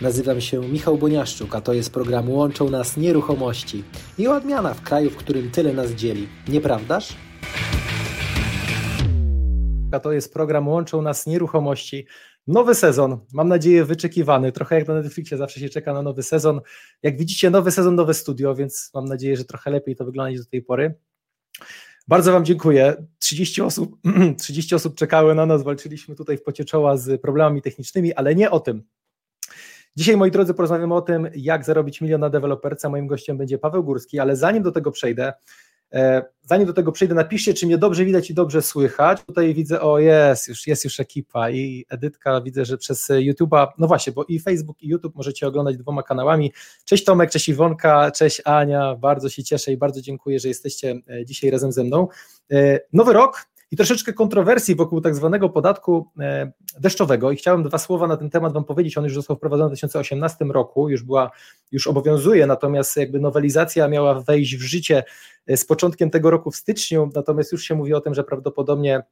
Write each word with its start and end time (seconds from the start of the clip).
Nazywam 0.00 0.40
się 0.40 0.60
Michał 0.60 0.98
Boniaszczuk, 0.98 1.54
a 1.54 1.60
to 1.60 1.72
jest 1.72 1.92
program 1.92 2.30
Łączą 2.30 2.70
Nas 2.70 2.96
Nieruchomości. 2.96 3.84
I 4.18 4.28
odmiana 4.28 4.74
w 4.74 4.82
kraju, 4.82 5.10
w 5.10 5.16
którym 5.16 5.50
tyle 5.50 5.72
nas 5.72 5.90
dzieli. 5.90 6.28
Nieprawdaż? 6.48 7.16
A 9.92 10.00
to 10.00 10.12
jest 10.12 10.32
program 10.32 10.68
Łączą 10.68 11.02
Nas 11.02 11.26
Nieruchomości. 11.26 12.06
Nowy 12.46 12.74
sezon, 12.74 13.18
mam 13.32 13.48
nadzieję 13.48 13.84
wyczekiwany, 13.84 14.52
trochę 14.52 14.78
jak 14.78 14.88
na 14.88 14.94
Netflixie 14.94 15.36
zawsze 15.36 15.60
się 15.60 15.68
czeka 15.68 15.92
na 15.92 16.02
nowy 16.02 16.22
sezon. 16.22 16.60
Jak 17.02 17.18
widzicie, 17.18 17.50
nowy 17.50 17.70
sezon, 17.70 17.94
nowe 17.94 18.14
studio, 18.14 18.54
więc 18.54 18.90
mam 18.94 19.04
nadzieję, 19.04 19.36
że 19.36 19.44
trochę 19.44 19.70
lepiej 19.70 19.96
to 19.96 20.04
wygląda 20.04 20.30
niż 20.30 20.40
do 20.40 20.50
tej 20.50 20.62
pory. 20.62 20.94
Bardzo 22.08 22.32
Wam 22.32 22.44
dziękuję. 22.44 23.06
30 23.18 23.62
osób, 23.62 23.96
30 24.38 24.74
osób 24.74 24.94
czekały 24.94 25.34
na 25.34 25.46
nas, 25.46 25.62
walczyliśmy 25.62 26.14
tutaj 26.14 26.38
w 26.38 26.42
pocie 26.42 26.64
czoła 26.64 26.96
z 26.96 27.20
problemami 27.20 27.62
technicznymi, 27.62 28.14
ale 28.14 28.34
nie 28.34 28.50
o 28.50 28.60
tym. 28.60 28.82
Dzisiaj, 29.96 30.16
moi 30.16 30.30
drodzy, 30.30 30.54
porozmawiamy 30.54 30.94
o 30.94 31.00
tym, 31.00 31.28
jak 31.34 31.64
zarobić 31.64 32.00
milion 32.00 32.20
na 32.20 32.30
deweloperce. 32.30 32.88
Moim 32.88 33.06
gościem 33.06 33.38
będzie 33.38 33.58
Paweł 33.58 33.84
Górski, 33.84 34.18
ale 34.18 34.36
zanim 34.36 34.62
do 34.62 34.72
tego 34.72 34.90
przejdę, 34.90 35.32
e, 35.92 36.24
zanim 36.42 36.66
do 36.66 36.72
tego 36.72 36.92
przejdę, 36.92 37.14
napiszcie, 37.14 37.54
czy 37.54 37.66
mnie 37.66 37.78
dobrze 37.78 38.04
widać 38.04 38.30
i 38.30 38.34
dobrze 38.34 38.62
słychać. 38.62 39.22
Tutaj 39.26 39.54
widzę, 39.54 39.80
o 39.80 39.98
jest, 39.98 40.48
już 40.48 40.66
jest 40.66 40.84
już 40.84 41.00
ekipa 41.00 41.50
i 41.50 41.84
Edytka, 41.88 42.40
widzę, 42.40 42.64
że 42.64 42.78
przez 42.78 43.08
YouTube'a, 43.08 43.66
no 43.78 43.86
właśnie, 43.86 44.12
bo 44.12 44.24
i 44.24 44.40
Facebook 44.40 44.82
i 44.82 44.88
YouTube 44.88 45.14
możecie 45.14 45.46
oglądać 45.46 45.76
dwoma 45.76 46.02
kanałami. 46.02 46.52
Cześć 46.84 47.04
Tomek, 47.04 47.30
cześć 47.30 47.48
Iwonka, 47.48 48.10
cześć 48.10 48.42
Ania, 48.44 48.94
bardzo 48.94 49.28
się 49.28 49.44
cieszę 49.44 49.72
i 49.72 49.76
bardzo 49.76 50.00
dziękuję, 50.00 50.40
że 50.40 50.48
jesteście 50.48 51.00
e, 51.10 51.24
dzisiaj 51.24 51.50
razem 51.50 51.72
ze 51.72 51.84
mną. 51.84 52.08
E, 52.52 52.80
nowy 52.92 53.12
rok, 53.12 53.46
i 53.70 53.76
troszeczkę 53.76 54.12
kontrowersji 54.12 54.74
wokół 54.74 55.00
tak 55.00 55.14
zwanego 55.14 55.48
podatku 55.48 56.10
e, 56.20 56.52
deszczowego 56.80 57.30
i 57.30 57.36
chciałem 57.36 57.62
dwa 57.62 57.78
słowa 57.78 58.06
na 58.06 58.16
ten 58.16 58.30
temat 58.30 58.52
Wam 58.52 58.64
powiedzieć, 58.64 58.98
on 58.98 59.04
już 59.04 59.14
został 59.14 59.36
wprowadzony 59.36 59.68
w 59.68 59.70
2018 59.70 60.44
roku, 60.44 60.88
już 60.88 61.02
była, 61.02 61.30
już 61.72 61.86
obowiązuje, 61.86 62.46
natomiast 62.46 62.96
jakby 62.96 63.20
nowelizacja 63.20 63.88
miała 63.88 64.20
wejść 64.20 64.56
w 64.56 64.62
życie 64.62 65.04
e, 65.46 65.56
z 65.56 65.64
początkiem 65.64 66.10
tego 66.10 66.30
roku 66.30 66.50
w 66.50 66.56
styczniu, 66.56 67.10
natomiast 67.14 67.52
już 67.52 67.62
się 67.62 67.74
mówi 67.74 67.94
o 67.94 68.00
tym, 68.00 68.14
że 68.14 68.24
prawdopodobnie 68.24 69.02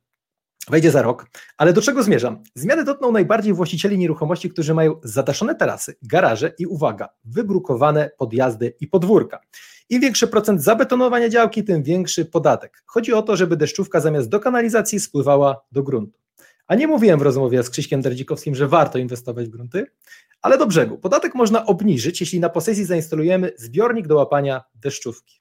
wejdzie 0.70 0.90
za 0.90 1.02
rok. 1.02 1.26
Ale 1.56 1.72
do 1.72 1.82
czego 1.82 2.02
zmierzam? 2.02 2.42
Zmiany 2.54 2.84
dotkną 2.84 3.12
najbardziej 3.12 3.52
właścicieli 3.52 3.98
nieruchomości, 3.98 4.50
którzy 4.50 4.74
mają 4.74 4.94
zadaszone 5.02 5.54
tarasy, 5.54 5.96
garaże 6.02 6.52
i 6.58 6.66
uwaga, 6.66 7.08
wybrukowane 7.24 8.10
podjazdy 8.18 8.74
i 8.80 8.86
podwórka. 8.86 9.40
Im 9.88 10.00
większy 10.00 10.26
procent 10.28 10.62
zabetonowania 10.62 11.28
działki, 11.28 11.64
tym 11.64 11.82
większy 11.82 12.24
podatek. 12.24 12.82
Chodzi 12.86 13.12
o 13.12 13.22
to, 13.22 13.36
żeby 13.36 13.56
deszczówka 13.56 14.00
zamiast 14.00 14.28
do 14.28 14.40
kanalizacji 14.40 15.00
spływała 15.00 15.60
do 15.72 15.82
gruntu. 15.82 16.18
A 16.66 16.74
nie 16.74 16.86
mówiłem 16.86 17.18
w 17.18 17.22
rozmowie 17.22 17.62
z 17.62 17.70
Krzyśkiem 17.70 18.02
Derdzikowskim, 18.02 18.54
że 18.54 18.68
warto 18.68 18.98
inwestować 18.98 19.46
w 19.46 19.50
grunty, 19.50 19.86
ale 20.42 20.58
do 20.58 20.66
brzegu. 20.66 20.98
Podatek 20.98 21.34
można 21.34 21.66
obniżyć, 21.66 22.20
jeśli 22.20 22.40
na 22.40 22.48
posesji 22.48 22.84
zainstalujemy 22.84 23.52
zbiornik 23.56 24.06
do 24.06 24.16
łapania 24.16 24.64
deszczówki. 24.74 25.40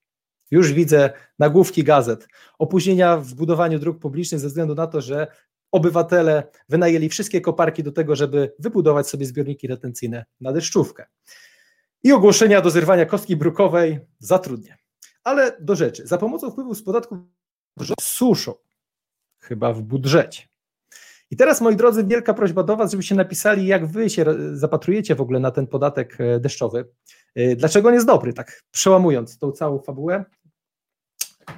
Już 0.51 0.73
widzę 0.73 1.09
nagłówki 1.39 1.83
gazet, 1.83 2.27
opóźnienia 2.59 3.17
w 3.17 3.33
budowaniu 3.33 3.79
dróg 3.79 3.99
publicznych 3.99 4.41
ze 4.41 4.47
względu 4.47 4.75
na 4.75 4.87
to, 4.87 5.01
że 5.01 5.27
obywatele 5.71 6.43
wynajęli 6.69 7.09
wszystkie 7.09 7.41
koparki 7.41 7.83
do 7.83 7.91
tego, 7.91 8.15
żeby 8.15 8.53
wybudować 8.59 9.09
sobie 9.09 9.25
zbiorniki 9.25 9.67
retencyjne 9.67 10.25
na 10.41 10.51
deszczówkę 10.51 11.05
i 12.03 12.11
ogłoszenia 12.11 12.61
do 12.61 12.69
zerwania 12.69 13.05
kostki 13.05 13.35
brukowej 13.35 13.99
zatrudnia. 14.19 14.77
Ale 15.23 15.57
do 15.59 15.75
rzeczy. 15.75 16.07
Za 16.07 16.17
pomocą 16.17 16.51
wpływów 16.51 16.77
z 16.77 16.83
podatków 16.83 17.17
suszą, 18.01 18.53
chyba 19.39 19.73
w 19.73 19.81
budżecie. 19.81 20.43
I 21.31 21.35
teraz, 21.35 21.61
moi 21.61 21.75
drodzy, 21.75 22.03
wielka 22.03 22.33
prośba 22.33 22.63
do 22.63 22.75
Was, 22.77 22.91
żebyście 22.91 23.15
napisali, 23.15 23.67
jak 23.67 23.87
Wy 23.87 24.09
się 24.09 24.25
zapatrujecie 24.53 25.15
w 25.15 25.21
ogóle 25.21 25.39
na 25.39 25.51
ten 25.51 25.67
podatek 25.67 26.17
e, 26.19 26.39
deszczowy. 26.39 26.89
E, 27.35 27.55
dlaczego 27.55 27.87
on 27.87 27.93
jest 27.93 28.07
dobry, 28.07 28.33
tak 28.33 28.63
przełamując 28.71 29.37
tą 29.37 29.51
całą 29.51 29.79
fabułę. 29.79 30.25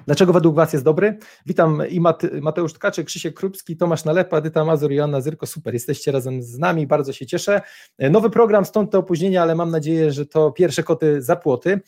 Dlaczego 0.06 0.34
według 0.34 0.56
Was 0.56 0.74
jest 0.74 0.86
dobry? 0.86 1.18
Witam 1.46 1.82
i 1.90 2.02
Mateusz 2.42 2.74
Tkaczyk, 2.74 3.08
Krzysiek 3.08 3.34
Krupski, 3.34 3.78
Tomasz 3.78 4.06
Nalepa, 4.06 4.38
Edyta 4.38 4.66
Mazur 4.66 4.92
i 4.92 4.96
Joanna 4.96 5.22
Zyrko. 5.22 5.46
Super, 5.46 5.74
jesteście 5.74 6.12
razem 6.12 6.44
z 6.44 6.58
nami, 6.58 6.88
bardzo 6.88 7.14
się 7.14 7.26
cieszę. 7.26 7.62
Nowy 8.00 8.30
program, 8.30 8.66
stąd 8.66 8.92
te 8.92 8.98
opóźnienia, 8.98 9.42
ale 9.42 9.56
mam 9.56 9.72
nadzieję, 9.72 10.12
że 10.12 10.26
to 10.26 10.52
pierwsze 10.52 10.84
koty 10.84 11.22
za 11.22 11.36
płoty. 11.36 11.80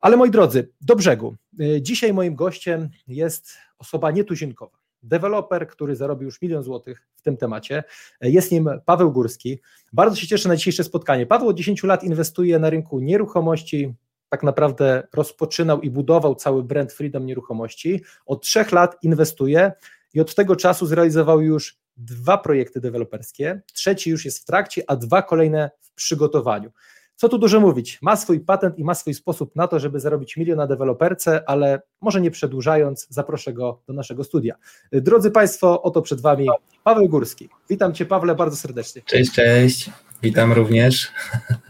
Ale 0.00 0.16
moi 0.16 0.30
drodzy, 0.30 0.72
do 0.80 0.96
brzegu. 0.96 1.36
Dzisiaj 1.80 2.14
moim 2.14 2.34
gościem 2.34 2.88
jest 3.08 3.50
osoba 3.78 4.10
nietuzinkowa. 4.10 4.78
Deweloper, 5.02 5.68
który 5.68 5.96
zarobił 5.96 6.26
już 6.26 6.42
milion 6.42 6.62
złotych 6.62 7.08
w 7.16 7.22
tym 7.22 7.36
temacie. 7.36 7.84
Jest 8.20 8.52
nim 8.52 8.70
Paweł 8.84 9.12
Górski. 9.12 9.58
Bardzo 9.92 10.16
się 10.16 10.26
cieszę 10.26 10.48
na 10.48 10.56
dzisiejsze 10.56 10.84
spotkanie. 10.84 11.26
Paweł 11.26 11.48
od 11.48 11.56
10 11.56 11.82
lat 11.82 12.04
inwestuje 12.04 12.58
na 12.58 12.70
rynku 12.70 13.00
nieruchomości, 13.00 13.94
tak 14.28 14.42
naprawdę 14.42 15.08
rozpoczynał 15.14 15.80
i 15.80 15.90
budował 15.90 16.34
cały 16.34 16.62
brand 16.62 16.92
Freedom 16.92 17.26
Nieruchomości. 17.26 18.02
Od 18.26 18.42
trzech 18.42 18.72
lat 18.72 18.96
inwestuje 19.02 19.72
i 20.14 20.20
od 20.20 20.34
tego 20.34 20.56
czasu 20.56 20.86
zrealizował 20.86 21.40
już 21.40 21.78
dwa 21.96 22.38
projekty 22.38 22.80
deweloperskie. 22.80 23.60
Trzeci 23.72 24.10
już 24.10 24.24
jest 24.24 24.38
w 24.38 24.44
trakcie, 24.44 24.82
a 24.86 24.96
dwa 24.96 25.22
kolejne 25.22 25.70
w 25.80 25.92
przygotowaniu. 25.92 26.70
Co 27.16 27.28
tu 27.28 27.38
dużo 27.38 27.60
mówić? 27.60 27.98
Ma 28.02 28.16
swój 28.16 28.40
patent 28.40 28.78
i 28.78 28.84
ma 28.84 28.94
swój 28.94 29.14
sposób 29.14 29.56
na 29.56 29.68
to, 29.68 29.78
żeby 29.78 30.00
zarobić 30.00 30.36
milion 30.36 30.56
na 30.56 30.66
deweloperce, 30.66 31.48
ale 31.48 31.82
może 32.00 32.20
nie 32.20 32.30
przedłużając, 32.30 33.06
zaproszę 33.10 33.52
go 33.52 33.82
do 33.86 33.92
naszego 33.92 34.24
studia. 34.24 34.54
Drodzy 34.92 35.30
Państwo, 35.30 35.82
oto 35.82 36.02
przed 36.02 36.20
Wami 36.20 36.48
Paweł 36.84 37.08
Górski. 37.08 37.48
Witam 37.70 37.94
Cię, 37.94 38.06
Pawle, 38.06 38.34
bardzo 38.34 38.56
serdecznie. 38.56 39.02
Cześć, 39.02 39.32
cześć. 39.32 39.90
Witam 40.22 40.52
również. 40.52 41.12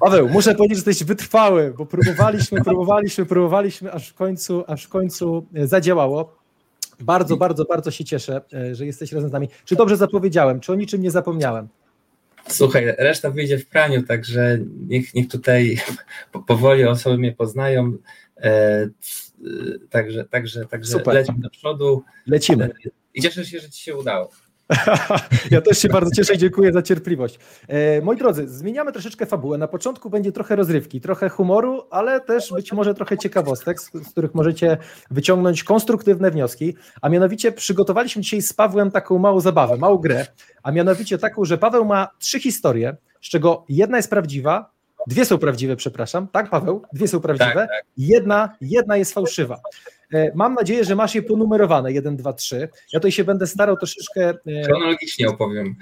Paweł, 0.00 0.28
muszę 0.28 0.54
powiedzieć, 0.54 0.84
że 0.84 0.90
jesteś 0.90 1.08
wytrwały, 1.08 1.74
bo 1.78 1.86
próbowaliśmy, 1.86 2.62
próbowaliśmy, 2.64 3.26
próbowaliśmy, 3.26 3.92
aż 3.92 4.08
w 4.08 4.14
końcu, 4.14 4.64
aż 4.66 4.84
w 4.84 4.88
końcu 4.88 5.46
e, 5.54 5.66
zadziałało. 5.66 6.38
Bardzo, 7.00 7.36
bardzo, 7.36 7.64
bardzo 7.64 7.90
się 7.90 8.04
cieszę, 8.04 8.40
e, 8.52 8.74
że 8.74 8.86
jesteś 8.86 9.12
razem 9.12 9.30
z 9.30 9.32
nami. 9.32 9.48
Czy 9.64 9.76
dobrze 9.76 9.96
zapowiedziałem? 9.96 10.60
Czy 10.60 10.72
o 10.72 10.74
niczym 10.74 11.02
nie 11.02 11.10
zapomniałem? 11.10 11.68
Słuchaj, 12.48 12.94
reszta 12.98 13.30
wyjdzie 13.30 13.58
w 13.58 13.66
praniu, 13.66 14.02
także 14.02 14.58
niech, 14.88 15.14
niech 15.14 15.28
tutaj 15.28 15.78
powoli 16.46 16.84
osoby 16.84 17.18
mnie 17.18 17.32
poznają. 17.32 17.92
E, 18.36 18.88
także, 19.90 20.24
także, 20.24 20.66
także 20.66 20.92
Super. 20.92 21.14
lecimy 21.14 21.38
do 21.38 21.50
przodu. 21.50 22.02
Lecimy. 22.26 22.70
I 23.14 23.22
cieszę 23.22 23.44
się, 23.44 23.60
że 23.60 23.70
Ci 23.70 23.82
się 23.82 23.96
udało. 23.96 24.30
ja 25.50 25.60
też 25.60 25.78
się 25.78 25.88
bardzo 25.88 26.10
cieszę 26.10 26.34
i 26.34 26.38
dziękuję 26.38 26.72
za 26.72 26.82
cierpliwość. 26.82 27.38
E, 27.68 28.02
moi 28.02 28.16
drodzy, 28.16 28.48
zmieniamy 28.48 28.92
troszeczkę 28.92 29.26
fabułę. 29.26 29.58
Na 29.58 29.68
początku 29.68 30.10
będzie 30.10 30.32
trochę 30.32 30.56
rozrywki, 30.56 31.00
trochę 31.00 31.28
humoru, 31.28 31.82
ale 31.90 32.20
też 32.20 32.52
być 32.52 32.72
może 32.72 32.94
trochę 32.94 33.18
ciekawostek, 33.18 33.80
z, 33.80 33.90
z 33.92 34.10
których 34.10 34.34
możecie 34.34 34.76
wyciągnąć 35.10 35.64
konstruktywne 35.64 36.30
wnioski. 36.30 36.76
A 37.02 37.08
mianowicie 37.08 37.52
przygotowaliśmy 37.52 38.22
dzisiaj 38.22 38.42
z 38.42 38.52
Pawłem 38.52 38.90
taką 38.90 39.18
małą 39.18 39.40
zabawę, 39.40 39.76
małą 39.76 39.96
grę, 39.96 40.26
a 40.62 40.72
mianowicie 40.72 41.18
taką, 41.18 41.44
że 41.44 41.58
Paweł 41.58 41.84
ma 41.84 42.08
trzy 42.18 42.40
historie, 42.40 42.96
z 43.22 43.28
czego 43.28 43.64
jedna 43.68 43.96
jest 43.96 44.10
prawdziwa, 44.10 44.78
Dwie 45.06 45.24
są 45.24 45.38
prawdziwe, 45.38 45.76
przepraszam. 45.76 46.28
Tak, 46.28 46.50
Paweł? 46.50 46.82
Dwie 46.92 47.08
są 47.08 47.20
prawdziwe. 47.20 47.54
Tak, 47.54 47.70
tak. 47.70 47.84
Jedna, 47.96 48.56
jedna 48.60 48.96
jest 48.96 49.14
fałszywa. 49.14 49.60
E, 50.12 50.32
mam 50.34 50.54
nadzieję, 50.54 50.84
że 50.84 50.96
masz 50.96 51.14
je 51.14 51.22
ponumerowane 51.22 51.92
1, 51.92 52.16
2, 52.16 52.32
3. 52.32 52.68
Ja 52.92 53.00
tutaj 53.00 53.12
się 53.12 53.24
będę 53.24 53.46
starał 53.46 53.76
troszeczkę. 53.76 54.28
E, 54.30 54.64
Chronologicznie 54.64 55.28
opowiem. 55.28 55.76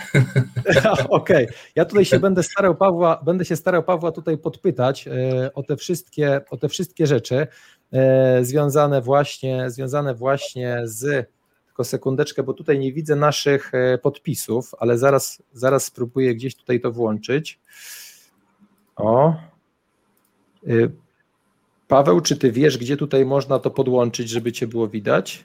Okej. 1.08 1.44
Okay. 1.44 1.56
Ja 1.74 1.84
tutaj 1.84 2.04
się 2.04 2.20
będę 2.20 2.42
starał 2.42 2.76
Pawła, 2.76 3.22
będę 3.24 3.44
się 3.44 3.56
starał 3.56 3.82
Pawła 3.82 4.12
tutaj 4.12 4.38
podpytać 4.38 5.08
e, 5.08 5.54
o 5.54 5.62
te 5.62 5.76
wszystkie, 5.76 6.40
o 6.50 6.56
te 6.56 6.68
wszystkie 6.68 7.06
rzeczy 7.06 7.46
związane 8.42 9.00
właśnie, 9.00 9.70
związane 9.70 10.14
właśnie 10.14 10.80
z. 10.84 11.30
Tylko 11.66 11.84
sekundeczkę, 11.84 12.42
bo 12.42 12.52
tutaj 12.54 12.78
nie 12.78 12.92
widzę 12.92 13.16
naszych 13.16 13.72
podpisów, 14.02 14.74
ale 14.78 14.98
zaraz, 14.98 15.42
zaraz 15.52 15.84
spróbuję 15.84 16.34
gdzieś 16.34 16.56
tutaj 16.56 16.80
to 16.80 16.92
włączyć. 16.92 17.60
O. 18.96 19.34
Paweł, 21.88 22.20
czy 22.20 22.36
ty 22.36 22.52
wiesz, 22.52 22.78
gdzie 22.78 22.96
tutaj 22.96 23.24
można 23.24 23.58
to 23.58 23.70
podłączyć, 23.70 24.28
żeby 24.28 24.52
cię 24.52 24.66
było 24.66 24.88
widać? 24.88 25.44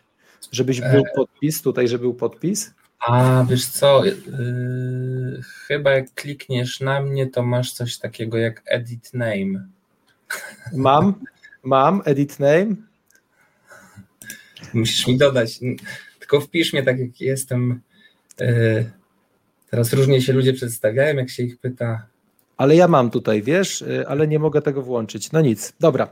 Żebyś 0.52 0.82
był 0.82 1.00
e. 1.00 1.16
podpis, 1.16 1.62
tutaj, 1.62 1.88
żeby 1.88 2.02
był 2.02 2.14
podpis? 2.14 2.74
A 3.00 3.46
wiesz 3.50 3.66
co, 3.66 4.06
yy, 4.06 5.42
chyba 5.68 5.92
jak 5.92 6.14
klikniesz 6.14 6.80
na 6.80 7.02
mnie, 7.02 7.28
to 7.28 7.44
masz 7.44 7.74
coś 7.74 7.98
takiego 7.98 8.38
jak 8.38 8.62
edit 8.66 9.14
name. 9.14 9.68
Mam, 10.74 11.14
mam 11.64 12.02
edit 12.06 12.40
name. 12.40 12.76
Musisz 14.74 15.08
mi 15.08 15.18
dodać, 15.18 15.60
tylko 16.20 16.42
wpisz 16.42 16.74
mnie 16.74 16.84
tak 16.84 17.00
jak 17.00 17.22
jestem. 17.22 17.82
Yy, 18.40 18.92
teraz 19.70 19.94
różnie 19.94 20.22
się 20.22 20.34
ludzie 20.34 20.54
przedstawiają, 20.54 21.16
jak 21.16 21.30
się 21.30 21.44
ich 21.44 21.58
pyta 21.58 22.08
ale 22.62 22.75
ja 22.75 22.88
mam 22.88 23.10
tutaj, 23.10 23.42
wiesz, 23.42 23.81
y, 23.81 24.08
ale 24.08 24.28
nie 24.28 24.40
mogę 24.40 24.62
tego 24.62 24.81
włączyć. 24.81 25.31
No 25.31 25.42
nic, 25.42 25.74
dobra. 25.80 26.08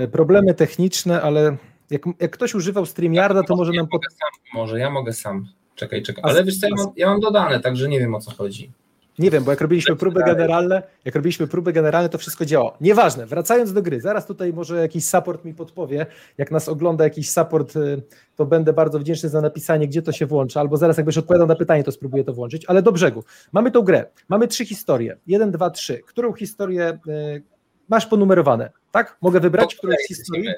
Y, 0.00 0.08
problemy 0.08 0.54
techniczne, 0.54 1.22
ale 1.22 1.56
jak, 1.90 2.02
jak 2.20 2.30
ktoś 2.30 2.54
używał 2.54 2.86
StreamYarda, 2.86 3.42
to 3.42 3.56
może 3.56 3.72
ja 3.72 3.80
nam... 3.80 3.88
Pod... 3.88 4.02
Sam, 4.04 4.60
może 4.60 4.78
ja 4.78 4.90
mogę 4.90 5.12
sam. 5.12 5.48
Czekaj, 5.74 6.02
czekaj. 6.02 6.24
Ale 6.26 6.44
wiesz 6.44 6.58
co, 6.58 6.66
ja 6.66 6.74
mam, 6.76 6.92
ja 6.96 7.06
mam 7.06 7.20
dodane, 7.20 7.60
także 7.60 7.88
nie 7.88 7.98
wiem 7.98 8.14
o 8.14 8.20
co 8.20 8.30
chodzi. 8.30 8.72
Nie 9.18 9.30
wiem, 9.30 9.44
bo 9.44 9.50
jak 9.50 9.60
robiliśmy 9.60 9.96
próby 9.96 10.20
generalne, 10.26 10.82
jak 11.04 11.14
robiliśmy 11.14 11.46
próby 11.46 11.72
generalne, 11.72 12.08
to 12.08 12.18
wszystko 12.18 12.44
działało. 12.44 12.76
Nieważne, 12.80 13.26
wracając 13.26 13.72
do 13.72 13.82
gry, 13.82 14.00
zaraz 14.00 14.26
tutaj 14.26 14.52
może 14.52 14.80
jakiś 14.80 15.04
support 15.04 15.44
mi 15.44 15.54
podpowie, 15.54 16.06
jak 16.38 16.50
nas 16.50 16.68
ogląda 16.68 17.04
jakiś 17.04 17.30
support, 17.30 17.76
y, 17.76 18.02
to 18.36 18.46
będę 18.46 18.72
bardzo 18.72 18.98
wdzięczny 18.98 19.28
za 19.28 19.40
napisanie, 19.40 19.88
gdzie 19.88 20.02
to 20.02 20.12
się 20.12 20.26
włącza, 20.26 20.60
albo 20.60 20.76
zaraz 20.76 20.96
jakbyś 20.96 21.18
odpowiadał 21.18 21.46
na 21.46 21.54
pytanie, 21.56 21.84
to 21.84 21.92
spróbuję 21.92 22.24
to 22.24 22.32
włączyć, 22.32 22.64
ale 22.66 22.82
do 22.82 22.92
brzegu. 22.92 23.24
Mamy 23.52 23.70
tą 23.70 23.82
grę, 23.82 24.06
mamy 24.28 24.48
trzy 24.48 24.64
historie, 24.66 25.16
jeden, 25.26 25.50
dwa, 25.50 25.70
trzy. 25.70 25.98
Którą 25.98 26.32
historię 26.32 26.98
y, 27.08 27.42
masz 27.88 28.06
ponumerowane, 28.06 28.70
tak? 28.90 29.16
Mogę 29.20 29.40
wybrać, 29.40 29.74
którą 29.74 29.92
z 30.04 30.08
historii? 30.08 30.48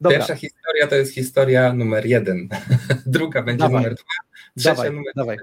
Dobra. 0.00 0.18
Pierwsza 0.18 0.34
historia 0.34 0.86
to 0.86 0.94
jest 0.94 1.14
historia 1.14 1.72
numer 1.72 2.06
jeden, 2.06 2.48
druga 3.06 3.42
będzie 3.42 3.64
dawaj. 3.64 3.82
numer 3.82 3.94
dwa, 3.94 4.04
trzecia 4.58 4.74
dawaj, 4.74 4.92
numer 4.92 5.12
dawaj. 5.16 5.36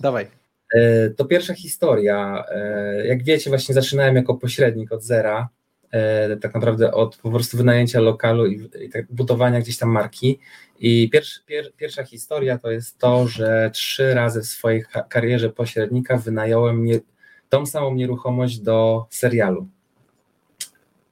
Dawaj. 0.00 0.39
E, 0.74 1.10
to 1.10 1.24
pierwsza 1.24 1.54
historia. 1.54 2.44
E, 2.50 3.06
jak 3.06 3.24
wiecie, 3.24 3.50
właśnie 3.50 3.74
zaczynałem 3.74 4.16
jako 4.16 4.34
pośrednik 4.34 4.92
od 4.92 5.02
zera, 5.02 5.48
e, 5.90 6.36
tak 6.36 6.54
naprawdę 6.54 6.92
od 6.92 7.16
po 7.16 7.30
prostu 7.30 7.56
wynajęcia 7.56 8.00
lokalu 8.00 8.46
i, 8.46 8.68
tak 8.92 9.12
budowania 9.12 9.60
gdzieś 9.60 9.78
tam 9.78 9.88
marki. 9.88 10.38
I 10.78 11.10
pierwszy, 11.10 11.40
pier, 11.46 11.72
pierwsza 11.76 12.04
historia 12.04 12.58
to 12.58 12.70
jest 12.70 12.98
to, 12.98 13.28
że 13.28 13.70
trzy 13.72 14.14
razy 14.14 14.40
w 14.40 14.46
swojej 14.46 14.84
karierze 15.08 15.50
pośrednika 15.50 16.16
wynająłem 16.16 16.84
nie, 16.84 17.00
tą 17.48 17.66
samą 17.66 17.94
nieruchomość 17.94 18.58
do 18.58 19.06
serialu. 19.10 19.68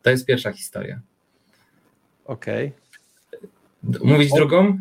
To 0.03 0.11
jest 0.11 0.27
pierwsza 0.27 0.53
historia. 0.53 1.01
Okej. 2.25 2.73
Okay. 3.83 4.09
Mówić 4.09 4.33
drugą? 4.33 4.79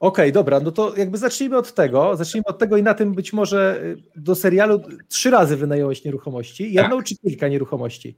Okej, 0.00 0.24
okay, 0.24 0.32
dobra, 0.32 0.60
no 0.60 0.72
to 0.72 0.96
jakby 0.96 1.18
zacznijmy 1.18 1.56
od 1.56 1.74
tego, 1.74 2.16
zacznijmy 2.16 2.46
od 2.46 2.58
tego 2.58 2.76
i 2.76 2.82
na 2.82 2.94
tym 2.94 3.14
być 3.14 3.32
może 3.32 3.80
y, 3.82 3.96
do 4.16 4.34
serialu 4.34 4.80
trzy 5.08 5.30
razy 5.30 5.56
wynająłeś 5.56 6.04
nieruchomości, 6.04 6.72
jedną 6.72 6.96
tak. 6.96 7.06
czy 7.06 7.16
kilka 7.16 7.48
nieruchomości? 7.48 8.16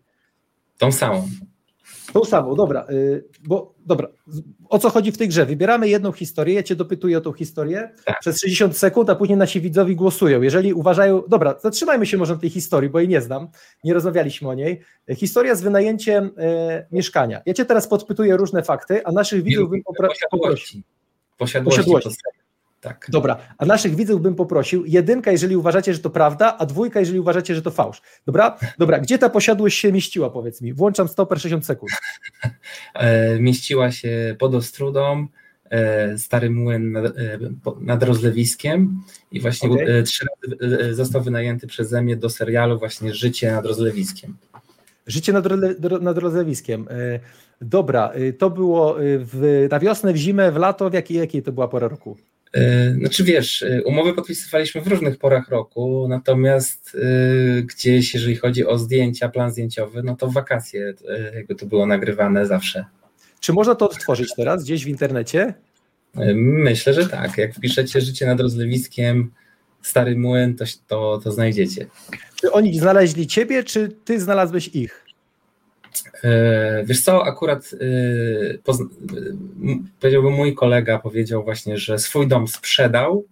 Tą 0.78 0.92
samą. 0.92 1.28
Tą 2.12 2.24
samą, 2.24 2.54
dobra, 2.54 2.86
y, 2.90 3.24
bo 3.44 3.74
dobra, 3.86 4.08
o 4.68 4.78
co 4.78 4.90
chodzi 4.90 5.12
w 5.12 5.18
tej 5.18 5.28
grze? 5.28 5.46
Wybieramy 5.46 5.88
jedną 5.88 6.12
historię, 6.12 6.54
ja 6.54 6.62
cię 6.62 6.76
dopytuję 6.76 7.18
o 7.18 7.20
tą 7.20 7.32
historię 7.32 7.90
tak. 8.04 8.20
przez 8.20 8.40
60 8.40 8.76
sekund, 8.76 9.10
a 9.10 9.14
później 9.14 9.38
nasi 9.38 9.60
widzowie 9.60 9.94
głosują. 9.94 10.42
Jeżeli 10.42 10.72
uważają, 10.72 11.22
dobra, 11.28 11.54
zatrzymajmy 11.62 12.06
się 12.06 12.16
może 12.16 12.34
na 12.34 12.40
tej 12.40 12.50
historii, 12.50 12.90
bo 12.90 12.98
jej 12.98 13.08
nie 13.08 13.20
znam, 13.20 13.48
nie 13.84 13.94
rozmawialiśmy 13.94 14.48
o 14.48 14.54
niej. 14.54 14.80
Historia 15.16 15.54
z 15.54 15.62
wynajęciem 15.62 16.30
e, 16.38 16.86
mieszkania. 16.92 17.42
Ja 17.46 17.54
cię 17.54 17.64
teraz 17.64 17.88
podpytuję 17.88 18.36
różne 18.36 18.62
fakty, 18.62 19.04
a 19.04 19.12
naszych 19.12 19.42
widzów 19.42 19.70
bym 19.70 19.82
poprosił. 20.30 20.82
Posiadłości. 21.36 21.80
Posiadłości. 21.80 22.10
Tak. 22.80 23.06
Dobra, 23.08 23.36
a 23.58 23.66
naszych 23.66 23.94
widzów 23.94 24.22
bym 24.22 24.34
poprosił, 24.34 24.84
jedynka, 24.84 25.32
jeżeli 25.32 25.56
uważacie, 25.56 25.94
że 25.94 26.00
to 26.00 26.10
prawda, 26.10 26.56
a 26.58 26.66
dwójka, 26.66 27.00
jeżeli 27.00 27.20
uważacie, 27.20 27.54
że 27.54 27.62
to 27.62 27.70
fałsz. 27.70 28.02
Dobra? 28.26 28.58
Dobra, 28.78 28.98
gdzie 28.98 29.18
ta 29.18 29.30
posiadłość 29.30 29.78
się 29.78 29.92
mieściła, 29.92 30.30
powiedz 30.30 30.60
mi? 30.60 30.72
Włączam 30.72 31.08
stoper 31.08 31.40
60 31.40 31.66
sekund. 31.66 31.92
E, 32.94 33.40
mieściła 33.40 33.92
się 33.92 34.36
pod 34.38 34.54
Ostrudą, 34.54 35.26
e, 35.70 36.18
stary 36.18 36.50
młyn 36.50 36.92
nad, 36.92 37.04
e, 37.06 37.38
nad 37.80 38.02
rozlewiskiem 38.02 39.02
i 39.32 39.40
właśnie 39.40 39.70
okay. 39.70 40.02
trzy 40.02 40.26
razy 40.42 40.94
został 40.94 41.22
wynajęty 41.22 41.66
przeze 41.66 42.02
mnie 42.02 42.16
do 42.16 42.30
serialu 42.30 42.78
właśnie 42.78 43.14
Życie 43.14 43.52
nad 43.52 43.66
rozlewiskiem. 43.66 44.36
Życie 45.06 45.32
nad, 45.32 45.44
nad 46.00 46.18
rozlewiskiem. 46.18 46.88
Dobra, 47.60 48.12
to 48.38 48.50
było 48.50 48.96
w, 49.00 49.66
na 49.70 49.80
wiosnę, 49.80 50.12
w 50.12 50.16
zimę, 50.16 50.52
w 50.52 50.56
lato, 50.56 50.90
w 50.90 50.92
jakiej, 50.92 51.16
jakiej 51.16 51.42
to 51.42 51.52
była 51.52 51.68
pora 51.68 51.88
roku? 51.88 52.16
E, 52.52 52.92
znaczy 52.92 53.24
wiesz, 53.24 53.64
umowy 53.84 54.14
podpisywaliśmy 54.14 54.80
w 54.80 54.86
różnych 54.86 55.18
porach 55.18 55.48
roku, 55.48 56.06
natomiast 56.08 56.96
gdzieś, 57.62 58.14
jeżeli 58.14 58.36
chodzi 58.36 58.66
o 58.66 58.78
zdjęcia, 58.78 59.28
plan 59.28 59.50
zdjęciowy, 59.50 60.02
no 60.02 60.16
to 60.16 60.26
w 60.28 60.32
wakacje 60.32 60.94
jakby 61.34 61.54
to 61.54 61.66
było 61.66 61.86
nagrywane 61.86 62.46
zawsze. 62.46 62.84
Czy 63.40 63.52
można 63.52 63.74
to 63.74 63.88
odtworzyć 63.90 64.34
teraz 64.36 64.64
gdzieś 64.64 64.84
w 64.84 64.88
internecie? 64.88 65.54
Myślę, 66.34 66.94
że 66.94 67.08
tak. 67.08 67.38
Jak 67.38 67.54
wpiszecie 67.54 68.00
życie 68.00 68.26
nad 68.26 68.40
rozlewiskiem, 68.40 69.30
stary 69.82 70.16
młyn, 70.16 70.56
to, 70.56 70.64
to, 70.86 71.20
to 71.24 71.32
znajdziecie. 71.32 71.86
Czy 72.40 72.52
oni 72.52 72.78
znaleźli 72.78 73.26
ciebie, 73.26 73.64
czy 73.64 73.88
ty 74.04 74.20
znalazłeś 74.20 74.68
ich? 74.68 75.05
E, 76.24 76.84
wiesz 76.84 77.00
co, 77.00 77.26
akurat 77.26 77.70
e, 77.74 78.74
powiedziałbym 80.00 80.32
mój 80.32 80.54
kolega 80.54 80.98
powiedział 80.98 81.44
właśnie, 81.44 81.78
że 81.78 81.98
swój 81.98 82.28
dom 82.28 82.48
sprzedał 82.48 83.24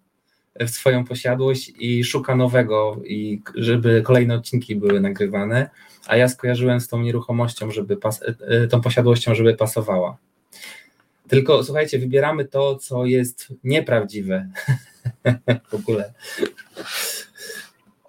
w 0.60 0.70
swoją 0.70 1.04
posiadłość 1.04 1.72
i 1.78 2.04
szuka 2.04 2.36
nowego 2.36 3.00
i 3.04 3.42
żeby 3.54 4.02
kolejne 4.02 4.34
odcinki 4.34 4.76
były 4.76 5.00
nagrywane, 5.00 5.70
a 6.06 6.16
ja 6.16 6.28
skojarzyłem 6.28 6.80
z 6.80 6.88
tą 6.88 7.02
nieruchomością, 7.02 7.70
żeby 7.70 7.96
pas, 7.96 8.20
e, 8.48 8.66
tą 8.66 8.80
posiadłością, 8.80 9.34
żeby 9.34 9.54
pasowała. 9.54 10.16
Tylko 11.28 11.64
słuchajcie, 11.64 11.98
wybieramy 11.98 12.44
to, 12.44 12.76
co 12.76 13.06
jest 13.06 13.48
nieprawdziwe 13.64 14.48
w 15.70 15.74
ogóle. 15.74 16.12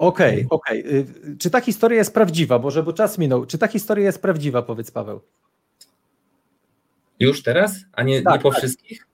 Okej, 0.08 0.46
okay, 0.46 0.48
okej. 0.50 0.82
Okay. 0.82 1.38
Czy 1.40 1.50
ta 1.50 1.62
historia 1.62 1.98
jest 1.98 2.14
prawdziwa? 2.14 2.60
Boże, 2.60 2.84
bo 2.84 2.94
czas 2.94 3.18
minął. 3.18 3.46
Czy 3.46 3.58
ta 3.58 3.68
historia 3.68 4.06
jest 4.06 4.22
prawdziwa, 4.22 4.62
powiedz 4.62 4.92
Paweł? 4.92 5.22
Już 7.20 7.44
teraz? 7.44 7.76
A 7.94 8.04
nie, 8.04 8.22
tak, 8.22 8.34
nie 8.34 8.40
po 8.40 8.50
tak. 8.50 8.60
wszystkich? 8.60 9.08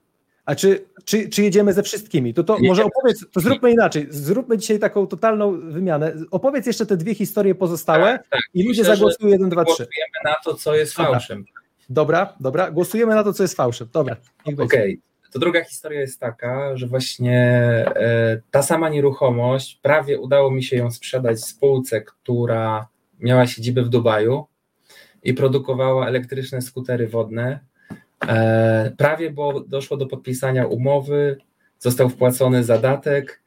A 0.45 0.55
czy, 0.55 0.85
czy, 1.05 1.29
czy 1.29 1.43
jedziemy 1.43 1.73
ze 1.73 1.83
wszystkimi? 1.83 2.33
To, 2.33 2.43
to 2.43 2.57
może 2.59 2.83
opowiedz, 2.85 3.25
to 3.31 3.39
zróbmy 3.39 3.71
inaczej. 3.71 4.07
Zróbmy 4.09 4.57
dzisiaj 4.57 4.79
taką 4.79 5.07
totalną 5.07 5.71
wymianę. 5.71 6.13
Opowiedz 6.31 6.65
jeszcze 6.65 6.85
te 6.85 6.97
dwie 6.97 7.15
historie 7.15 7.55
pozostałe 7.55 8.11
tak, 8.11 8.27
tak. 8.29 8.41
i 8.53 8.67
ludzie 8.67 8.81
Myślę, 8.81 8.95
zagłosują 8.95 9.29
jeden, 9.29 9.49
dwa, 9.49 9.65
trzy. 9.65 9.73
Głosujemy 9.75 10.19
na 10.23 10.35
to, 10.43 10.53
co 10.53 10.75
jest 10.75 10.93
fałszem. 10.93 11.45
Dobra, 11.89 12.33
dobra. 12.39 12.71
Głosujemy 12.71 13.15
na 13.15 13.23
to, 13.23 13.33
co 13.33 13.43
jest 13.43 13.55
fałszem. 13.55 13.87
Dobra. 13.93 14.15
Okej. 14.45 14.65
Okay. 14.65 15.10
To 15.31 15.39
druga 15.39 15.63
historia 15.63 15.99
jest 15.99 16.19
taka, 16.19 16.77
że 16.77 16.87
właśnie 16.87 17.39
e, 17.95 18.41
ta 18.51 18.63
sama 18.63 18.89
nieruchomość, 18.89 19.79
prawie 19.81 20.19
udało 20.19 20.51
mi 20.51 20.63
się 20.63 20.77
ją 20.77 20.91
sprzedać 20.91 21.45
spółce, 21.45 22.01
która 22.01 22.87
miała 23.19 23.47
siedzibę 23.47 23.83
w 23.83 23.89
Dubaju 23.89 24.45
i 25.23 25.33
produkowała 25.33 26.07
elektryczne 26.07 26.61
skutery 26.61 27.07
wodne. 27.07 27.59
E, 28.27 28.91
prawie, 28.97 29.29
bo 29.29 29.59
doszło 29.59 29.97
do 29.97 30.07
podpisania 30.07 30.65
umowy, 30.67 31.37
został 31.79 32.09
wpłacony 32.09 32.63
zadatek. 32.63 33.41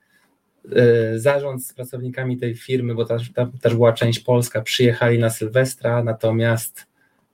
E, 0.77 1.19
zarząd 1.19 1.67
z 1.67 1.75
pracownikami 1.75 2.37
tej 2.37 2.55
firmy, 2.55 2.95
bo 2.95 3.05
też, 3.05 3.33
też 3.61 3.75
była 3.75 3.93
część 3.93 4.21
polska, 4.21 4.63
przyjechali 4.63 5.19
na 5.19 5.31
Sylwestra, 5.31 6.05
natomiast 6.05 6.87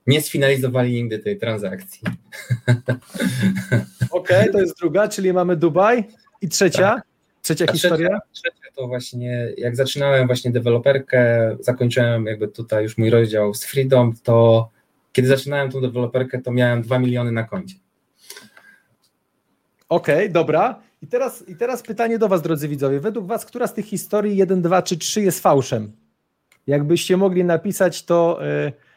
nie 0.07 0.23
sfinalizowali 0.23 0.93
nigdy 0.93 1.19
tej 1.19 1.39
transakcji. 1.39 2.01
Okej, 4.11 4.41
okay, 4.41 4.53
to 4.53 4.61
jest 4.61 4.79
druga, 4.79 5.09
czyli 5.09 5.33
mamy 5.33 5.57
Dubaj 5.57 6.05
i 6.41 6.49
trzecia. 6.49 6.95
Tak. 6.95 7.05
Trzecia 7.43 7.65
A 7.69 7.73
historia? 7.73 8.09
Trzecia, 8.09 8.51
trzecia 8.51 8.61
to 8.75 8.87
właśnie, 8.87 9.49
jak 9.57 9.77
zaczynałem 9.77 10.27
właśnie 10.27 10.51
deweloperkę, 10.51 11.57
zakończyłem 11.61 12.27
jakby 12.27 12.49
tutaj 12.49 12.83
już 12.83 12.99
mój 12.99 13.11
rozdział 13.11 13.55
z 13.55 13.65
Freedom, 13.65 14.15
to 14.23 14.69
kiedy 15.13 15.29
zaczynałem 15.29 15.71
tą 15.71 15.81
deweloperkę, 15.81 16.43
to 16.43 16.53
miałem 16.53 16.83
2 16.83 16.99
miliony 16.99 17.33
na 17.33 17.45
koncie. 17.45 17.75
Okej, 19.89 20.17
okay, 20.17 20.29
dobra. 20.29 20.81
I 21.03 21.07
teraz, 21.07 21.49
I 21.49 21.57
teraz 21.57 21.83
pytanie 21.83 22.19
do 22.19 22.29
Was, 22.29 22.43
drodzy 22.43 22.69
widzowie. 22.69 23.01
Według 23.01 23.27
Was, 23.27 23.47
która 23.47 23.67
z 23.67 23.75
tych 23.75 23.87
historii 23.87 24.37
1, 24.37 24.63
2 24.63 24.83
czy 24.83 24.97
3 24.97 25.23
jest 25.23 25.41
fałszem? 25.41 25.93
Jakbyście 26.67 27.17
mogli 27.17 27.45
napisać 27.45 28.05
to... 28.05 28.39
Yy, 28.65 28.90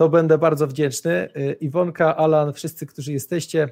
to 0.00 0.08
będę 0.08 0.38
bardzo 0.38 0.66
wdzięczny. 0.66 1.28
Y, 1.36 1.56
Iwonka, 1.60 2.16
Alan, 2.16 2.52
wszyscy, 2.52 2.86
którzy 2.86 3.12
jesteście, 3.12 3.68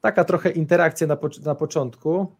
taka 0.00 0.24
trochę 0.24 0.50
interakcja 0.50 1.06
na, 1.06 1.18
na 1.44 1.54
początku. 1.54 2.36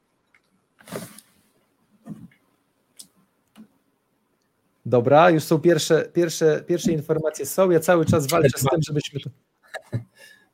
Dobra, 4.87 5.31
już 5.31 5.45
są 5.45 5.59
pierwsze, 5.59 6.09
pierwsze, 6.12 6.64
pierwsze 6.67 6.93
informacje 6.93 7.47
są. 7.47 7.71
Ja 7.71 7.81
cały 7.81 8.05
czas 8.05 8.26
walczę 8.26 8.59
z 8.59 8.64
tym, 8.71 8.83
żebyśmy 8.83 9.21
to. 9.21 9.31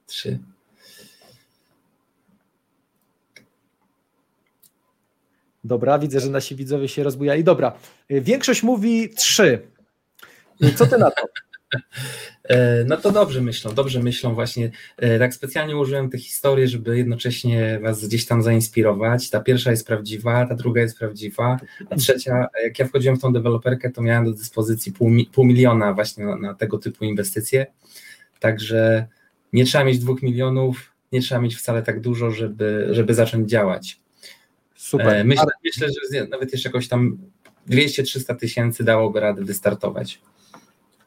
Trzy. 0.06 0.38
Dobra, 5.64 5.98
widzę, 5.98 6.20
że 6.20 6.30
nasi 6.30 6.56
widzowie 6.56 6.88
się 6.88 7.02
rozbujali. 7.02 7.44
Dobra, 7.44 7.72
y, 8.10 8.20
większość 8.20 8.62
mówi 8.62 9.10
trzy. 9.14 9.68
Y, 10.64 10.72
co 10.72 10.86
ty 10.86 10.98
na 10.98 11.10
to? 11.10 11.22
E, 12.44 12.84
no 12.84 12.96
to 12.96 13.12
dobrze 13.12 13.40
myślą, 13.40 13.74
dobrze 13.74 14.02
myślą 14.02 14.34
właśnie. 14.34 14.70
E, 14.96 15.18
tak 15.18 15.34
specjalnie 15.34 15.76
użyłem 15.76 16.10
tych 16.10 16.20
historii, 16.20 16.68
żeby 16.68 16.98
jednocześnie 16.98 17.78
was 17.82 18.06
gdzieś 18.06 18.26
tam 18.26 18.42
zainspirować. 18.42 19.30
Ta 19.30 19.40
pierwsza 19.40 19.70
jest 19.70 19.86
prawdziwa, 19.86 20.46
ta 20.46 20.54
druga 20.54 20.80
jest 20.80 20.98
prawdziwa, 20.98 21.60
a 21.90 21.96
trzecia, 21.96 22.46
jak 22.64 22.78
ja 22.78 22.86
wchodziłem 22.86 23.16
w 23.16 23.20
tą 23.20 23.32
deweloperkę, 23.32 23.90
to 23.90 24.02
miałem 24.02 24.24
do 24.24 24.32
dyspozycji 24.32 24.92
pół, 24.92 25.10
pół 25.32 25.44
miliona 25.44 25.94
właśnie 25.94 26.24
na, 26.24 26.36
na 26.36 26.54
tego 26.54 26.78
typu 26.78 27.04
inwestycje. 27.04 27.66
Także 28.40 29.06
nie 29.52 29.64
trzeba 29.64 29.84
mieć 29.84 29.98
dwóch 29.98 30.22
milionów, 30.22 30.92
nie 31.12 31.20
trzeba 31.20 31.40
mieć 31.40 31.56
wcale 31.56 31.82
tak 31.82 32.00
dużo, 32.00 32.30
żeby, 32.30 32.88
żeby 32.90 33.14
zacząć 33.14 33.50
działać. 33.50 34.00
Super. 34.74 35.08
E, 35.08 35.24
myślę, 35.24 35.46
myślę, 35.64 35.88
że 36.12 36.26
nawet 36.26 36.52
jeszcze 36.52 36.68
jakoś 36.68 36.88
tam 36.88 37.18
200-300 37.70 38.36
tysięcy 38.36 38.84
dałoby 38.84 39.20
radę 39.20 39.44
wystartować. 39.44 40.20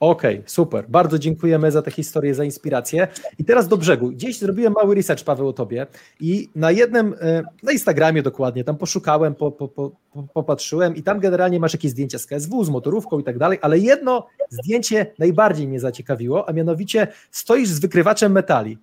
Okej, 0.03 0.35
okay, 0.35 0.49
super. 0.49 0.85
Bardzo 0.89 1.19
dziękujemy 1.19 1.71
za 1.71 1.81
tę 1.81 1.91
historię, 1.91 2.35
za 2.35 2.43
inspirację. 2.43 3.07
I 3.39 3.45
teraz 3.45 3.67
do 3.67 3.77
brzegu. 3.77 4.09
Gdzieś 4.09 4.39
zrobiłem 4.39 4.73
mały 4.73 4.95
research, 4.95 5.23
Paweł, 5.23 5.47
o 5.47 5.53
tobie 5.53 5.87
i 6.19 6.49
na 6.55 6.71
jednym, 6.71 7.15
e, 7.21 7.43
na 7.63 7.71
Instagramie 7.71 8.23
dokładnie, 8.23 8.63
tam 8.63 8.77
poszukałem, 8.77 9.35
po, 9.35 9.51
po, 9.51 9.67
po, 9.67 9.91
popatrzyłem 10.33 10.95
i 10.95 11.03
tam 11.03 11.19
generalnie 11.19 11.59
masz 11.59 11.73
jakieś 11.73 11.91
zdjęcia 11.91 12.19
z 12.19 12.25
KSW, 12.25 12.63
z 12.63 12.69
motorówką 12.69 13.19
i 13.19 13.23
tak 13.23 13.37
dalej, 13.37 13.59
ale 13.61 13.79
jedno 13.79 14.27
zdjęcie 14.49 15.05
najbardziej 15.19 15.67
mnie 15.67 15.79
zaciekawiło, 15.79 16.49
a 16.49 16.53
mianowicie 16.53 17.07
stoisz 17.31 17.69
z 17.69 17.79
wykrywaczem 17.79 18.31
metali. 18.31 18.77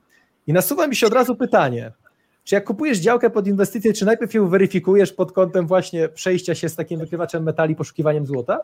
I 0.46 0.52
nasuwa 0.52 0.86
mi 0.86 0.96
się 0.96 1.06
od 1.06 1.12
razu 1.12 1.36
pytanie, 1.36 1.92
czy 2.44 2.54
jak 2.54 2.64
kupujesz 2.64 2.98
działkę 2.98 3.30
pod 3.30 3.46
inwestycję, 3.46 3.92
czy 3.92 4.04
najpierw 4.04 4.34
ją 4.34 4.48
weryfikujesz 4.48 5.12
pod 5.12 5.32
kątem 5.32 5.66
właśnie 5.66 6.08
przejścia 6.08 6.54
się 6.54 6.68
z 6.68 6.76
takim 6.76 7.00
wykrywaczem 7.00 7.42
metali, 7.42 7.76
poszukiwaniem 7.76 8.26
złota? 8.26 8.60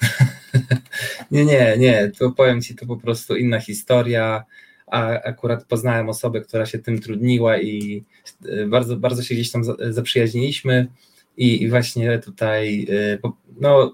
nie, 1.30 1.44
nie, 1.44 1.76
nie, 1.78 2.10
to 2.18 2.30
powiem 2.30 2.62
Ci, 2.62 2.74
to 2.74 2.86
po 2.86 2.96
prostu 2.96 3.36
inna 3.36 3.60
historia, 3.60 4.44
a 4.86 5.08
akurat 5.08 5.64
poznałem 5.64 6.08
osobę, 6.08 6.40
która 6.40 6.66
się 6.66 6.78
tym 6.78 7.00
trudniła 7.00 7.58
i 7.58 8.04
e, 8.48 8.66
bardzo, 8.66 8.96
bardzo 8.96 9.22
się 9.22 9.34
gdzieś 9.34 9.50
tam 9.50 9.62
zaprzyjaźniliśmy. 9.90 10.86
I, 11.36 11.62
i 11.62 11.70
właśnie 11.70 12.18
tutaj 12.18 12.86
e, 12.90 13.30
no, 13.60 13.92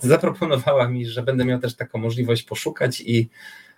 zaproponowała 0.00 0.88
mi, 0.88 1.06
że 1.06 1.22
będę 1.22 1.44
miał 1.44 1.58
też 1.58 1.74
taką 1.74 1.98
możliwość 1.98 2.42
poszukać 2.42 3.00
i 3.00 3.28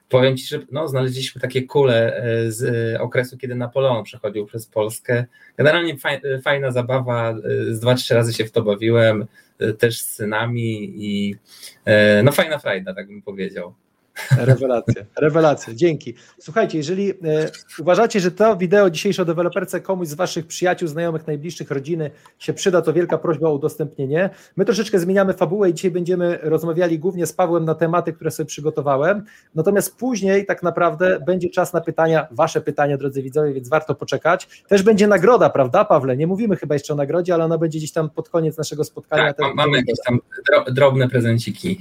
powiem 0.08 0.36
Ci, 0.36 0.46
że 0.46 0.60
no, 0.72 0.88
znaleźliśmy 0.88 1.40
takie 1.40 1.62
kule 1.62 2.16
e, 2.16 2.52
z 2.52 2.96
okresu, 3.00 3.38
kiedy 3.38 3.54
Napoleon 3.54 4.04
przechodził 4.04 4.46
przez 4.46 4.66
Polskę. 4.66 5.24
Generalnie 5.56 5.96
fajna 6.42 6.70
zabawa, 6.70 7.34
z 7.70 7.80
dwa, 7.80 7.94
trzy 7.94 8.14
razy 8.14 8.32
się 8.32 8.44
w 8.44 8.52
to 8.52 8.62
bawiłem, 8.62 9.26
też 9.78 10.00
z 10.00 10.14
synami 10.14 10.92
i 10.96 11.36
e, 11.84 12.22
no 12.22 12.32
fajna 12.32 12.58
frajda, 12.58 12.94
tak 12.94 13.06
bym 13.06 13.22
powiedział. 13.22 13.74
Rewelacja, 14.36 15.02
rewelacja, 15.20 15.74
dzięki. 15.74 16.14
Słuchajcie, 16.38 16.78
jeżeli 16.78 17.10
e, 17.10 17.14
uważacie, 17.78 18.20
że 18.20 18.30
to 18.30 18.56
wideo 18.56 18.90
dzisiejsze 18.90 19.22
o 19.22 19.24
deweloperce 19.24 19.80
komuś 19.80 20.08
z 20.08 20.14
Waszych 20.14 20.46
przyjaciół, 20.46 20.88
znajomych, 20.88 21.26
najbliższych, 21.26 21.70
rodziny 21.70 22.10
się 22.38 22.52
przyda, 22.52 22.82
to 22.82 22.92
wielka 22.92 23.18
prośba 23.18 23.48
o 23.48 23.54
udostępnienie. 23.54 24.30
My 24.56 24.64
troszeczkę 24.64 24.98
zmieniamy 24.98 25.34
fabułę 25.34 25.70
i 25.70 25.74
dzisiaj 25.74 25.90
będziemy 25.90 26.38
rozmawiali 26.42 26.98
głównie 26.98 27.26
z 27.26 27.32
Pawłem 27.32 27.64
na 27.64 27.74
tematy, 27.74 28.12
które 28.12 28.30
sobie 28.30 28.46
przygotowałem, 28.46 29.24
natomiast 29.54 29.96
później 29.96 30.46
tak 30.46 30.62
naprawdę 30.62 31.20
będzie 31.26 31.50
czas 31.50 31.72
na 31.72 31.80
pytania, 31.80 32.26
Wasze 32.30 32.60
pytania, 32.60 32.96
drodzy 32.96 33.22
widzowie, 33.22 33.52
więc 33.52 33.68
warto 33.68 33.94
poczekać. 33.94 34.62
Też 34.68 34.82
będzie 34.82 35.06
nagroda, 35.06 35.50
prawda 35.50 35.84
Pawle? 35.84 36.16
Nie 36.16 36.26
mówimy 36.26 36.56
chyba 36.56 36.74
jeszcze 36.74 36.92
o 36.92 36.96
nagrodzie, 36.96 37.34
ale 37.34 37.44
ona 37.44 37.58
będzie 37.58 37.78
gdzieś 37.78 37.92
tam 37.92 38.10
pod 38.10 38.28
koniec 38.28 38.58
naszego 38.58 38.84
spotkania. 38.84 39.34
Tak, 39.34 39.54
mamy 39.54 39.76
jakieś 39.76 39.98
tam 40.06 40.18
drobne 40.70 41.08
prezenciki. 41.08 41.80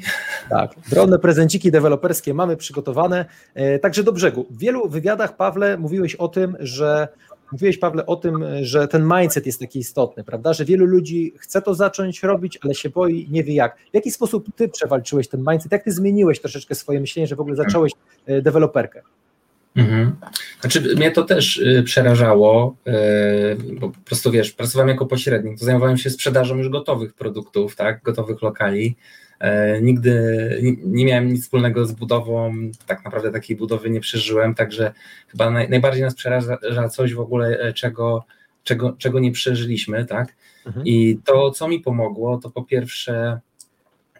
Tak, 0.50 0.72
drobne 0.90 1.20
prezenciki 1.20 1.72
deweloperskie 1.72 2.27
mamy 2.34 2.58
przygotowane. 2.58 3.26
E, 3.54 3.80
także 3.80 4.04
do 4.04 4.12
brzegu. 4.12 4.46
W 4.50 4.60
wielu 4.60 4.90
wywiadach, 4.90 5.38
Pawle, 5.38 5.78
mówiłeś 5.78 6.16
o 6.16 6.28
tym, 6.28 6.58
że 6.60 7.08
Mówiłeś, 7.52 7.78
Pawle, 7.78 8.06
o 8.06 8.16
tym, 8.16 8.46
że 8.62 8.88
ten 8.88 9.10
mindset 9.20 9.46
jest 9.46 9.60
taki 9.60 9.80
istotny, 9.80 10.24
prawda? 10.24 10.54
Że 10.54 10.66
wielu 10.66 10.86
ludzi 10.86 11.34
chce 11.38 11.62
to 11.62 11.76
zacząć 11.76 12.24
robić, 12.24 12.60
ale 12.62 12.76
się 12.76 12.90
boi, 12.90 13.28
nie 13.32 13.44
wie 13.44 13.54
jak. 13.54 13.78
W 13.92 13.94
jaki 13.94 14.12
sposób 14.12 14.46
ty 14.56 14.70
przewalczyłeś 14.70 15.28
ten 15.28 15.44
mindset? 15.50 15.72
Jak 15.72 15.84
ty 15.84 15.92
zmieniłeś 15.92 16.42
troszeczkę 16.42 16.76
swoje 16.76 17.00
myślenie, 17.00 17.28
że 17.28 17.36
w 17.36 17.40
ogóle 17.40 17.56
zacząłeś 17.56 17.92
e, 18.26 18.42
deweloperkę? 18.42 19.02
Mhm. 19.76 20.16
Znaczy, 20.62 20.96
mnie 20.96 21.12
to 21.12 21.24
też 21.24 21.58
y, 21.58 21.84
przerażało, 21.86 22.76
y, 22.88 22.94
bo 23.80 23.90
po 23.90 24.00
prostu 24.06 24.32
wiesz, 24.32 24.52
pracowałem 24.52 24.90
jako 24.90 25.06
pośrednik, 25.06 25.60
to 25.60 25.66
zajmowałem 25.66 25.98
się 25.98 26.10
sprzedażą 26.10 26.58
już 26.58 26.70
gotowych 26.70 27.14
produktów, 27.14 27.76
tak, 27.76 28.04
gotowych 28.04 28.42
lokali. 28.42 28.96
E, 29.40 29.82
nigdy 29.82 30.78
nie 30.84 31.06
miałem 31.06 31.28
nic 31.28 31.44
wspólnego 31.44 31.86
z 31.86 31.92
budową, 31.92 32.54
tak 32.86 33.06
naprawdę 33.06 33.32
takiej 33.32 33.58
budowy 33.58 33.90
nie 33.90 34.00
przeżyłem, 34.00 34.56
także 34.56 34.94
chyba 35.28 35.50
naj, 35.50 35.70
najbardziej 35.70 36.04
nas 36.04 36.16
przeraża 36.16 36.90
coś 36.92 37.14
w 37.14 37.20
ogóle, 37.20 37.60
e, 37.60 37.74
czego, 37.74 38.26
czego, 38.64 38.96
czego 38.98 39.20
nie 39.20 39.32
przeżyliśmy, 39.32 40.06
tak? 40.06 40.36
Mhm. 40.66 40.86
I 40.86 41.20
to, 41.26 41.52
co 41.52 41.68
mi 41.68 41.80
pomogło, 41.80 42.38
to 42.38 42.50
po 42.50 42.64
pierwsze, 42.64 43.40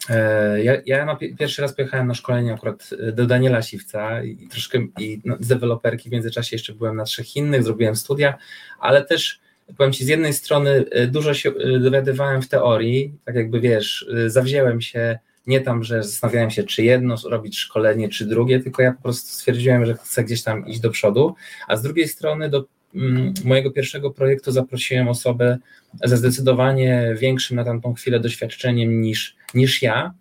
e, 0.10 0.64
ja, 0.64 0.74
ja 0.86 1.06
na 1.06 1.16
pierwszy 1.16 1.62
raz 1.62 1.76
pojechałem 1.76 2.08
na 2.08 2.14
szkolenie 2.14 2.54
akurat 2.54 2.90
do 3.14 3.26
Daniela 3.26 3.62
Siwca 3.62 4.24
i 4.24 4.48
troszkę 4.48 4.80
i 5.00 5.22
no, 5.26 5.38
z 5.40 5.48
deweloperki 5.48 6.10
w 6.10 6.12
międzyczasie 6.12 6.56
jeszcze 6.56 6.74
byłem 6.74 6.96
na 6.96 7.04
trzech 7.04 7.36
innych, 7.36 7.64
zrobiłem 7.64 7.96
studia, 7.96 8.38
ale 8.80 9.06
też 9.06 9.40
powiem 9.78 9.94
Ci, 9.94 10.06
z 10.06 10.08
jednej 10.08 10.34
strony 10.34 10.86
y, 10.96 11.08
dużo 11.08 11.34
się 11.34 11.50
y, 11.50 11.80
dowiadywałem 11.80 12.42
w 12.42 12.48
teorii, 12.48 13.14
tak 13.26 13.36
jakby 13.36 13.60
wiesz, 13.60 14.02
y, 14.26 14.30
zawzięłem 14.30 14.82
się 14.82 15.20
nie 15.48 15.62
tam, 15.62 15.84
że 15.84 16.04
zastanawiałem 16.04 16.50
się, 16.50 16.64
czy 16.64 16.84
jedno 16.84 17.16
robić 17.30 17.58
szkolenie, 17.60 18.10
czy 18.10 18.26
drugie, 18.26 18.60
tylko 18.60 18.82
ja 18.82 18.94
po 18.94 19.02
prostu 19.02 19.30
stwierdziłem, 19.30 19.86
że 19.86 19.94
chcę 19.94 20.24
gdzieś 20.24 20.44
tam 20.44 20.68
iść 20.68 20.80
do 20.80 20.90
przodu, 20.90 21.36
a 21.68 21.76
z 21.76 21.82
drugiej 21.82 22.08
strony 22.08 22.50
do 22.50 22.66
mm, 22.96 23.34
mojego 23.46 23.72
pierwszego 23.72 24.12
projektu 24.12 24.52
zaprosiłem 24.52 25.08
osobę 25.08 25.58
ze 26.04 26.18
zdecydowanie 26.18 27.16
większym 27.20 27.58
na 27.58 27.64
tamtą 27.64 27.94
chwilę 27.94 28.20
doświadczeniem 28.20 29.02
niż, 29.02 29.36
niż 29.54 29.82
ja, 29.82 30.14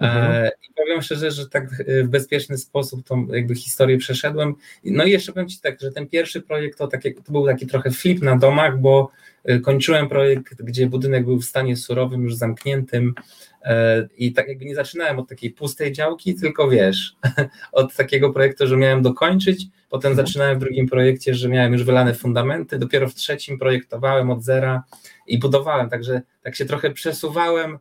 Mhm. 0.00 0.32
E, 0.32 0.50
I 0.70 0.74
powiem 0.74 1.02
szczerze, 1.02 1.30
że 1.30 1.48
tak 1.48 1.70
w 2.04 2.08
bezpieczny 2.08 2.58
sposób 2.58 3.06
tą 3.06 3.26
jakby 3.26 3.54
historię 3.54 3.98
przeszedłem. 3.98 4.54
No 4.84 5.04
i 5.04 5.10
jeszcze 5.10 5.32
powiem 5.32 5.48
Ci 5.48 5.60
tak, 5.60 5.80
że 5.80 5.92
ten 5.92 6.08
pierwszy 6.08 6.42
projekt 6.42 6.78
to, 6.78 6.86
takie, 6.86 7.14
to 7.14 7.32
był 7.32 7.46
taki 7.46 7.66
trochę 7.66 7.90
flip 7.90 8.22
na 8.22 8.36
domach, 8.36 8.80
bo 8.80 9.10
e, 9.44 9.58
kończyłem 9.58 10.08
projekt, 10.08 10.62
gdzie 10.62 10.86
budynek 10.86 11.24
był 11.24 11.40
w 11.40 11.44
stanie 11.44 11.76
surowym, 11.76 12.22
już 12.22 12.34
zamkniętym 12.34 13.14
e, 13.62 14.08
i 14.16 14.32
tak 14.32 14.48
jakby 14.48 14.64
nie 14.64 14.74
zaczynałem 14.74 15.18
od 15.18 15.28
takiej 15.28 15.50
pustej 15.50 15.92
działki, 15.92 16.34
tylko 16.34 16.68
wiesz, 16.68 17.16
od 17.72 17.94
takiego 17.94 18.32
projektu, 18.32 18.66
że 18.66 18.76
miałem 18.76 19.02
dokończyć, 19.02 19.66
potem 19.90 20.10
mhm. 20.10 20.26
zaczynałem 20.26 20.56
w 20.56 20.60
drugim 20.60 20.88
projekcie, 20.88 21.34
że 21.34 21.48
miałem 21.48 21.72
już 21.72 21.84
wylane 21.84 22.14
fundamenty, 22.14 22.78
dopiero 22.78 23.08
w 23.08 23.14
trzecim 23.14 23.58
projektowałem 23.58 24.30
od 24.30 24.42
zera 24.42 24.82
i 25.26 25.38
budowałem, 25.38 25.90
także 25.90 26.22
tak 26.42 26.56
się 26.56 26.64
trochę 26.64 26.90
przesuwałem 26.90 27.78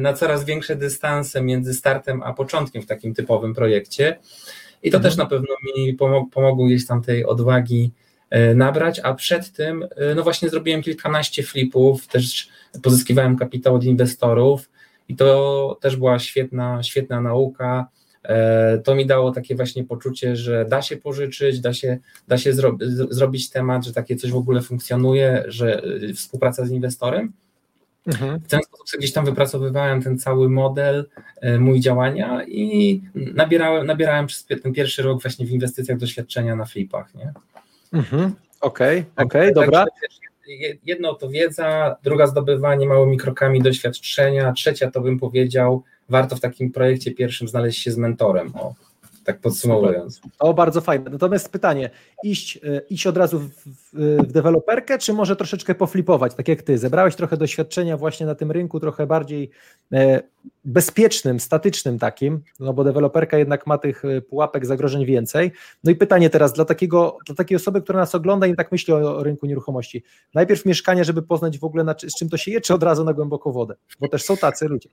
na 0.00 0.12
coraz 0.12 0.44
większe 0.44 0.76
dystanse 0.76 1.42
między 1.42 1.74
startem 1.74 2.22
a 2.22 2.32
początkiem 2.32 2.82
w 2.82 2.86
takim 2.86 3.14
typowym 3.14 3.54
projekcie. 3.54 4.18
I 4.82 4.90
to 4.90 4.96
mhm. 4.96 5.02
też 5.02 5.16
na 5.16 5.26
pewno 5.26 5.54
mi 5.76 5.94
pomogło 6.32 6.66
gdzieś 6.66 6.86
tam 6.86 7.02
tej 7.02 7.24
odwagi 7.24 7.92
e, 8.30 8.54
nabrać, 8.54 9.00
a 9.00 9.14
przed 9.14 9.52
tym, 9.52 9.88
e, 9.96 10.14
no 10.14 10.22
właśnie 10.22 10.48
zrobiłem 10.48 10.82
kilkanaście 10.82 11.42
flipów, 11.42 12.06
też 12.06 12.48
pozyskiwałem 12.82 13.36
kapitał 13.36 13.74
od 13.74 13.84
inwestorów 13.84 14.70
i 15.08 15.16
to 15.16 15.78
też 15.80 15.96
była 15.96 16.18
świetna, 16.18 16.82
świetna 16.82 17.20
nauka. 17.20 17.88
To 18.84 18.94
mi 18.94 19.06
dało 19.06 19.32
takie 19.32 19.54
właśnie 19.54 19.84
poczucie, 19.84 20.36
że 20.36 20.64
da 20.64 20.82
się 20.82 20.96
pożyczyć, 20.96 21.60
da 21.60 21.72
się, 21.72 21.98
da 22.28 22.38
się 22.38 22.52
zro, 22.52 22.76
zrobić 23.10 23.50
temat, 23.50 23.84
że 23.84 23.92
takie 23.92 24.16
coś 24.16 24.30
w 24.30 24.36
ogóle 24.36 24.62
funkcjonuje, 24.62 25.44
że 25.46 25.82
współpraca 26.14 26.66
z 26.66 26.70
inwestorem. 26.70 27.32
Mhm. 28.08 28.40
W 28.40 28.48
ten 28.48 28.60
sposób 28.62 28.98
gdzieś 28.98 29.12
tam 29.12 29.24
wypracowywałem 29.24 30.02
ten 30.02 30.18
cały 30.18 30.48
model 30.48 31.08
e, 31.40 31.58
mój 31.58 31.80
działania 31.80 32.44
i 32.44 33.02
nabierałem, 33.14 33.86
nabierałem 33.86 34.26
przez 34.26 34.44
ten 34.44 34.72
pierwszy 34.72 35.02
rok 35.02 35.22
właśnie 35.22 35.46
w 35.46 35.50
inwestycjach 35.50 35.98
doświadczenia 35.98 36.56
na 36.56 36.64
flipach. 36.64 37.14
Nie? 37.14 37.32
Mhm. 37.92 38.32
Okej, 38.60 38.98
okay, 38.98 39.26
okej, 39.26 39.52
okay, 39.52 39.52
dobra. 39.52 39.84
Jedno 40.84 41.14
to 41.14 41.28
wiedza, 41.28 41.96
druga 42.02 42.26
zdobywanie 42.26 42.86
małymi 42.86 43.18
krokami 43.18 43.62
doświadczenia, 43.62 44.52
trzecia 44.52 44.90
to 44.90 45.00
bym 45.00 45.18
powiedział, 45.18 45.82
warto 46.08 46.36
w 46.36 46.40
takim 46.40 46.72
projekcie 46.72 47.10
pierwszym 47.10 47.48
znaleźć 47.48 47.82
się 47.82 47.92
z 47.92 47.96
mentorem. 47.96 48.52
O 48.56 48.74
tak 49.28 49.40
podsumowując. 49.40 50.20
O, 50.38 50.54
bardzo 50.54 50.80
fajne. 50.80 51.10
Natomiast 51.10 51.52
pytanie, 51.52 51.90
iść, 52.24 52.56
e, 52.56 52.80
iść 52.90 53.06
od 53.06 53.16
razu 53.16 53.40
w, 53.40 53.52
w, 53.92 54.32
deweloperkę, 54.32 54.98
czy 54.98 55.12
może 55.12 55.36
troszeczkę 55.36 55.74
poflipować, 55.74 56.34
tak 56.34 56.48
jak 56.48 56.62
ty? 56.62 56.78
Zebrałeś 56.78 57.16
trochę 57.16 57.36
doświadczenia 57.36 57.96
właśnie 57.96 58.26
na 58.26 58.34
tym 58.34 58.50
rynku, 58.50 58.80
trochę 58.80 59.06
bardziej 59.06 59.50
e, 59.92 60.22
bezpiecznym, 60.64 61.40
statycznym 61.40 61.98
takim, 61.98 62.40
no 62.60 62.72
bo 62.72 62.84
deweloperka 62.84 63.38
jednak 63.38 63.66
ma 63.66 63.78
tych 63.78 64.04
e, 64.04 64.20
pułapek, 64.20 64.66
zagrożeń 64.66 65.04
więcej. 65.04 65.52
No 65.84 65.90
i 65.90 65.94
pytanie 65.94 66.30
teraz 66.30 66.52
dla, 66.52 66.64
takiego, 66.64 67.16
dla 67.26 67.34
takiej 67.34 67.56
osoby, 67.56 67.82
która 67.82 67.98
nas 67.98 68.14
ogląda 68.14 68.46
i 68.46 68.56
tak 68.56 68.72
myśli 68.72 68.94
o, 68.94 69.16
o 69.16 69.22
rynku 69.22 69.46
nieruchomości. 69.46 70.04
Najpierw 70.34 70.66
mieszkanie, 70.66 71.04
żeby 71.04 71.22
poznać 71.22 71.58
w 71.58 71.64
ogóle 71.64 71.84
na, 71.84 71.94
z 71.94 72.18
czym 72.18 72.28
to 72.28 72.36
się 72.36 72.50
je, 72.50 72.60
czy 72.60 72.74
od 72.74 72.82
razu 72.82 73.04
na 73.04 73.12
głęboką 73.12 73.52
wodę? 73.52 73.74
Bo 74.00 74.08
też 74.08 74.22
są 74.24 74.36
tacy 74.36 74.68
ludzie. 74.68 74.88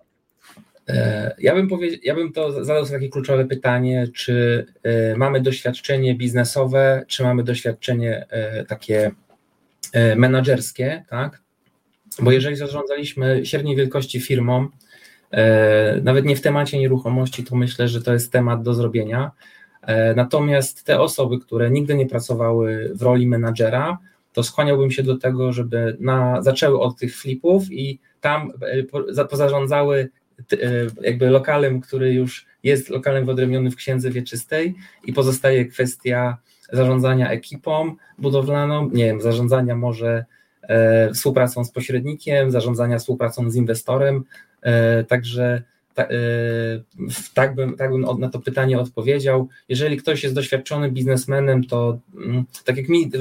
E, 0.89 1.35
ja 1.39 1.55
bym, 1.55 1.67
powiedział, 1.67 1.99
ja 2.03 2.15
bym 2.15 2.33
to 2.33 2.63
zadał 2.63 2.85
sobie 2.85 2.99
takie 2.99 3.09
kluczowe 3.09 3.45
pytanie, 3.45 4.07
czy 4.13 4.65
e, 4.83 5.15
mamy 5.15 5.41
doświadczenie 5.41 6.15
biznesowe, 6.15 7.05
czy 7.07 7.23
mamy 7.23 7.43
doświadczenie 7.43 8.25
e, 8.29 8.65
takie 8.65 9.11
menedżerskie, 10.15 11.03
tak? 11.09 11.41
Bo 12.19 12.31
jeżeli 12.31 12.55
zarządzaliśmy 12.55 13.45
średniej 13.45 13.75
wielkości 13.75 14.21
firmą, 14.21 14.67
nawet 16.03 16.25
nie 16.25 16.35
w 16.35 16.41
temacie 16.41 16.79
nieruchomości, 16.79 17.43
to 17.43 17.55
myślę, 17.55 17.87
że 17.87 18.01
to 18.01 18.13
jest 18.13 18.31
temat 18.31 18.61
do 18.61 18.73
zrobienia. 18.73 19.31
Natomiast 20.15 20.83
te 20.83 21.01
osoby, 21.01 21.39
które 21.39 21.71
nigdy 21.71 21.95
nie 21.95 22.05
pracowały 22.05 22.91
w 22.95 23.01
roli 23.01 23.27
menadżera, 23.27 23.97
to 24.33 24.43
skłaniałbym 24.43 24.91
się 24.91 25.03
do 25.03 25.17
tego, 25.17 25.53
żeby 25.53 25.97
na, 25.99 26.41
zaczęły 26.41 26.79
od 26.79 26.97
tych 26.97 27.17
flipów 27.17 27.71
i 27.71 27.99
tam 28.21 28.51
pozarządzały 29.29 30.09
jakby 31.01 31.29
lokalem, 31.29 31.81
który 31.81 32.13
już 32.13 32.45
jest 32.63 32.89
lokalem 32.89 33.25
wyodrębnionym 33.25 33.71
w 33.71 33.75
księdze 33.75 34.11
wieczystej 34.11 34.75
i 35.05 35.13
pozostaje 35.13 35.65
kwestia 35.65 36.37
zarządzania 36.71 37.31
ekipą 37.31 37.95
budowlaną, 38.17 38.89
nie 38.89 39.05
wiem, 39.05 39.21
zarządzania 39.21 39.75
może 39.75 40.25
e, 40.61 41.13
współpracą 41.13 41.65
z 41.65 41.71
pośrednikiem, 41.71 42.51
zarządzania 42.51 42.99
współpracą 42.99 43.49
z 43.49 43.55
inwestorem, 43.55 44.23
e, 44.61 45.03
także 45.03 45.63
ta, 45.93 46.03
e, 46.03 46.07
tak, 47.33 47.55
bym, 47.55 47.75
tak 47.75 47.91
bym 47.91 48.05
na 48.19 48.29
to 48.29 48.39
pytanie 48.39 48.79
odpowiedział. 48.79 49.47
Jeżeli 49.69 49.97
ktoś 49.97 50.23
jest 50.23 50.35
doświadczonym 50.35 50.91
biznesmenem, 50.91 51.63
to 51.63 51.97
mm, 52.15 52.45
tak 52.65 52.77
jak 52.77 52.89
mi 52.89 53.11